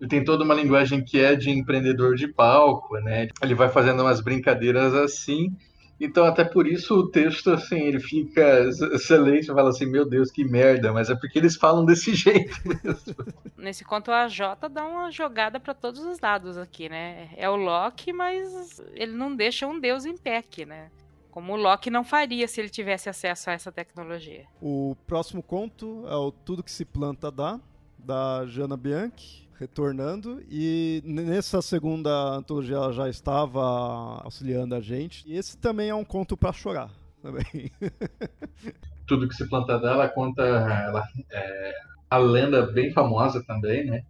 [0.00, 3.28] Ele tem toda uma linguagem que é de empreendedor de palco, né?
[3.42, 5.56] Ele vai fazendo umas brincadeiras assim
[6.00, 8.66] então, até por isso o texto, assim, ele fica.
[8.66, 13.16] Você fala assim, meu Deus, que merda, mas é porque eles falam desse jeito mesmo.
[13.56, 17.30] Nesse conto, a Jota dá uma jogada para todos os lados aqui, né?
[17.36, 20.88] É o Loki, mas ele não deixa um deus em pé aqui, né?
[21.32, 24.46] Como o Loki não faria se ele tivesse acesso a essa tecnologia.
[24.62, 27.60] O próximo conto é o Tudo que se planta dá,
[27.98, 30.42] da Jana Bianchi retornando.
[30.50, 35.24] E nessa segunda antologia ela já estava auxiliando a gente.
[35.26, 36.90] E esse também é um conto para chorar.
[37.22, 37.70] Também.
[39.06, 41.74] Tudo que se planta dela conta ela, é,
[42.08, 44.04] a lenda bem famosa também, né?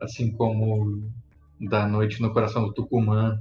[0.00, 1.02] Assim como
[1.60, 3.40] da Noite no Coração do Tucumã,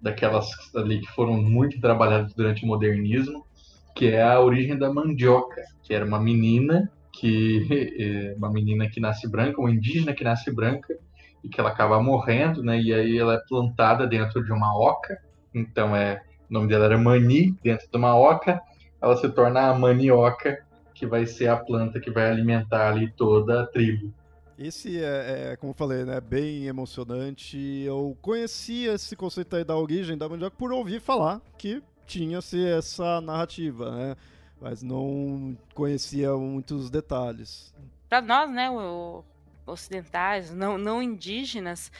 [0.00, 3.44] daquelas ali que foram muito trabalhadas durante o modernismo,
[3.94, 6.90] que é a origem da mandioca, que era uma menina
[7.20, 7.66] que
[8.32, 10.98] é uma menina que nasce branca, uma indígena que nasce branca
[11.44, 12.80] e que ela acaba morrendo, né?
[12.80, 15.18] E aí ela é plantada dentro de uma oca.
[15.54, 18.60] Então é, o nome dela era Mani, dentro de uma oca,
[19.00, 20.64] ela se torna a manioca,
[20.94, 24.12] que vai ser a planta que vai alimentar ali toda a tribo.
[24.58, 27.56] Esse é, é, como eu falei, né, bem emocionante.
[27.84, 33.20] Eu conhecia esse conceito aí da origem da mandioca por ouvir falar que tinha-se essa
[33.20, 34.16] narrativa, né?
[34.60, 37.74] Mas não conhecia muitos detalhes.
[38.08, 39.24] Para nós, né, o
[39.66, 41.90] ocidentais, não, não indígenas,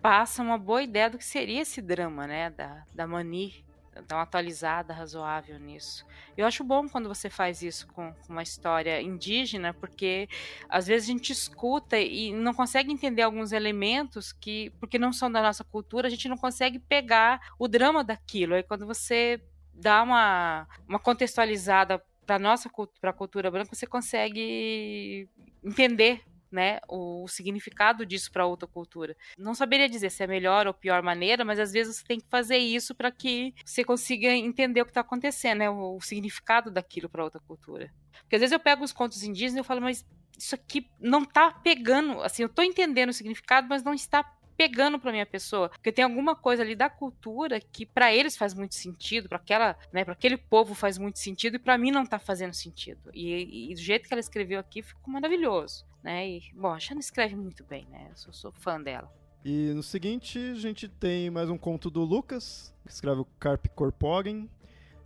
[0.00, 3.64] passa uma boa ideia do que seria esse drama, né, da, da Mani,
[4.06, 6.06] dar uma atualizada razoável nisso.
[6.36, 10.28] Eu acho bom quando você faz isso com, com, uma história indígena, porque
[10.68, 15.30] às vezes a gente escuta e não consegue entender alguns elementos que, porque não são
[15.30, 18.54] da nossa cultura, a gente não consegue pegar o drama daquilo.
[18.54, 19.42] Aí quando você
[19.74, 22.68] dá uma, uma contextualizada para nossa
[23.00, 25.26] para a cultura branca, você consegue
[25.64, 26.22] entender
[26.52, 29.16] né, o significado disso para outra cultura.
[29.38, 32.28] Não saberia dizer se é melhor ou pior maneira, mas às vezes você tem que
[32.28, 36.70] fazer isso para que você consiga entender o que está acontecendo, né, o, o significado
[36.70, 37.90] daquilo para outra cultura.
[38.20, 40.04] Porque às vezes eu pego os contos indígenas e eu falo, mas
[40.38, 44.22] isso aqui não está pegando, assim, eu estou entendendo o significado, mas não está
[44.58, 48.52] pegando para minha pessoa, porque tem alguma coisa ali da cultura que para eles faz
[48.52, 52.04] muito sentido, para aquela, né, para aquele povo faz muito sentido e para mim não
[52.04, 53.08] tá fazendo sentido.
[53.14, 56.28] E, e, do jeito que ela escreveu aqui ficou maravilhoso, né?
[56.28, 58.08] E bom, a Shana escreve muito bem, né?
[58.10, 59.08] Eu sou, sou fã dela.
[59.44, 63.64] E no seguinte, a gente tem mais um conto do Lucas, que escreve o Carp
[63.68, 64.50] Corpogen.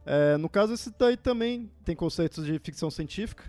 [0.06, 3.44] É, no caso, esse daí também tem conceitos de ficção científica,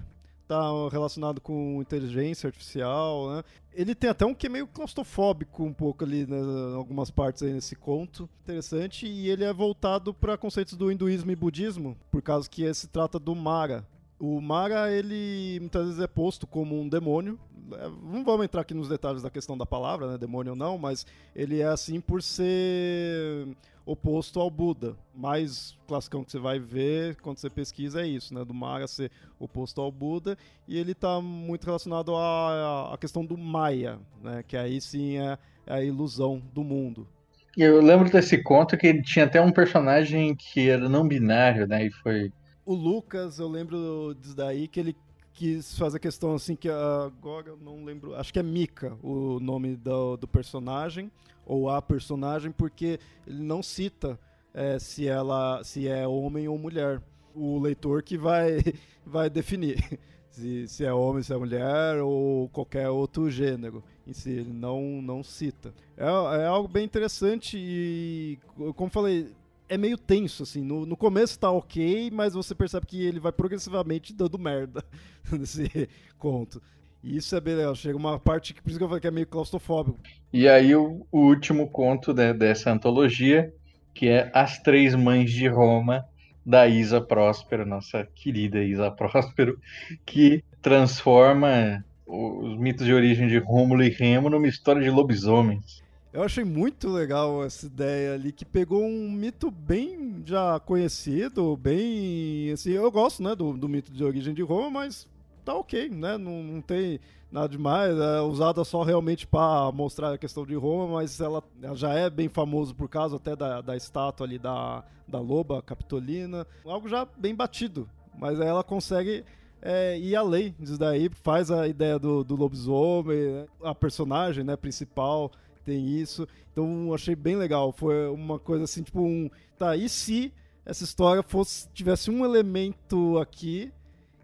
[0.48, 0.62] tá
[0.92, 3.44] relacionado com inteligência artificial, né?
[3.74, 7.42] Ele tem até um que é meio claustrofóbico um pouco ali, né, em algumas partes
[7.42, 8.30] aí nesse conto.
[8.44, 9.08] Interessante.
[9.08, 13.18] E ele é voltado para conceitos do hinduísmo e budismo, por causa que esse trata
[13.18, 13.88] do Mara.
[14.20, 17.38] O Mara, ele muitas vezes é posto como um demônio.
[17.74, 20.78] É, não vamos entrar aqui nos detalhes da questão da palavra, né, demônio ou não,
[20.78, 23.48] mas ele é assim por ser
[23.86, 24.96] oposto ao Buda.
[25.14, 28.44] Mais classicão que você vai ver quando você pesquisa é isso, né?
[28.46, 30.38] Do Mara ser oposto ao Buda.
[30.68, 34.44] E ele está muito relacionado à, à questão do Maya, né?
[34.48, 35.38] Que aí sim é,
[35.68, 37.08] a ilusão do mundo.
[37.56, 41.86] Eu lembro desse conto que tinha até um personagem que era não binário, né?
[41.86, 42.32] E foi.
[42.66, 44.96] O Lucas, eu lembro disso daí, que ele
[45.34, 49.40] quis fazer a questão assim que agora eu não lembro, acho que é Mika o
[49.40, 51.12] nome do, do personagem
[51.46, 54.20] ou a personagem porque ele não cita
[54.54, 57.02] é, se ela se é homem ou mulher.
[57.36, 58.60] O leitor que vai
[59.04, 60.00] vai definir
[60.30, 64.30] se, se é homem, se é mulher ou qualquer outro gênero em si.
[64.30, 65.74] Ele não não cita.
[65.98, 68.40] É, é algo bem interessante e
[68.76, 69.34] como falei
[69.74, 70.64] é meio tenso, assim.
[70.64, 74.84] No, no começo tá ok, mas você percebe que ele vai progressivamente dando merda
[75.32, 76.62] nesse conto.
[77.04, 77.76] E isso é bem legal.
[77.76, 80.00] Chega uma parte que, por isso que eu falei que é meio claustrofóbico.
[80.32, 83.54] E aí, o, o último conto né, dessa antologia
[83.94, 86.06] que é As Três Mães de Roma,
[86.46, 89.60] da Isa Próspero, nossa querida Isa Próspero,
[90.06, 95.83] que transforma os mitos de origem de Rômulo e Remo numa história de lobisomens.
[96.14, 102.52] Eu achei muito legal essa ideia ali, que pegou um mito bem já conhecido, bem.
[102.52, 105.08] Assim, eu gosto né, do, do mito de origem de Roma, mas
[105.44, 106.16] tá ok, né?
[106.16, 107.00] Não, não tem
[107.32, 107.98] nada demais.
[107.98, 112.12] É usada só realmente para mostrar a questão de Roma, mas ela, ela, já é
[112.12, 116.46] bem famoso por causa até da, da estátua ali da, da loba capitolina.
[116.64, 119.26] Algo já bem batido, mas aí ela consegue
[119.64, 123.46] é, ir além disso daí, faz a ideia do, do lobisomem, né?
[123.64, 125.32] a personagem né, principal
[125.64, 126.28] tem isso.
[126.52, 127.72] Então achei bem legal.
[127.72, 129.30] Foi uma coisa assim, tipo um.
[129.58, 130.34] Tá, e se
[130.66, 133.72] essa história fosse tivesse um elemento aqui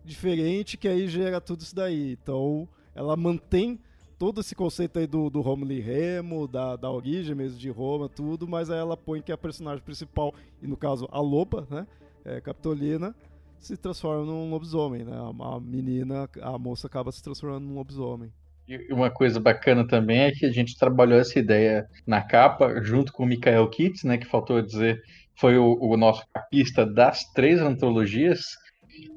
[0.04, 2.14] diferente que aí gera tudo isso daí.
[2.14, 3.80] Então ela mantém
[4.18, 8.46] todo esse conceito aí do, do Romulo Remo, da, da origem mesmo de Roma, tudo,
[8.46, 11.88] mas aí ela põe que a personagem principal, e no caso a loba, né,
[12.26, 13.16] é, Capitolina,
[13.58, 18.30] se transforma num lobisomem, né, a menina, a moça acaba se transformando num lobisomem.
[18.70, 23.12] E uma coisa bacana também é que a gente trabalhou essa ideia na capa, junto
[23.12, 25.02] com o Michael Kitts, né, que faltou dizer,
[25.36, 28.42] foi o, o nosso capista das três antologias,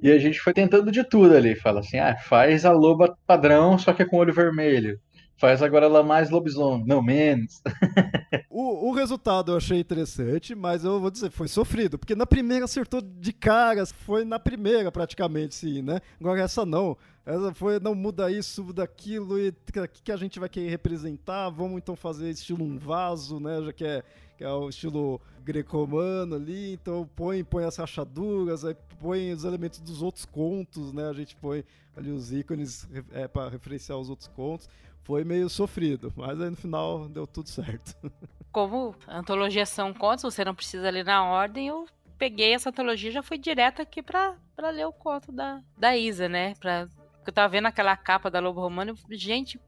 [0.03, 1.55] e a gente foi tentando de tudo ali.
[1.55, 4.99] Fala assim, ah, faz a loba padrão, só que é com olho vermelho.
[5.43, 7.61] Faz agora ela mais lobisomem, não menos.
[8.49, 12.65] o, o resultado eu achei interessante, mas eu vou dizer, foi sofrido, porque na primeira
[12.65, 15.99] acertou de cara, foi na primeira praticamente, sim, né?
[16.21, 16.97] Agora essa não.
[17.27, 20.69] Essa foi, não muda isso, muda aquilo, e o que, que a gente vai querer
[20.69, 21.51] representar?
[21.51, 23.61] Vamos então fazer estilo um vaso, né?
[23.63, 24.05] Já que é,
[24.39, 29.81] que é o estilo greco-romano ali, então põe, põe as rachaduras, aí põe os elementos
[29.81, 31.09] dos outros contos, né?
[31.09, 31.65] A gente põe
[31.97, 34.69] ali os ícones é, para referenciar os outros contos.
[35.05, 37.97] Foi meio sofrido, mas aí no final deu tudo certo.
[38.53, 41.87] Como antologias são contos, você não precisa ler na ordem, eu
[42.19, 44.37] peguei essa antologia e já fui direto aqui para
[44.71, 46.55] ler o conto da, da Isa, né?
[46.57, 46.87] Pra
[47.27, 49.59] eu tava vendo aquela capa da Lobo Romano, gente,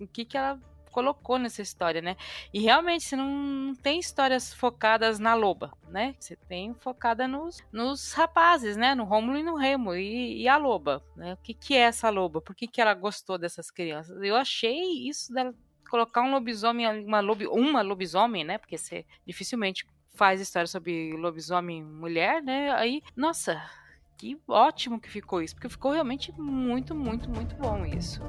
[0.00, 0.58] o que que ela
[0.94, 2.16] colocou nessa história, né?
[2.52, 6.14] E realmente você não, tem histórias focadas na loba, né?
[6.20, 8.94] Você tem focada nos, nos rapazes, né?
[8.94, 11.34] No Rômulo e no Remo e, e, a loba, né?
[11.34, 12.40] O que que é essa loba?
[12.40, 14.22] Por que que ela gostou dessas crianças?
[14.22, 15.52] Eu achei isso dela
[15.90, 18.56] colocar um lobisomem, uma, lobi, uma lobisomem, né?
[18.56, 19.84] Porque você dificilmente
[20.14, 22.70] faz história sobre lobisomem mulher, né?
[22.70, 23.60] Aí, nossa,
[24.16, 28.20] que ótimo que ficou isso, porque ficou realmente muito, muito, muito bom isso.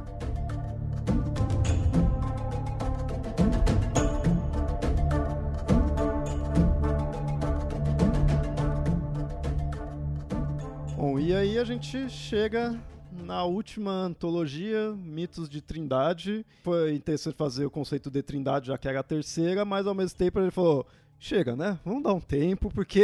[11.06, 12.76] Bom, e aí a gente chega
[13.12, 16.44] na última antologia, Mitos de Trindade.
[16.64, 20.18] Foi interessante fazer o conceito de Trindade, já que era a terceira, mas ao mesmo
[20.18, 20.84] tempo ele falou:
[21.20, 21.80] chega, né?
[21.86, 23.04] Vamos dar um tempo, porque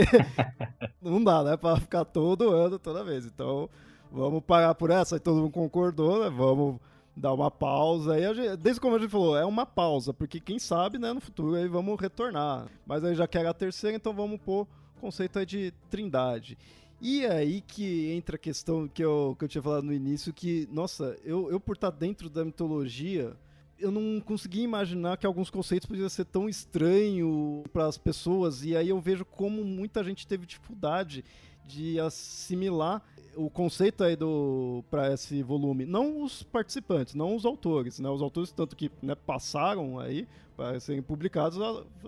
[1.00, 1.56] não dá, né?
[1.56, 3.24] Pra ficar todo ano, toda vez.
[3.24, 3.70] Então,
[4.12, 5.18] vamos parar por essa.
[5.18, 6.30] Aí todo mundo concordou, né?
[6.36, 6.80] Vamos
[7.16, 8.16] dar uma pausa.
[8.16, 11.22] Aí gente, desde como a gente falou, é uma pausa, porque quem sabe, né, no
[11.22, 12.66] futuro aí vamos retornar.
[12.84, 14.64] Mas aí já que era a terceira, então vamos pôr
[14.98, 16.58] o conceito aí de trindade.
[17.04, 20.70] E aí que entra a questão que eu, que eu tinha falado no início, que,
[20.72, 23.36] nossa, eu, eu por estar dentro da mitologia,
[23.80, 28.64] eu não conseguia imaginar que alguns conceitos podiam ser tão estranho para as pessoas.
[28.64, 31.26] E aí eu vejo como muita gente teve dificuldade
[31.66, 33.02] de assimilar
[33.36, 38.10] o conceito aí do para esse volume, não os participantes, não os autores, né?
[38.10, 40.28] Os autores tanto que né, passaram aí
[40.58, 41.58] para serem publicados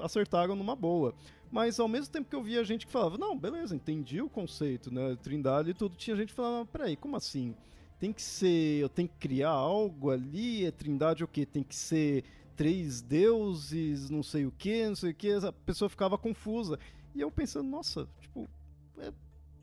[0.01, 1.13] acertaram numa boa.
[1.49, 4.93] Mas ao mesmo tempo que eu via gente que falava, não, beleza, entendi o conceito,
[4.93, 5.17] né?
[5.21, 7.55] Trindade e tudo, tinha gente falava, peraí, como assim?
[8.03, 8.81] tem que ser.
[8.81, 10.65] Eu tenho que criar algo ali.
[10.65, 11.45] É trindade o quê?
[11.45, 15.31] Tem que ser três deuses, não sei o que, não sei o que.
[15.31, 16.77] A pessoa ficava confusa.
[17.15, 18.49] E eu pensando, nossa, tipo,
[18.97, 19.13] é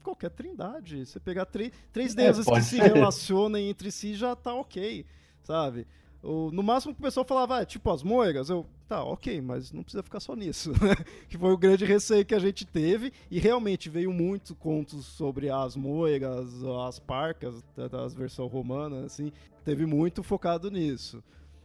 [0.01, 1.05] qualquer trindade.
[1.05, 2.63] Você pegar três, é, deuses que ser.
[2.63, 5.05] se relacionam entre si já tá ok,
[5.43, 5.87] sabe?
[6.23, 9.73] O, no máximo que o pessoal falava, ah, tipo as moiras, eu, tá, ok, mas
[9.73, 10.73] não precisa ficar só nisso.
[10.81, 10.95] Né?
[11.29, 15.49] que foi o grande receio que a gente teve, e realmente veio muitos contos sobre
[15.49, 19.33] as moiras, as parcas, das versões romanas, assim,
[19.65, 21.23] teve muito focado nisso.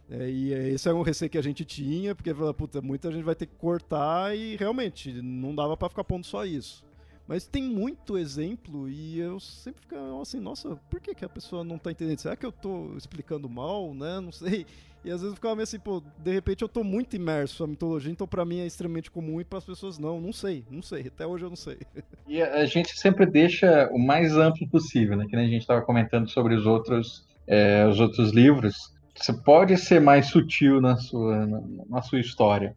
[0.08, 3.34] É, e esse era um receio que a gente tinha, porque puta, muita gente vai
[3.34, 6.85] ter que cortar e realmente não dava para ficar pondo só isso.
[7.26, 11.64] Mas tem muito exemplo e eu sempre fico assim, nossa, por que, que a pessoa
[11.64, 12.18] não tá entendendo?
[12.20, 14.20] Será que eu tô explicando mal, né?
[14.20, 14.64] Não sei.
[15.04, 17.68] E às vezes eu ficava meio assim, pô, de repente eu tô muito imerso na
[17.68, 20.82] mitologia, então para mim é extremamente comum e para as pessoas não, não sei, não
[20.82, 21.78] sei, até hoje eu não sei.
[22.26, 25.26] E a gente sempre deixa o mais amplo possível, né?
[25.28, 28.92] Que nem a gente estava comentando sobre os outros, é, os outros livros.
[29.14, 32.76] Você pode ser mais sutil na sua, na, na sua história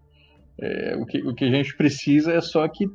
[0.62, 2.88] É, o, que, o que a gente precisa é só que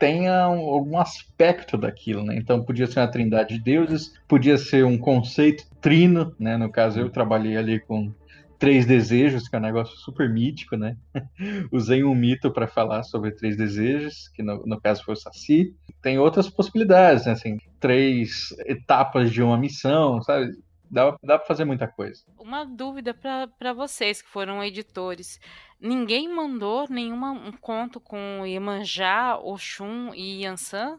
[0.00, 2.34] tenha um, algum aspecto daquilo, né?
[2.34, 6.56] Então podia ser uma trindade de deuses, podia ser um conceito trino, né?
[6.56, 8.10] No caso eu trabalhei ali com
[8.58, 10.96] três desejos, que é um negócio super mítico, né?
[11.70, 15.74] Usei um mito para falar sobre três desejos, que no, no, caso foi o Saci.
[16.02, 17.32] Tem outras possibilidades, né?
[17.32, 20.52] Assim, três etapas de uma missão, sabe?
[20.90, 22.22] Dá, dá para fazer muita coisa.
[22.36, 25.40] Uma dúvida para vocês que foram editores.
[25.80, 30.98] Ninguém mandou nenhuma um conto com Iemanjá, Oxum e Yansan?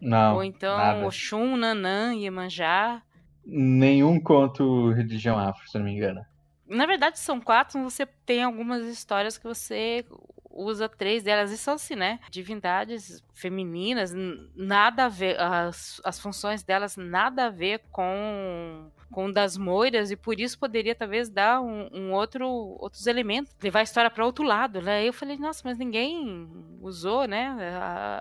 [0.00, 0.36] Não.
[0.36, 1.06] Ou então nada.
[1.06, 3.02] Oxum, Nanã, Iemanjá?
[3.44, 6.24] Nenhum conto religião afro, se não me engano.
[6.66, 10.04] Na verdade, são quatro, você tem algumas histórias que você
[10.50, 12.18] usa três delas e são assim, né?
[12.30, 14.12] Divindades femininas,
[14.56, 20.16] nada a ver, as, as funções delas nada a ver com com das moiras e
[20.16, 24.44] por isso poderia talvez dar um, um outro outros elementos, levar a história para outro
[24.44, 25.04] lado, né?
[25.04, 26.48] Eu falei, nossa, mas ninguém
[26.80, 27.56] usou, né?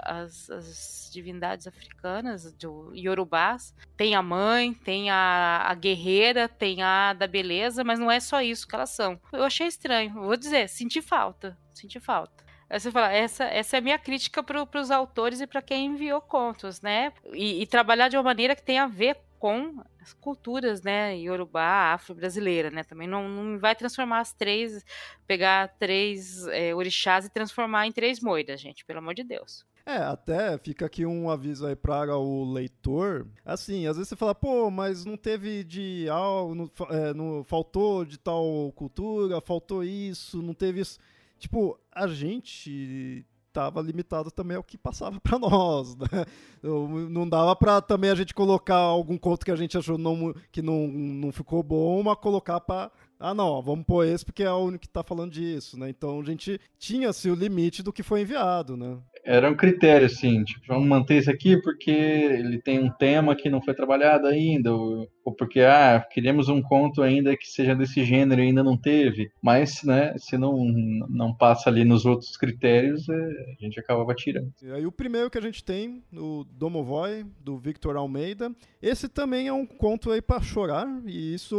[0.03, 7.14] As, as divindades africanas, do Yorubás, tem a mãe, tem a, a guerreira, tem a
[7.14, 9.20] da beleza, mas não é só isso que elas são.
[9.32, 12.45] Eu achei estranho, vou dizer, senti falta, senti falta.
[12.70, 15.86] Aí você fala, essa, essa é a minha crítica para os autores e para quem
[15.86, 17.14] enviou contos, né?
[17.32, 21.94] E, e, trabalhar de uma maneira que tenha a ver com as culturas, né, Yorubá,
[21.94, 24.86] afro-brasileira, né, também não, não vai transformar as três,
[25.26, 29.65] pegar três é, orixás e transformar em três moiras, gente, pelo amor de Deus.
[29.84, 33.27] É, até fica aqui um aviso aí para o leitor.
[33.44, 38.19] Assim, às vezes você fala, pô, mas não teve de algo, é, não, faltou de
[38.19, 40.99] tal cultura, faltou isso, não teve isso.
[41.40, 43.26] Tipo, a gente
[43.56, 46.26] estava limitado também ao que passava para nós, né?
[46.61, 50.61] Não dava para também a gente colocar algum conto que a gente achou não, que
[50.61, 54.57] não, não ficou bom, mas colocar para ah, não, vamos pôr esse porque é o
[54.57, 55.90] único que está falando disso, né?
[55.90, 58.98] Então a gente tinha-se o limite do que foi enviado, né?
[59.26, 63.49] Era um critério, assim, tipo, vamos manter esse aqui porque ele tem um tema que
[63.49, 68.03] não foi trabalhado ainda, ou, ou porque, ah, queremos um conto ainda que seja desse
[68.06, 70.64] gênero e ainda não teve, mas, né, se não,
[71.10, 74.53] não passa ali nos outros critérios, é, a gente acabava tirando.
[74.61, 79.47] E aí o primeiro que a gente tem, o Domovoy, do Victor Almeida, esse também
[79.47, 81.56] é um conto aí para chorar, e isso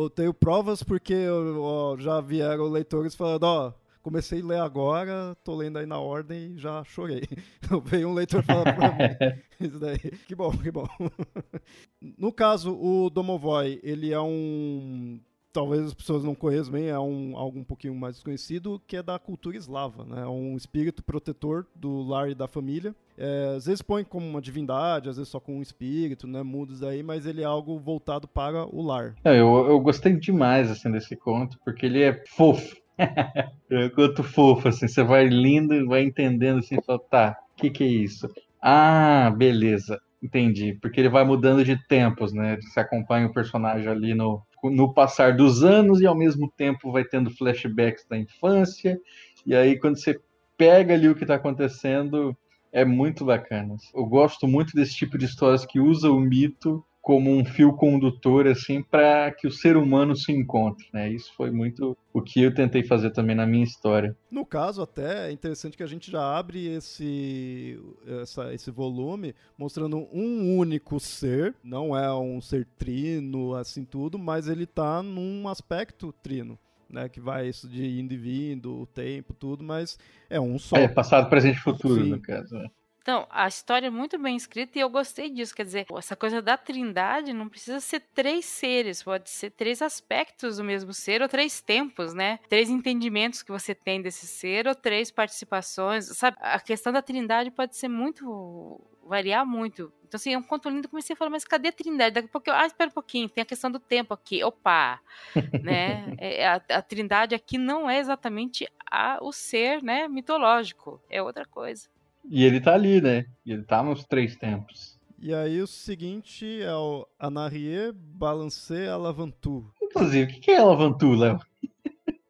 [0.00, 3.72] eu tenho provas porque ó, já vieram leitores falando, ó,
[4.04, 7.22] comecei a ler agora, tô lendo aí na ordem e já chorei.
[7.64, 9.40] Então veio um leitor falar pra mim.
[9.58, 9.98] Isso daí.
[9.98, 10.86] Que bom, que bom.
[12.18, 15.18] No caso, o Domovoy, ele é um
[15.54, 19.02] talvez as pessoas não conheçam bem, é um, algo um pouquinho mais desconhecido, que é
[19.02, 20.22] da cultura eslava, né?
[20.22, 22.94] É um espírito protetor do lar e da família.
[23.16, 26.42] É, às vezes põe como uma divindade, às vezes só com um espírito, né?
[26.42, 29.14] Mudos aí, mas ele é algo voltado para o lar.
[29.24, 32.83] É, eu, eu gostei demais, assim, desse conto, porque ele é fofo.
[32.98, 37.70] É um conto fofo, assim, você vai lindo, vai entendendo, assim, fala, tá, o que
[37.70, 38.28] que é isso?
[38.60, 40.00] Ah, beleza.
[40.22, 42.56] Entendi, porque ele vai mudando de tempos, né?
[42.62, 47.04] Você acompanha o personagem ali no, no passar dos anos e ao mesmo tempo vai
[47.04, 48.98] tendo flashbacks da infância.
[49.44, 50.18] E aí, quando você
[50.56, 52.34] pega ali o que está acontecendo,
[52.72, 53.76] é muito bacana.
[53.94, 58.46] Eu gosto muito desse tipo de histórias que usa o mito como um fio condutor
[58.46, 61.10] assim para que o ser humano se encontre, né?
[61.10, 64.16] Isso foi muito o que eu tentei fazer também na minha história.
[64.30, 67.78] No caso até é interessante que a gente já abre esse
[68.22, 74.48] essa, esse volume mostrando um único ser, não é um ser trino assim tudo, mas
[74.48, 76.58] ele está num aspecto trino.
[76.88, 79.98] Né, que vai isso de indo e vindo, o tempo, tudo, mas
[80.30, 80.76] é um só.
[80.76, 82.10] É, passado, presente e futuro, Sim.
[82.10, 82.54] no caso.
[82.54, 82.68] Né?
[83.04, 85.54] Então, a história é muito bem escrita e eu gostei disso.
[85.54, 90.56] Quer dizer, essa coisa da trindade não precisa ser três seres, pode ser três aspectos
[90.56, 92.38] do mesmo ser ou três tempos, né?
[92.48, 96.06] Três entendimentos que você tem desse ser ou três participações.
[96.16, 98.80] Sabe, a questão da trindade pode ser muito.
[99.02, 99.92] variar muito.
[100.08, 100.88] Então, assim, é um conto lindo.
[100.88, 102.14] Comecei a falar, mas cadê a trindade?
[102.14, 104.42] Daqui a pouco, eu, ah, espera um pouquinho, tem a questão do tempo aqui.
[104.42, 104.98] Opa!
[105.62, 106.14] né?
[106.16, 111.44] É, a, a, trindade aqui não é exatamente a, o ser né, mitológico, é outra
[111.44, 111.92] coisa.
[112.28, 113.26] E ele tá ali, né?
[113.44, 114.98] E ele tá nos três tempos.
[115.18, 119.70] E aí o seguinte é o Anarrier Balancé Alavantu.
[119.82, 121.38] Inclusive, o que é Alavantu, Léo?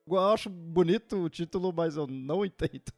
[0.06, 2.92] Eu acho bonito o título, mas eu não entendo.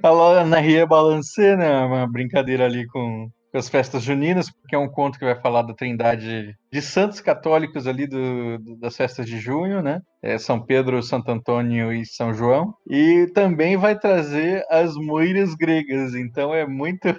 [0.00, 1.80] A Anarrier Balancé, né?
[1.80, 5.74] Uma brincadeira ali com as festas juninas, porque é um conto que vai falar da
[5.74, 10.00] trindade de santos católicos ali do, do, das festas de junho, né?
[10.22, 12.74] É São Pedro, Santo Antônio e São João.
[12.88, 17.14] E também vai trazer as moiras gregas, então é muito,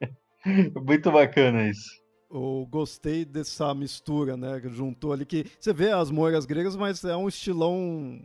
[0.84, 2.00] muito bacana isso.
[2.32, 4.60] Eu gostei dessa mistura, né?
[4.60, 7.76] Que juntou ali que você vê as moiras gregas, mas é um estilão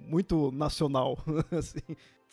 [0.08, 1.18] muito nacional.
[1.52, 1.80] assim.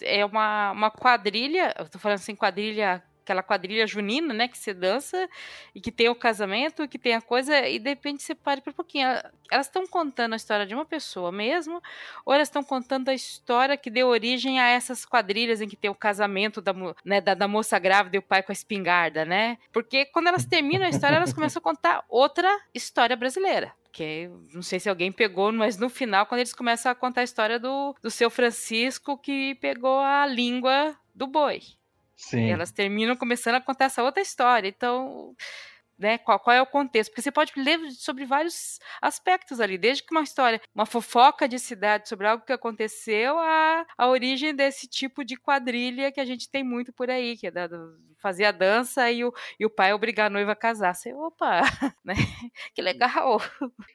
[0.02, 4.74] é uma, uma quadrilha, eu tô falando assim, quadrilha aquela quadrilha junina, né, que você
[4.74, 5.28] dança
[5.74, 8.72] e que tem o casamento, que tem a coisa, e de repente você para um
[8.72, 9.08] pouquinho.
[9.50, 11.82] Elas estão contando a história de uma pessoa mesmo,
[12.24, 15.90] ou elas estão contando a história que deu origem a essas quadrilhas em que tem
[15.90, 16.74] o casamento da,
[17.04, 19.58] né, da, da moça grávida e o pai com a espingarda, né?
[19.72, 24.62] Porque quando elas terminam a história, elas começam a contar outra história brasileira que não
[24.62, 27.94] sei se alguém pegou, mas no final, quando eles começam a contar a história do,
[28.00, 31.60] do seu Francisco que pegou a língua do boi.
[32.22, 32.50] Sim.
[32.50, 34.68] Elas terminam começando a contar essa outra história.
[34.68, 35.34] Então,
[35.98, 37.10] né, qual, qual, é o contexto?
[37.10, 41.58] Porque você pode ler sobre vários aspectos ali, desde que uma história, uma fofoca de
[41.58, 46.48] cidade sobre algo que aconteceu, a, a origem desse tipo de quadrilha que a gente
[46.48, 47.68] tem muito por aí, que é da,
[48.20, 50.94] fazer a dança e o, e o pai obrigar a noiva a casar.
[50.94, 51.60] Você, opa,
[52.04, 52.14] né?
[52.72, 53.40] Que legal.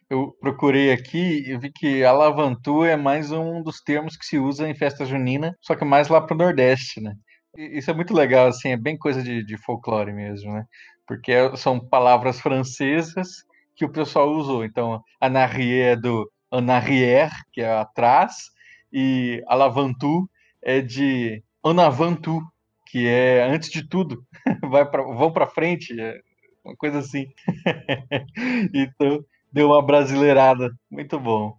[0.10, 4.68] Eu procurei aqui e vi que alavantu é mais um dos termos que se usa
[4.68, 7.14] em festa junina, só que mais lá pro Nordeste, né?
[7.58, 10.64] Isso é muito legal, assim, é bem coisa de, de folclore mesmo, né?
[11.08, 13.44] Porque é, são palavras francesas
[13.76, 14.64] que o pessoal usou.
[14.64, 18.52] Então, anarrier é do anarrière, que é atrás,
[18.94, 20.30] e alavantu
[20.62, 22.42] é de anavantu,
[22.86, 24.24] que é antes de tudo,
[24.70, 26.22] vai pra, vão para frente, é
[26.64, 27.26] uma coisa assim.
[28.72, 31.58] então, deu uma brasileirada, muito bom.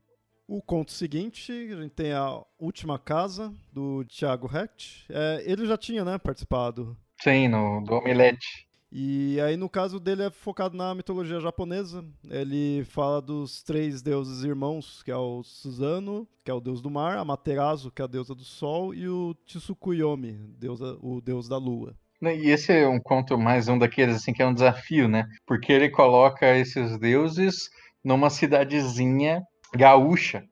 [0.48, 5.04] O conto seguinte, a gente tem a Última Casa, do Thiago Hecht.
[5.10, 6.96] É, ele já tinha, né, participado.
[7.20, 8.66] Sim, no, do Omelete.
[8.90, 12.02] E aí, no caso dele, é focado na mitologia japonesa.
[12.30, 16.88] Ele fala dos três deuses irmãos, que é o Suzano, que é o deus do
[16.88, 21.46] mar, a Materazo, que é a deusa do sol, e o Tsukuyomi, deusa, o deus
[21.46, 21.94] da lua.
[22.22, 25.28] E esse é um conto mais um daqueles assim que é um desafio, né?
[25.46, 27.68] Porque ele coloca esses deuses
[28.02, 29.42] numa cidadezinha
[29.74, 30.44] gaúcha.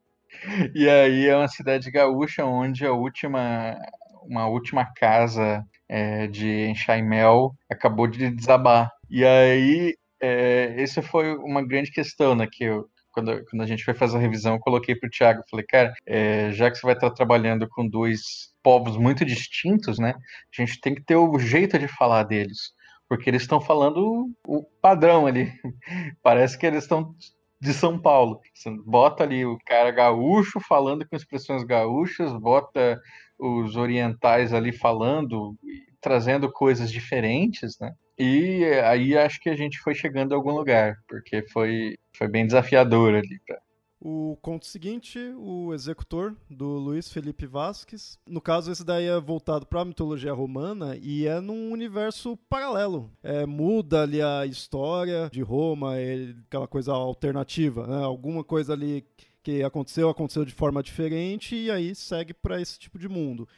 [0.74, 3.76] E aí é uma cidade gaúcha onde a última,
[4.22, 8.90] uma última casa é, de enxaimel acabou de desabar.
[9.10, 12.46] E aí é, essa foi uma grande questão, né?
[12.50, 15.42] Que eu, quando, quando a gente foi fazer a revisão, eu coloquei para o Thiago,
[15.50, 20.14] falei, cara, é, já que você vai estar trabalhando com dois povos muito distintos, né?
[20.56, 22.76] A gente tem que ter o jeito de falar deles
[23.08, 25.52] porque eles estão falando o padrão ali.
[26.22, 27.14] Parece que eles estão
[27.60, 28.40] de São Paulo.
[28.54, 33.00] Você bota ali o cara gaúcho falando com expressões gaúchas, bota
[33.38, 35.56] os orientais ali falando,
[36.00, 37.92] trazendo coisas diferentes, né?
[38.18, 42.46] E aí acho que a gente foi chegando a algum lugar, porque foi, foi bem
[42.46, 43.58] desafiador ali pra,
[44.00, 48.18] o conto seguinte, o Executor, do Luiz Felipe Vasques.
[48.26, 53.10] No caso, esse daí é voltado para a mitologia romana e é num universo paralelo.
[53.22, 58.04] É, muda ali a história de Roma, é aquela coisa alternativa, né?
[58.04, 59.04] Alguma coisa ali
[59.42, 63.48] que aconteceu, aconteceu de forma diferente e aí segue para esse tipo de mundo.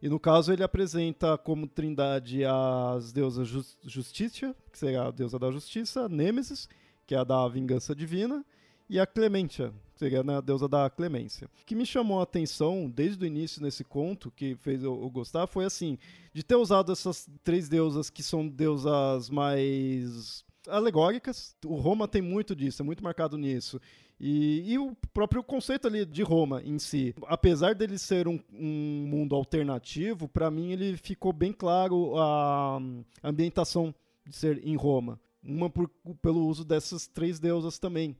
[0.00, 3.48] E no caso ele apresenta como trindade as deusas
[3.82, 6.68] Justitia, que seria a deusa da justiça, Nêmesis,
[7.04, 8.44] que é a da vingança divina,
[8.88, 11.48] e a Clementia, seria né, a deusa da clemência.
[11.62, 15.10] O que me chamou a atenção desde o início nesse conto, que fez eu, eu,
[15.10, 15.98] gostar, foi assim,
[16.32, 21.56] de ter usado essas três deusas que são deusas mais alegóricas.
[21.66, 23.80] O Roma tem muito disso, é muito marcado nisso.
[24.20, 27.14] E, e, o próprio conceito ali de Roma em si.
[27.26, 32.80] Apesar dele ser um, um mundo alternativo, para mim ele ficou bem claro a
[33.22, 33.94] ambientação
[34.26, 35.20] de ser em Roma.
[35.42, 35.88] Uma por,
[36.20, 38.16] pelo uso dessas três deusas também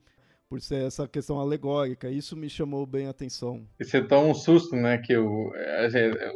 [0.49, 2.09] por ser essa questão alegórica.
[2.09, 3.67] Isso me chamou bem a atenção.
[3.79, 4.97] Isso é tão um susto, né?
[4.97, 5.53] Que o,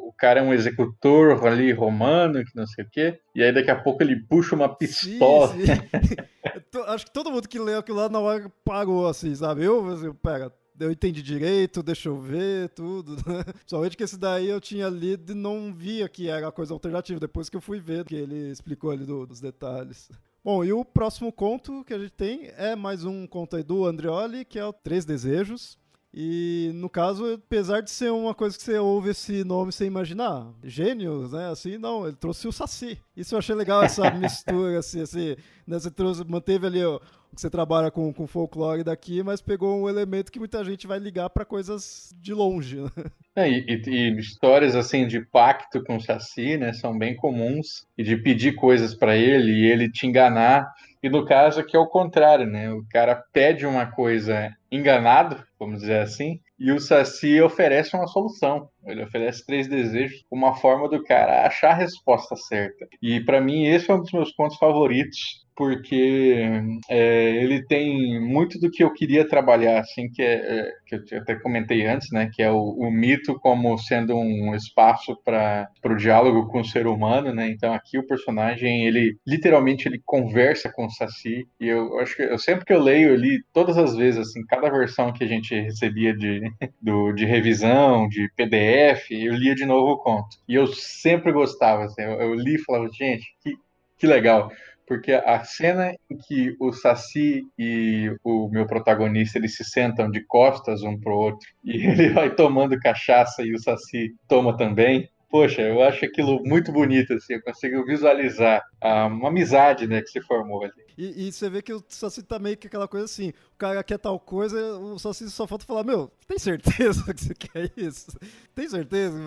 [0.01, 3.71] o cara é um executor ali romano, que não sei o quê, e aí daqui
[3.71, 5.47] a pouco ele puxa uma pistola.
[5.47, 5.65] Sim,
[6.05, 6.79] sim.
[6.87, 9.63] acho que todo mundo que leu aquilo lá na hora parou assim, sabe?
[9.63, 13.15] Eu, assim, pera, eu entendi direito, deixa eu ver, tudo.
[13.65, 17.19] Somente que esse daí eu tinha lido e não via que era coisa alternativa.
[17.19, 20.09] Depois que eu fui ver, que ele explicou ali do, dos detalhes.
[20.45, 23.85] Bom, e o próximo conto que a gente tem é mais um conto aí do
[23.85, 25.79] Andreoli, que é o Três Desejos.
[26.13, 30.47] E no caso, apesar de ser uma coisa que você ouve esse nome sem imaginar,
[30.63, 31.49] gênios, né?
[31.49, 32.99] Assim, não, ele trouxe o Saci.
[33.17, 35.35] Isso eu achei legal, essa mistura, assim, assim,
[35.65, 35.79] né?
[35.79, 36.99] Você trouxe, manteve ali ó,
[37.33, 40.99] que você trabalha com, com folclore daqui, mas pegou um elemento que muita gente vai
[40.99, 42.77] ligar para coisas de longe.
[42.77, 42.89] Né?
[43.35, 48.03] É, e, e, histórias assim de pacto com o Saci, né, são bem comuns e
[48.03, 50.71] de pedir coisas para ele e ele te enganar.
[51.03, 52.71] E no caso aqui é o contrário, né?
[52.71, 58.69] O cara pede uma coisa enganado, vamos dizer assim, e o Saci oferece uma solução.
[58.85, 62.87] Ele oferece três desejos, uma forma do cara achar a resposta certa.
[63.01, 68.59] E para mim esse é um dos meus contos favoritos porque é, ele tem muito
[68.59, 72.29] do que eu queria trabalhar, assim, que é, é que eu até comentei antes, né,
[72.33, 76.87] que é o, o mito como sendo um espaço para o diálogo com o ser
[76.87, 77.49] humano, né.
[77.49, 82.23] Então aqui o personagem ele literalmente ele conversa com o Saci e eu acho que
[82.23, 85.27] eu sempre que eu leio eu li todas as vezes assim, cada versão que a
[85.27, 86.41] gente recebia de
[86.81, 88.72] do, de revisão, de PDF,
[89.09, 92.63] eu lia de novo o conto e eu sempre gostava, assim, eu, eu li e
[92.63, 93.55] falava gente que
[93.97, 94.51] que legal
[94.87, 100.21] porque a cena em que o Saci e o meu protagonista eles se sentam de
[100.25, 105.09] costas um pro outro e ele vai tomando cachaça e o Saci toma também.
[105.29, 108.61] Poxa, eu acho aquilo muito bonito, assim, eu consigo visualizar
[109.07, 110.82] uma amizade, né, que se formou ali.
[110.97, 113.83] E, e, você vê que o Saci tá meio que aquela coisa assim, o cara
[113.83, 118.17] quer tal coisa, o Saci só falta falar, meu, tem certeza que você quer isso?
[118.53, 119.17] Tem certeza?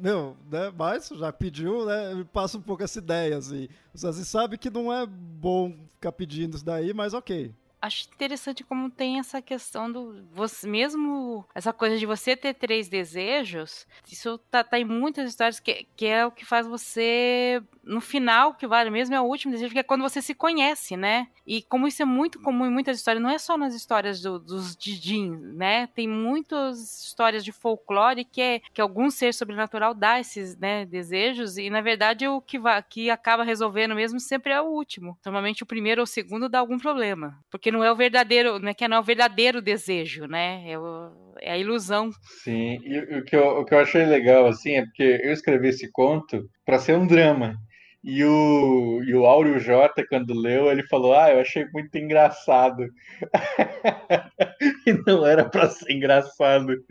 [0.00, 3.68] Meu, né, mas já pediu, né, passa um pouco essa ideia, assim.
[3.94, 8.62] O Saci sabe que não é bom ficar pedindo isso daí, mas ok, acho interessante
[8.62, 14.38] como tem essa questão do você mesmo essa coisa de você ter três desejos isso
[14.50, 18.54] tá, tá em muitas histórias que, que é o que faz você no final, o
[18.54, 21.26] que vale mesmo é o último desejo, que é quando você se conhece, né?
[21.44, 24.38] E como isso é muito comum em muitas histórias, não é só nas histórias do,
[24.38, 25.88] dos Didin, né?
[25.88, 31.58] Tem muitas histórias de folclore que é que algum ser sobrenatural dá esses né, desejos,
[31.58, 35.18] e na verdade o que, vai, que acaba resolvendo mesmo sempre é o último.
[35.24, 37.36] Normalmente o primeiro ou o segundo dá algum problema.
[37.50, 40.62] Porque não é o verdadeiro, né, que não é o verdadeiro desejo, né?
[40.70, 42.10] É, o, é a ilusão.
[42.44, 45.68] Sim, e o que, eu, o que eu achei legal, assim, é porque eu escrevi
[45.68, 47.58] esse conto para ser um drama.
[48.02, 52.88] E o, e o Áureo J, quando leu, ele falou: Ah, eu achei muito engraçado.
[54.86, 56.82] e não era para ser engraçado.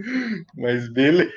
[0.55, 1.31] Mas beleza.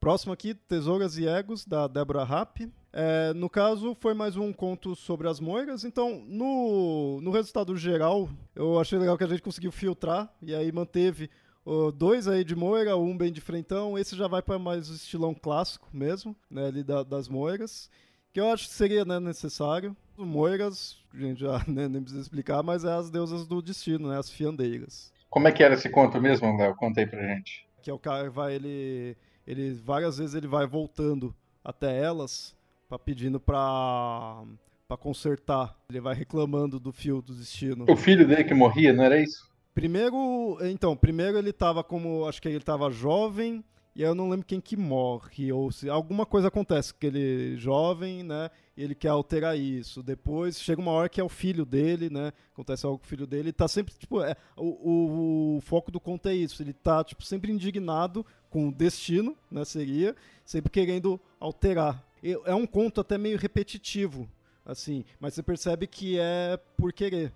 [0.00, 2.68] Próximo aqui, Tesouras e Egos, da Débora Rapp.
[2.92, 5.84] É, no caso, foi mais um conto sobre as moiras.
[5.84, 10.72] Então, no, no resultado geral, eu achei legal que a gente conseguiu filtrar e aí
[10.72, 11.30] manteve
[11.64, 13.96] uh, dois aí de moira, um bem de frentão.
[13.96, 17.88] Esse já vai para mais o estilão clássico mesmo, né, ali da, das moiras
[18.32, 19.96] que eu acho que seria né, necessário.
[20.16, 24.08] O Moiras, a gente já né, nem precisa explicar, mas é as deusas do destino,
[24.08, 25.12] né, as fiandeiras.
[25.30, 26.74] Como é que era esse conto mesmo, Léo?
[26.74, 27.66] Conta aí pra gente.
[27.82, 32.56] Que é o cara vai, ele, ele várias vezes ele vai voltando até elas,
[32.88, 34.42] pra, pedindo pra,
[34.86, 35.76] pra consertar.
[35.90, 37.84] Ele vai reclamando do fio do destino.
[37.88, 39.48] O filho dele que morria, não era isso?
[39.74, 43.62] Primeiro, então, primeiro ele tava como, acho que ele tava jovem,
[43.94, 48.22] e eu não lembro quem que morre, ou se alguma coisa acontece com ele jovem,
[48.22, 50.02] né, ele quer alterar isso.
[50.02, 53.26] Depois chega uma hora que é o filho dele, né, acontece algo com o filho
[53.26, 57.02] dele, tá sempre, tipo, é, o, o, o, foco do conto é isso, ele tá,
[57.02, 62.04] tipo, sempre indignado com o destino, né, seria, sempre querendo alterar.
[62.44, 64.28] É um conto até meio repetitivo,
[64.64, 67.32] assim, mas você percebe que é por querer.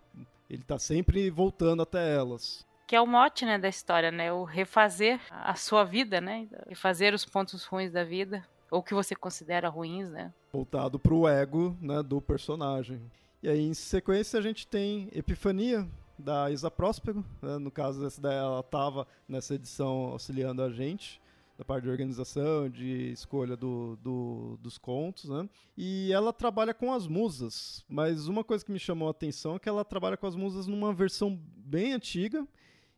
[0.51, 4.31] Ele tá sempre voltando até elas que é o mote, né, da história, né?
[4.35, 6.47] O refazer a sua vida, né?
[6.69, 10.31] Refazer os pontos ruins da vida, ou que você considera ruins, né?
[10.52, 13.01] Voltado pro ego, né, do personagem.
[13.43, 15.89] E aí, em sequência, a gente tem Epifania,
[16.19, 17.24] da Isa Próspero.
[17.40, 17.56] Né?
[17.56, 21.19] No caso, essa daí ela estava nessa edição auxiliando a gente,
[21.56, 25.48] da parte de organização, de escolha do, do, dos contos, né?
[25.78, 29.59] E ela trabalha com as musas, mas uma coisa que me chamou a atenção é
[29.59, 32.47] que ela trabalha com as musas numa versão bem antiga,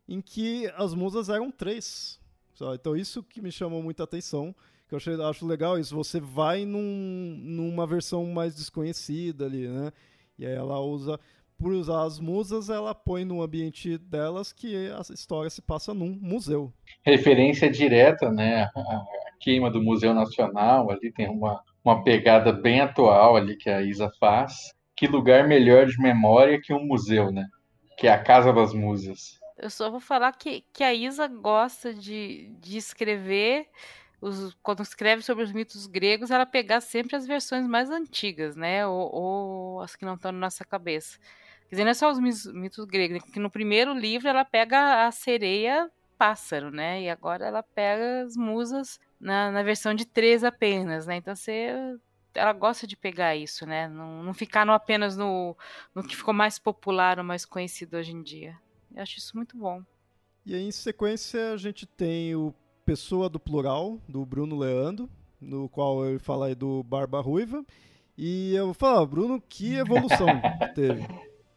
[0.09, 2.21] em que as musas eram três.
[2.75, 4.55] Então isso que me chamou muita atenção,
[4.89, 5.95] que eu achei, acho legal isso.
[5.95, 9.93] Você vai num, numa versão mais desconhecida ali, né?
[10.39, 11.19] E aí ela usa,
[11.59, 16.19] por usar as musas, ela põe no ambiente delas que a história se passa num
[16.21, 16.73] museu.
[17.03, 18.65] Referência direta, né?
[18.77, 19.05] A
[19.41, 24.11] queima do Museu Nacional, ali tem uma, uma pegada bem atual ali que a Isa
[24.19, 24.73] faz.
[24.97, 27.47] Que lugar melhor de memória que um museu, né?
[27.99, 29.39] Que é a Casa das Musas.
[29.57, 33.69] Eu só vou falar que, que a Isa gosta de, de escrever.
[34.21, 38.87] Os, quando escreve sobre os mitos gregos, ela pegar sempre as versões mais antigas, né?
[38.87, 41.19] Ou, ou as que não estão na nossa cabeça.
[41.69, 45.13] Quer dizer, não é só os mitos, gregos, porque no primeiro livro ela pega a
[45.13, 47.03] sereia pássaro, né?
[47.03, 51.17] E agora ela pega as musas na, na versão de três apenas, né?
[51.17, 51.97] Então você
[52.35, 53.89] ela gosta de pegar isso, né?
[53.89, 55.57] Não, não ficar no, apenas no,
[55.95, 58.59] no que ficou mais popular ou mais conhecido hoje em dia.
[58.95, 59.83] Eu acho isso muito bom.
[60.47, 62.55] E aí, em sequência, a gente tem o
[62.85, 65.09] Pessoa do Plural, do Bruno Leandro,
[65.41, 67.65] no qual ele fala aí do Barba Ruiva.
[68.17, 70.29] E eu vou falar, Bruno, que evolução
[70.75, 71.05] teve.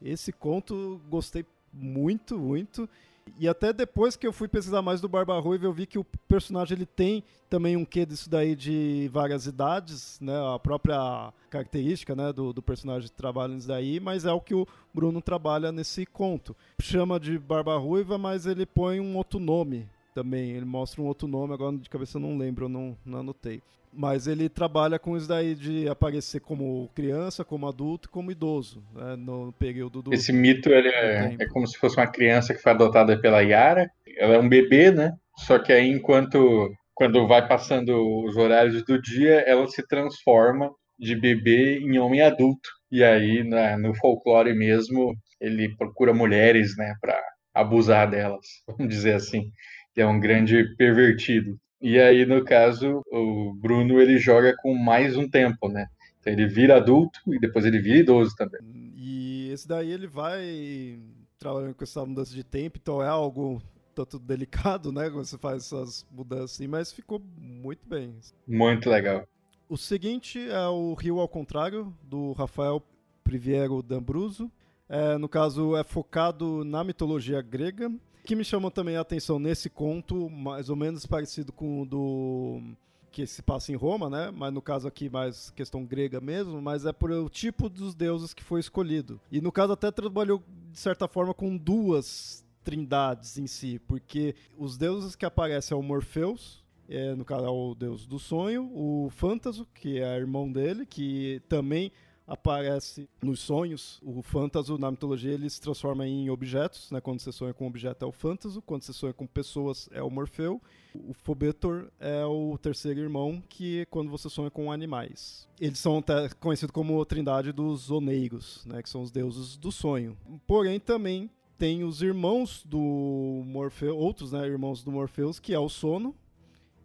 [0.01, 2.89] Esse conto gostei muito, muito.
[3.38, 6.04] E até depois que eu fui pesquisar mais do Barba Ruiva, eu vi que o
[6.28, 10.34] personagem ele tem também um quê disso daí de várias idades, né?
[10.54, 14.68] A própria característica né, do, do personagem trabalha nisso daí, mas é o que o
[14.94, 16.56] Bruno trabalha nesse conto.
[16.82, 19.88] Chama de Barba Ruiva, mas ele põe um outro nome
[20.18, 20.52] também.
[20.52, 23.61] Ele mostra um outro nome, agora de cabeça eu não lembro, eu não, não anotei.
[23.94, 29.15] Mas ele trabalha com isso daí de aparecer como criança, como adulto, como idoso, né,
[29.15, 30.14] no período do.
[30.14, 33.89] Esse mito ele é, é, como se fosse uma criança que foi adotada pela Yara.
[34.18, 35.14] Ela é um bebê, né?
[35.38, 37.95] Só que aí, enquanto quando vai passando
[38.26, 42.69] os horários do dia, ela se transforma de bebê em homem adulto.
[42.91, 47.15] E aí, na, no folclore mesmo, ele procura mulheres, né, para
[47.53, 49.52] abusar delas, vamos dizer assim.
[49.98, 51.60] Que é um grande pervertido.
[51.82, 55.88] E aí, no caso, o Bruno ele joga com mais um tempo, né?
[56.19, 58.60] Então ele vira adulto e depois ele vira idoso também.
[58.95, 60.99] E esse daí ele vai
[61.40, 63.60] trabalhando com essa mudança de tempo, então é algo
[63.95, 65.10] tanto delicado, né?
[65.10, 68.14] Quando você faz essas mudanças assim, mas ficou muito bem.
[68.48, 69.28] Muito legal.
[69.68, 72.84] O seguinte é o Rio ao Contrário, do Rafael
[73.24, 74.52] Priviero D'Ambruso.
[74.88, 77.91] É, no caso, é focado na mitologia grega
[78.28, 82.62] que me chamou também a atenção nesse conto, mais ou menos parecido com o do
[83.10, 84.32] que se passa em Roma, né?
[84.36, 88.34] Mas no caso aqui mais questão grega mesmo, mas é por o tipo dos deuses
[88.34, 89.18] que foi escolhido.
[89.32, 90.44] E no caso até trabalhou
[90.74, 95.82] de certa forma com duas trindades em si, porque os deuses que aparecem é o
[95.82, 100.86] Morpheus, é, no caso é o deus do sonho, o Fantaso, que é irmão dele,
[100.86, 101.94] que também
[102.28, 103.99] aparece nos sonhos.
[104.04, 106.99] O fantasma, na mitologia, ele se transforma em objetos, né?
[106.99, 110.04] Quando você sonha com um objeto é o fantasma, quando você sonha com pessoas é
[110.04, 110.62] o Morfeu.
[110.94, 115.48] O Fobetor é o terceiro irmão, que é quando você sonha com animais.
[115.60, 116.04] Eles são
[116.40, 118.84] conhecidos como trindade dos oneiros, né?
[118.84, 120.18] Que são os deuses do sonho.
[120.45, 125.70] Porém, também tem os irmãos do Morfeu, outros né, irmãos do Morpheus, que é o
[125.70, 126.14] sono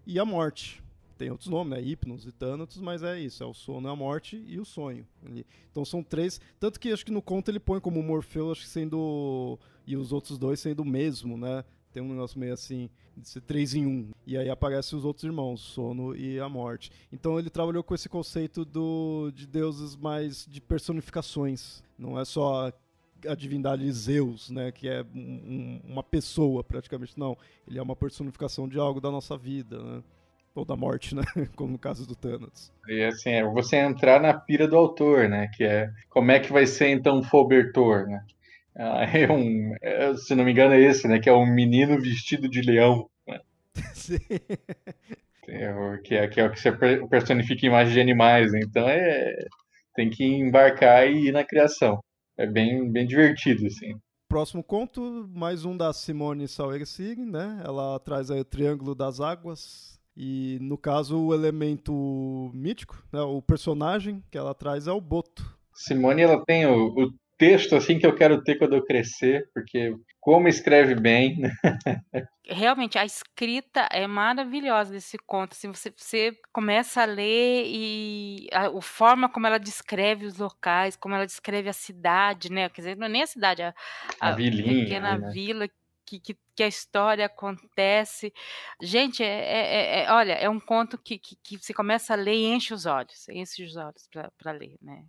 [0.07, 0.83] e a morte
[1.17, 1.83] tem outros nomes, né?
[1.83, 5.07] Hipnos e Thanatos, mas é isso, é o sono, a morte e o sonho.
[5.71, 8.69] Então são três, tanto que acho que no conto ele põe como Morfeu, acho que
[8.69, 11.65] sendo e os outros dois sendo o mesmo, né?
[11.93, 14.11] Tem um negócio meio assim, de ser três em um.
[14.27, 16.91] E aí aparecem os outros irmãos, sono e a morte.
[17.13, 21.83] Então ele trabalhou com esse conceito do, de deuses mais de personificações.
[21.99, 22.73] Não é só
[23.29, 27.37] a divindade Zeus, né, que é um, uma pessoa praticamente, não.
[27.67, 30.03] Ele é uma personificação de algo da nossa vida, né?
[30.55, 31.23] Ou da morte, né?
[31.57, 32.73] Como no caso do Thanos.
[32.89, 35.49] E assim, é você entrar na pira do autor, né?
[35.55, 38.25] Que é como é que vai ser então Fobertor, né?
[38.77, 41.19] Ah, é um, é, se não me engano é esse, né?
[41.19, 43.09] Que é um menino vestido de leão.
[43.27, 43.41] Né?
[43.95, 44.19] Sim.
[45.49, 46.73] É, que, é, que é o que você
[47.09, 48.61] personifica imagens de animais, né?
[48.63, 49.35] então é
[49.95, 52.01] tem que embarcar e ir na criação.
[52.37, 53.95] É bem, bem divertido, assim.
[54.29, 57.63] Próximo conto, mais um da Simone Sauersig, né?
[57.65, 63.41] Ela traz aí o Triângulo das Águas, e no caso, o elemento mítico, né, o
[63.41, 65.43] personagem que ela traz é o Boto.
[65.75, 69.95] Simone, ela tem o, o texto assim que eu quero ter quando eu crescer, porque
[70.21, 71.41] como escreve bem.
[72.47, 75.53] Realmente, a escrita é maravilhosa desse conto.
[75.53, 80.95] Assim, você, você começa a ler e a, a, forma como ela descreve os locais,
[80.95, 82.69] como ela descreve a cidade, né?
[82.69, 83.75] Quer dizer, não é nem a cidade, a,
[84.21, 85.31] a, a vilinha, pequena né?
[85.33, 85.69] vila
[86.07, 88.33] que, que, que, a história acontece.
[88.81, 92.17] Gente, é, é, é, é olha, é um conto que, que, que, você começa a
[92.17, 94.09] ler e enche os olhos, enche os olhos
[94.39, 95.05] para ler, né?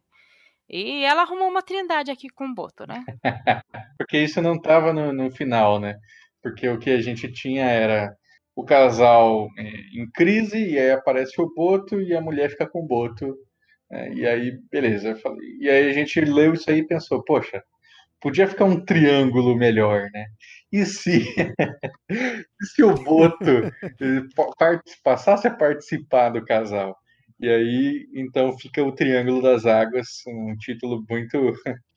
[0.69, 3.03] E ela arrumou uma trindade aqui com o Boto, né?
[3.97, 5.97] Porque isso não estava no, no final, né?
[6.41, 8.15] Porque o que a gente tinha era
[8.55, 9.63] o casal é,
[9.99, 13.35] em crise, e aí aparece o Boto e a mulher fica com o Boto.
[13.89, 14.13] Né?
[14.13, 15.19] E aí, beleza.
[15.59, 17.63] E aí a gente leu isso aí e pensou, poxa,
[18.23, 20.25] podia ficar um triângulo melhor, né?
[20.71, 21.23] E se,
[22.73, 23.69] se o Boto
[25.03, 26.95] passasse a participar do casal?
[27.39, 31.53] E aí, então, fica o Triângulo das Águas, um título muito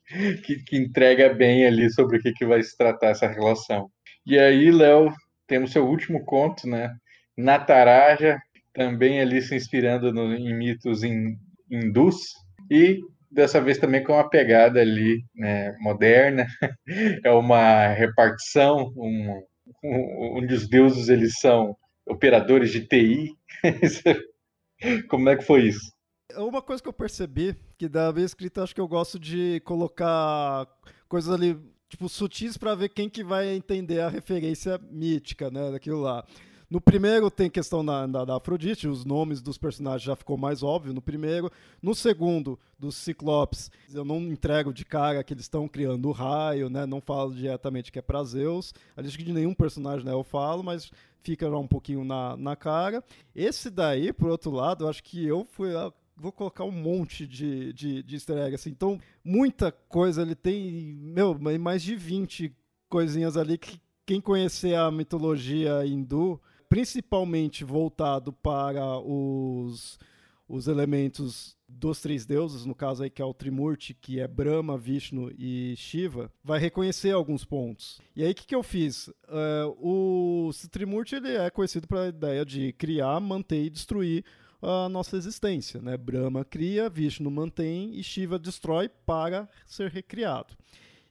[0.43, 3.89] que, que entrega bem ali sobre o que, que vai se tratar essa relação.
[4.25, 5.09] E aí, Léo,
[5.47, 6.93] temos seu último conto, né?
[7.37, 8.37] Nataraja,
[8.73, 12.33] também ali se inspirando no, em mitos hindus,
[12.69, 12.99] e
[13.29, 16.47] dessa vez também com uma pegada ali né, moderna.
[17.23, 19.43] É uma repartição, um,
[19.83, 21.75] um, onde os deuses eles são
[22.05, 23.33] operadores de TI.
[25.09, 25.91] Como é que foi isso?
[26.35, 30.67] Uma coisa que eu percebi, que da vez escrita acho que eu gosto de colocar
[31.07, 31.57] coisas ali,
[31.89, 36.25] tipo, sutis para ver quem que vai entender a referência mítica, né, daquilo lá.
[36.69, 40.61] No primeiro tem questão da, da, da, Afrodite, os nomes dos personagens já ficou mais
[40.61, 41.49] óbvio no primeiro.
[41.81, 46.69] No segundo, dos Ciclopes, eu não entrego de cara que eles estão criando o raio,
[46.69, 46.85] né?
[46.85, 48.73] Não falo diretamente que é pra Zeus.
[48.97, 50.91] Acho que de nenhum personagem né, eu falo, mas
[51.21, 53.01] fica já um pouquinho na, na cara.
[53.33, 55.69] Esse daí, por outro lado, eu acho que eu fui
[56.17, 58.71] vou colocar um monte de, de, de easter assim.
[58.71, 62.51] Então, muita coisa, ele tem, meu, mais de 20
[62.89, 69.99] coisinhas ali que quem conhecer a mitologia hindu, principalmente voltado para os,
[70.47, 74.77] os elementos dos três deuses, no caso aí que é o Trimurti, que é Brahma,
[74.77, 77.99] Vishnu e Shiva, vai reconhecer alguns pontos.
[78.15, 79.07] E aí o que, que eu fiz?
[79.07, 84.23] Uh, o Trimurti ele é conhecido pela ideia de criar, manter e destruir
[84.61, 85.81] a nossa existência.
[85.81, 85.97] Né?
[85.97, 90.55] Brahma cria, Vishnu mantém e Shiva destrói para ser recriado.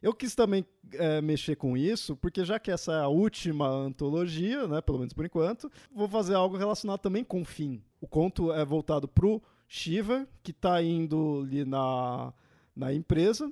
[0.03, 4.69] Eu quis também é, mexer com isso, porque já que essa é a última antologia,
[4.69, 7.83] né, pelo menos por enquanto, vou fazer algo relacionado também com o fim.
[8.01, 12.33] O conto é voltado para o Shiva, que está indo ali na,
[12.75, 13.51] na empresa,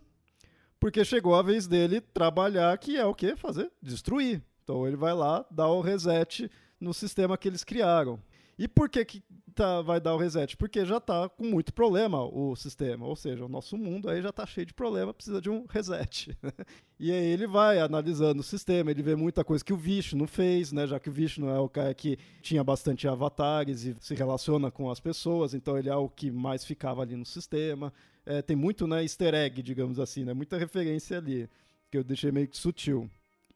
[0.78, 3.34] porque chegou a vez dele trabalhar, que é o quê?
[3.36, 3.72] Fazer?
[3.82, 4.42] Destruir.
[4.62, 8.18] Então ele vai lá, dá o reset no sistema que eles criaram.
[8.58, 9.22] E por que, que
[9.54, 10.56] tá, vai dar o reset?
[10.56, 14.30] Porque já está com muito problema o sistema, ou seja, o nosso mundo aí já
[14.30, 16.36] está cheio de problema, precisa de um reset.
[16.98, 20.72] e aí ele vai analisando o sistema, ele vê muita coisa que o Vishnu fez,
[20.72, 24.70] né, já que o Vishnu é o cara que tinha bastante avatares e se relaciona
[24.70, 27.92] com as pessoas, então ele é o que mais ficava ali no sistema.
[28.26, 31.48] É, tem muito né, easter egg, digamos assim, né, muita referência ali,
[31.90, 33.08] que eu deixei meio que sutil.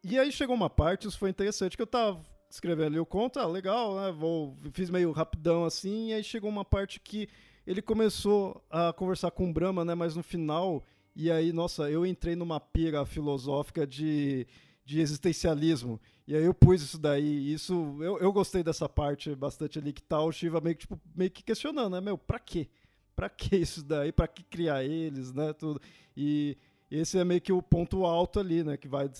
[0.04, 2.20] E aí chegou uma parte, isso foi interessante, que eu estava
[2.50, 4.12] escrevendo ali o conto, ah, legal, né?
[4.12, 7.28] Vou, fiz meio rapidão assim, e aí chegou uma parte que
[7.66, 9.94] ele começou a conversar com o Brahma, né?
[9.94, 10.82] Mas no final,
[11.14, 14.46] e aí, nossa, eu entrei numa pira filosófica de,
[14.84, 16.00] de existencialismo.
[16.26, 20.02] E aí eu pus isso daí, isso, eu, eu gostei dessa parte bastante ali, que
[20.02, 22.00] tá o Shiva meio que, tipo, meio que questionando, né?
[22.00, 22.68] Meu, pra quê?
[23.14, 24.12] Pra que isso daí?
[24.12, 25.52] Pra que criar eles, né?
[25.52, 25.80] Tudo.
[26.16, 26.56] E
[26.90, 28.76] esse é meio que o ponto alto ali, né?
[28.76, 29.10] Que vai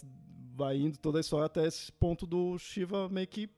[0.58, 3.48] vai indo toda a história até esse ponto do Shiva meio que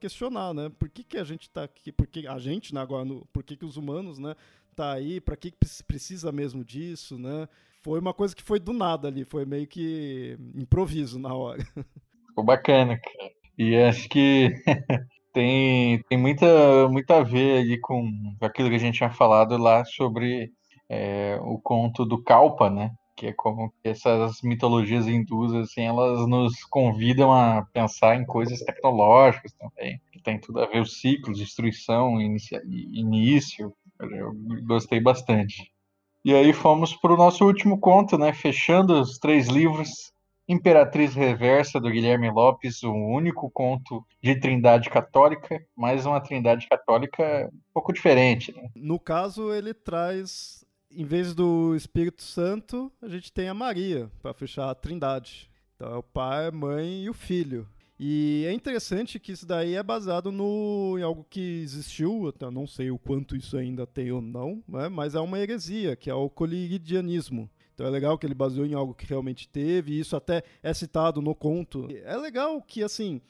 [0.00, 0.68] questionar, né?
[0.76, 1.92] Por que, que a gente está aqui?
[1.92, 4.34] Por que a gente, né, agora, no, por que, que os humanos, né,
[4.74, 5.20] tá aí?
[5.20, 7.48] Para que, que precisa mesmo disso, né?
[7.80, 11.62] Foi uma coisa que foi do nada ali, foi meio que improviso na hora.
[12.26, 13.30] Ficou bacana, cara.
[13.56, 14.52] E acho que
[15.32, 19.84] tem, tem muita, muito a ver ali com aquilo que a gente tinha falado lá
[19.84, 20.50] sobre
[20.88, 22.90] é, o conto do Kalpa, né?
[23.18, 29.52] Que é como essas mitologias hindus, assim, elas nos convidam a pensar em coisas tecnológicas
[29.54, 34.32] também, que tem tudo a ver os ciclos, destruição, início, eu
[34.64, 35.72] gostei bastante.
[36.24, 40.12] E aí fomos para o nosso último conto, né, fechando os três livros,
[40.48, 47.50] Imperatriz Reversa, do Guilherme Lopes, o único conto de trindade católica, mas uma trindade católica
[47.52, 48.54] um pouco diferente.
[48.56, 48.70] Né?
[48.76, 50.57] No caso, ele traz
[50.90, 55.50] em vez do Espírito Santo, a gente tem a Maria para fechar a Trindade.
[55.76, 57.68] Então é o Pai, a Mãe e o Filho.
[58.00, 62.66] E é interessante que isso daí é baseado no, em algo que existiu, eu não
[62.66, 64.88] sei o quanto isso ainda tem ou não, né?
[64.88, 67.50] mas é uma heresia, que é o coligianismo.
[67.74, 70.72] Então é legal que ele baseou em algo que realmente teve, e isso até é
[70.72, 71.88] citado no conto.
[72.04, 73.20] É legal que, assim,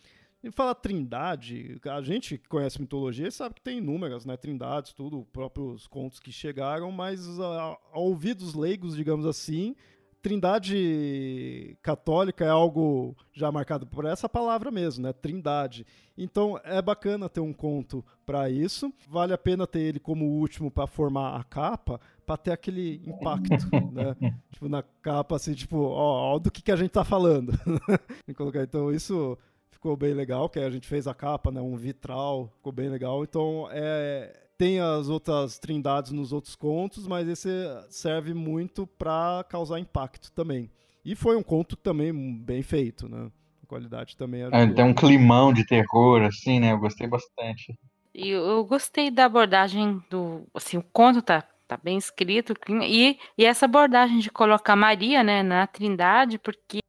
[0.42, 4.36] e fala trindade, a gente que conhece mitologia sabe que tem inúmeras, né?
[4.36, 9.74] Trindades, tudo, próprios contos que chegaram, mas a, a ouvidos leigos, digamos assim,
[10.22, 15.12] trindade católica é algo já marcado por essa palavra mesmo, né?
[15.12, 15.86] Trindade.
[16.16, 18.92] Então é bacana ter um conto para isso.
[19.08, 23.70] Vale a pena ter ele como último para formar a capa, para ter aquele impacto,
[23.92, 24.14] né?
[24.52, 27.52] Tipo na capa assim, tipo, ó, ó do que que a gente tá falando.
[28.62, 29.38] então isso
[29.78, 33.22] ficou bem legal, que a gente fez a capa, né, um vitral, ficou bem legal.
[33.22, 37.48] Então, é, tem as outras trindades nos outros contos, mas esse
[37.88, 40.68] serve muito para causar impacto também.
[41.04, 43.30] E foi um conto também bem feito, né?
[43.62, 46.72] A qualidade também é, tem um climão de terror, assim, né?
[46.72, 47.78] Eu gostei bastante.
[48.12, 50.44] E eu gostei da abordagem do.
[50.52, 52.52] Assim, o conto tá, tá bem escrito,
[52.82, 56.80] e, e essa abordagem de colocar Maria, né, na Trindade, porque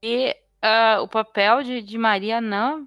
[0.63, 2.81] uh, o papel de, de Maria na,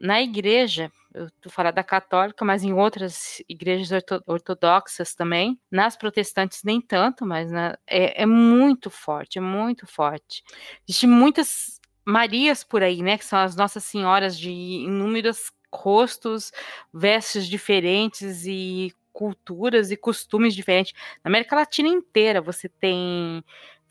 [0.00, 3.90] na igreja, eu tô falando da católica, mas em outras igrejas
[4.26, 10.42] ortodoxas também, nas protestantes nem tanto, mas na, é, é, muito forte, é muito forte.
[10.88, 16.52] Existem muitas Marias por aí, né, que são as Nossas Senhoras de inúmeros rostos,
[16.92, 20.94] vestes diferentes e culturas e costumes diferentes.
[21.22, 23.44] Na América Latina inteira você tem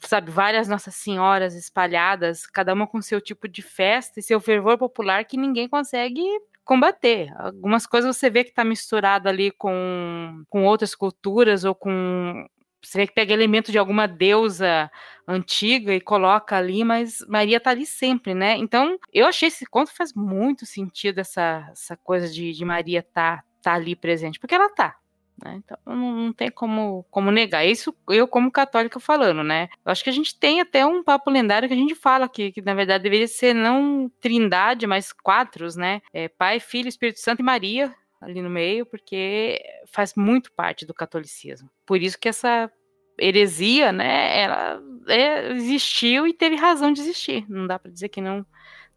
[0.07, 4.78] sabe, várias Nossas Senhoras espalhadas, cada uma com seu tipo de festa e seu fervor
[4.78, 6.23] popular que ninguém consegue
[6.64, 7.34] combater.
[7.38, 12.45] Algumas coisas você vê que está misturado ali com, com outras culturas ou com
[12.84, 14.90] você vê que pega elemento de alguma deusa
[15.28, 18.57] antiga e coloca ali, mas Maria tá ali sempre, né?
[18.57, 23.44] Então, eu achei esse conto faz muito sentido essa, essa coisa de, de Maria tá,
[23.61, 24.95] tá ali presente, porque ela tá.
[25.43, 25.61] Né?
[25.63, 27.65] Então não, não, tem como, como negar.
[27.65, 29.69] Isso eu, como católica, falando, né?
[29.84, 32.51] Eu acho que a gente tem até um papo lendário que a gente fala que,
[32.51, 36.01] que na verdade deveria ser não trindade, mas quatro, né?
[36.13, 40.93] É, Pai, Filho, Espírito Santo e Maria ali no meio, porque faz muito parte do
[40.93, 41.68] catolicismo.
[41.88, 42.72] Por isso que essa
[43.19, 47.45] heresia, né, ela é, existiu e teve razão de existir.
[47.49, 48.45] Não dá para dizer que não,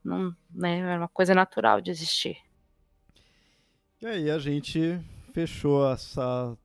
[0.05, 2.37] não, né, é uma coisa natural de existir.
[4.03, 5.01] E aí a gente
[5.35, 6.57] fechou essa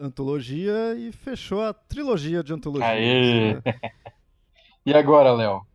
[0.00, 2.88] antologia e fechou a trilogia de antologias.
[2.88, 3.54] Aê!
[3.54, 3.62] Né?
[4.86, 5.66] e agora, Léo?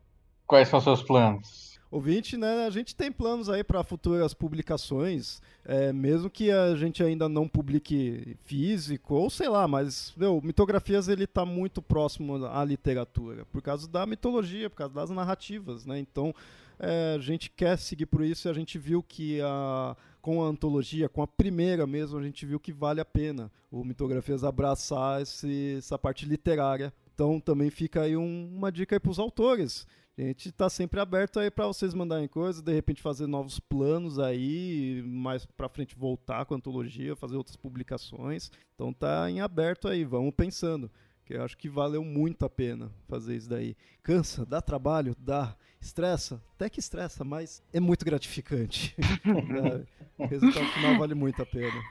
[0.48, 1.78] Quais são os seus planos?
[1.92, 7.04] Ouvinte, né, a gente tem planos aí para futuras publicações, é, mesmo que a gente
[7.04, 12.64] ainda não publique físico, ou sei lá, mas, meu, Mitografias ele tá muito próximo à
[12.64, 16.32] literatura, por causa da mitologia, por causa das narrativas, né, então
[16.78, 20.48] é, a gente quer seguir por isso e a gente viu que a, com a
[20.48, 25.22] antologia, com a primeira mesmo, a gente viu que vale a pena o Mitografias abraçar
[25.22, 26.94] esse, essa parte literária.
[27.14, 29.86] Então também fica aí um, uma dica aí para os autores.
[30.18, 34.20] A gente está sempre aberto aí para vocês mandarem coisas, de repente fazer novos planos
[34.20, 38.52] aí, mais para frente voltar com a antologia, fazer outras publicações.
[38.76, 40.92] Então tá em aberto aí, vamos pensando.
[41.24, 43.78] Que eu acho que valeu muito a pena fazer isso daí.
[44.04, 48.96] Cansa, dá trabalho, dá, estressa, até que estressa, mas é muito gratificante.
[50.18, 51.82] o resultado final vale muito a pena.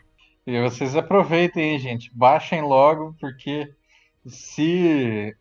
[0.46, 2.10] E vocês aproveitem, hein, gente.
[2.14, 3.72] Baixem logo, porque
[4.26, 5.36] se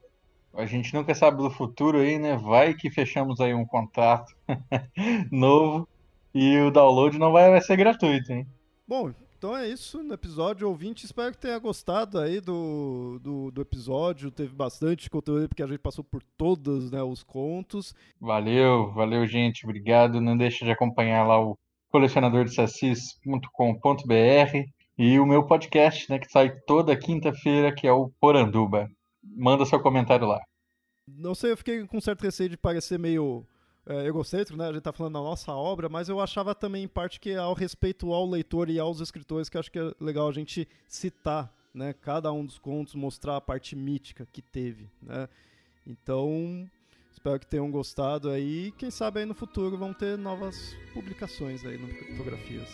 [0.53, 2.35] a gente nunca sabe do futuro aí, né?
[2.35, 4.33] Vai que fechamos aí um contrato
[5.31, 5.87] novo
[6.33, 8.47] e o download não vai, vai ser gratuito, hein?
[8.87, 11.05] Bom, então é isso no episódio ouvinte.
[11.05, 14.31] Espero que tenha gostado aí do, do, do, episódio.
[14.31, 17.95] Teve bastante conteúdo porque a gente passou por todos né, os contos.
[18.19, 19.65] Valeu, valeu, gente.
[19.65, 20.19] Obrigado.
[20.19, 21.55] Não deixe de acompanhar lá o
[21.91, 24.57] colecionadordesassis.com.br
[24.97, 28.89] e o meu podcast, né, que sai toda quinta-feira, que é o Poranduba
[29.35, 30.39] manda seu comentário lá.
[31.07, 33.45] Não sei, eu fiquei com certo receio de parecer meio
[33.87, 34.67] é, egocêntrico, né?
[34.67, 37.53] A gente tá falando da nossa obra, mas eu achava também, em parte, que ao
[37.53, 41.93] respeito ao leitor e aos escritores, que acho que é legal a gente citar, né?
[41.93, 45.29] Cada um dos contos, mostrar a parte mítica que teve, né?
[45.85, 46.69] Então,
[47.11, 48.73] espero que tenham gostado aí.
[48.77, 52.69] Quem sabe aí no futuro vão ter novas publicações aí no Fotografias.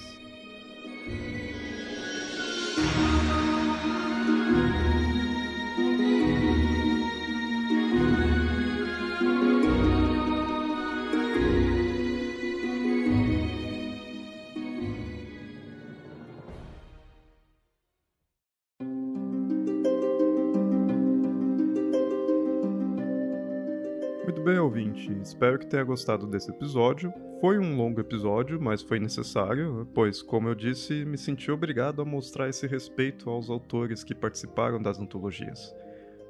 [25.03, 25.21] Ouvinte?
[25.21, 27.13] Espero que tenha gostado desse episódio.
[27.41, 32.05] Foi um longo episódio, mas foi necessário, pois, como eu disse, me senti obrigado a
[32.05, 35.75] mostrar esse respeito aos autores que participaram das antologias.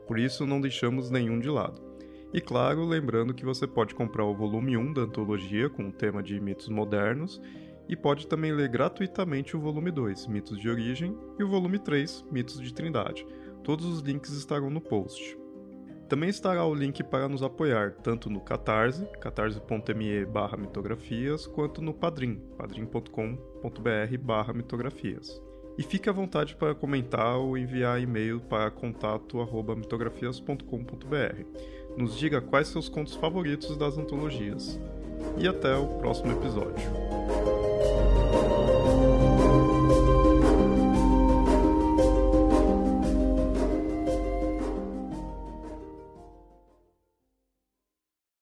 [0.08, 1.82] Por isso, não deixamos nenhum de lado.
[2.34, 6.24] E claro, lembrando que você pode comprar o volume 1 da antologia com o tema
[6.24, 7.40] de mitos modernos
[7.88, 12.26] e pode também ler gratuitamente o volume 2, Mitos de Origem, e o volume 3,
[12.32, 13.26] Mitos de Trindade.
[13.64, 15.43] Todos os links estarão no post.
[16.08, 21.92] Também estará o link para nos apoiar, tanto no Catarse, catarse.me barra mitografias, quanto no
[21.94, 25.42] Padrim, padrim.com.br barra mitografias.
[25.78, 31.46] E fique à vontade para comentar ou enviar e-mail para contato@mitografias.com.br.
[31.98, 34.80] Nos diga quais seus contos favoritos das antologias.
[35.38, 36.84] E até o próximo episódio.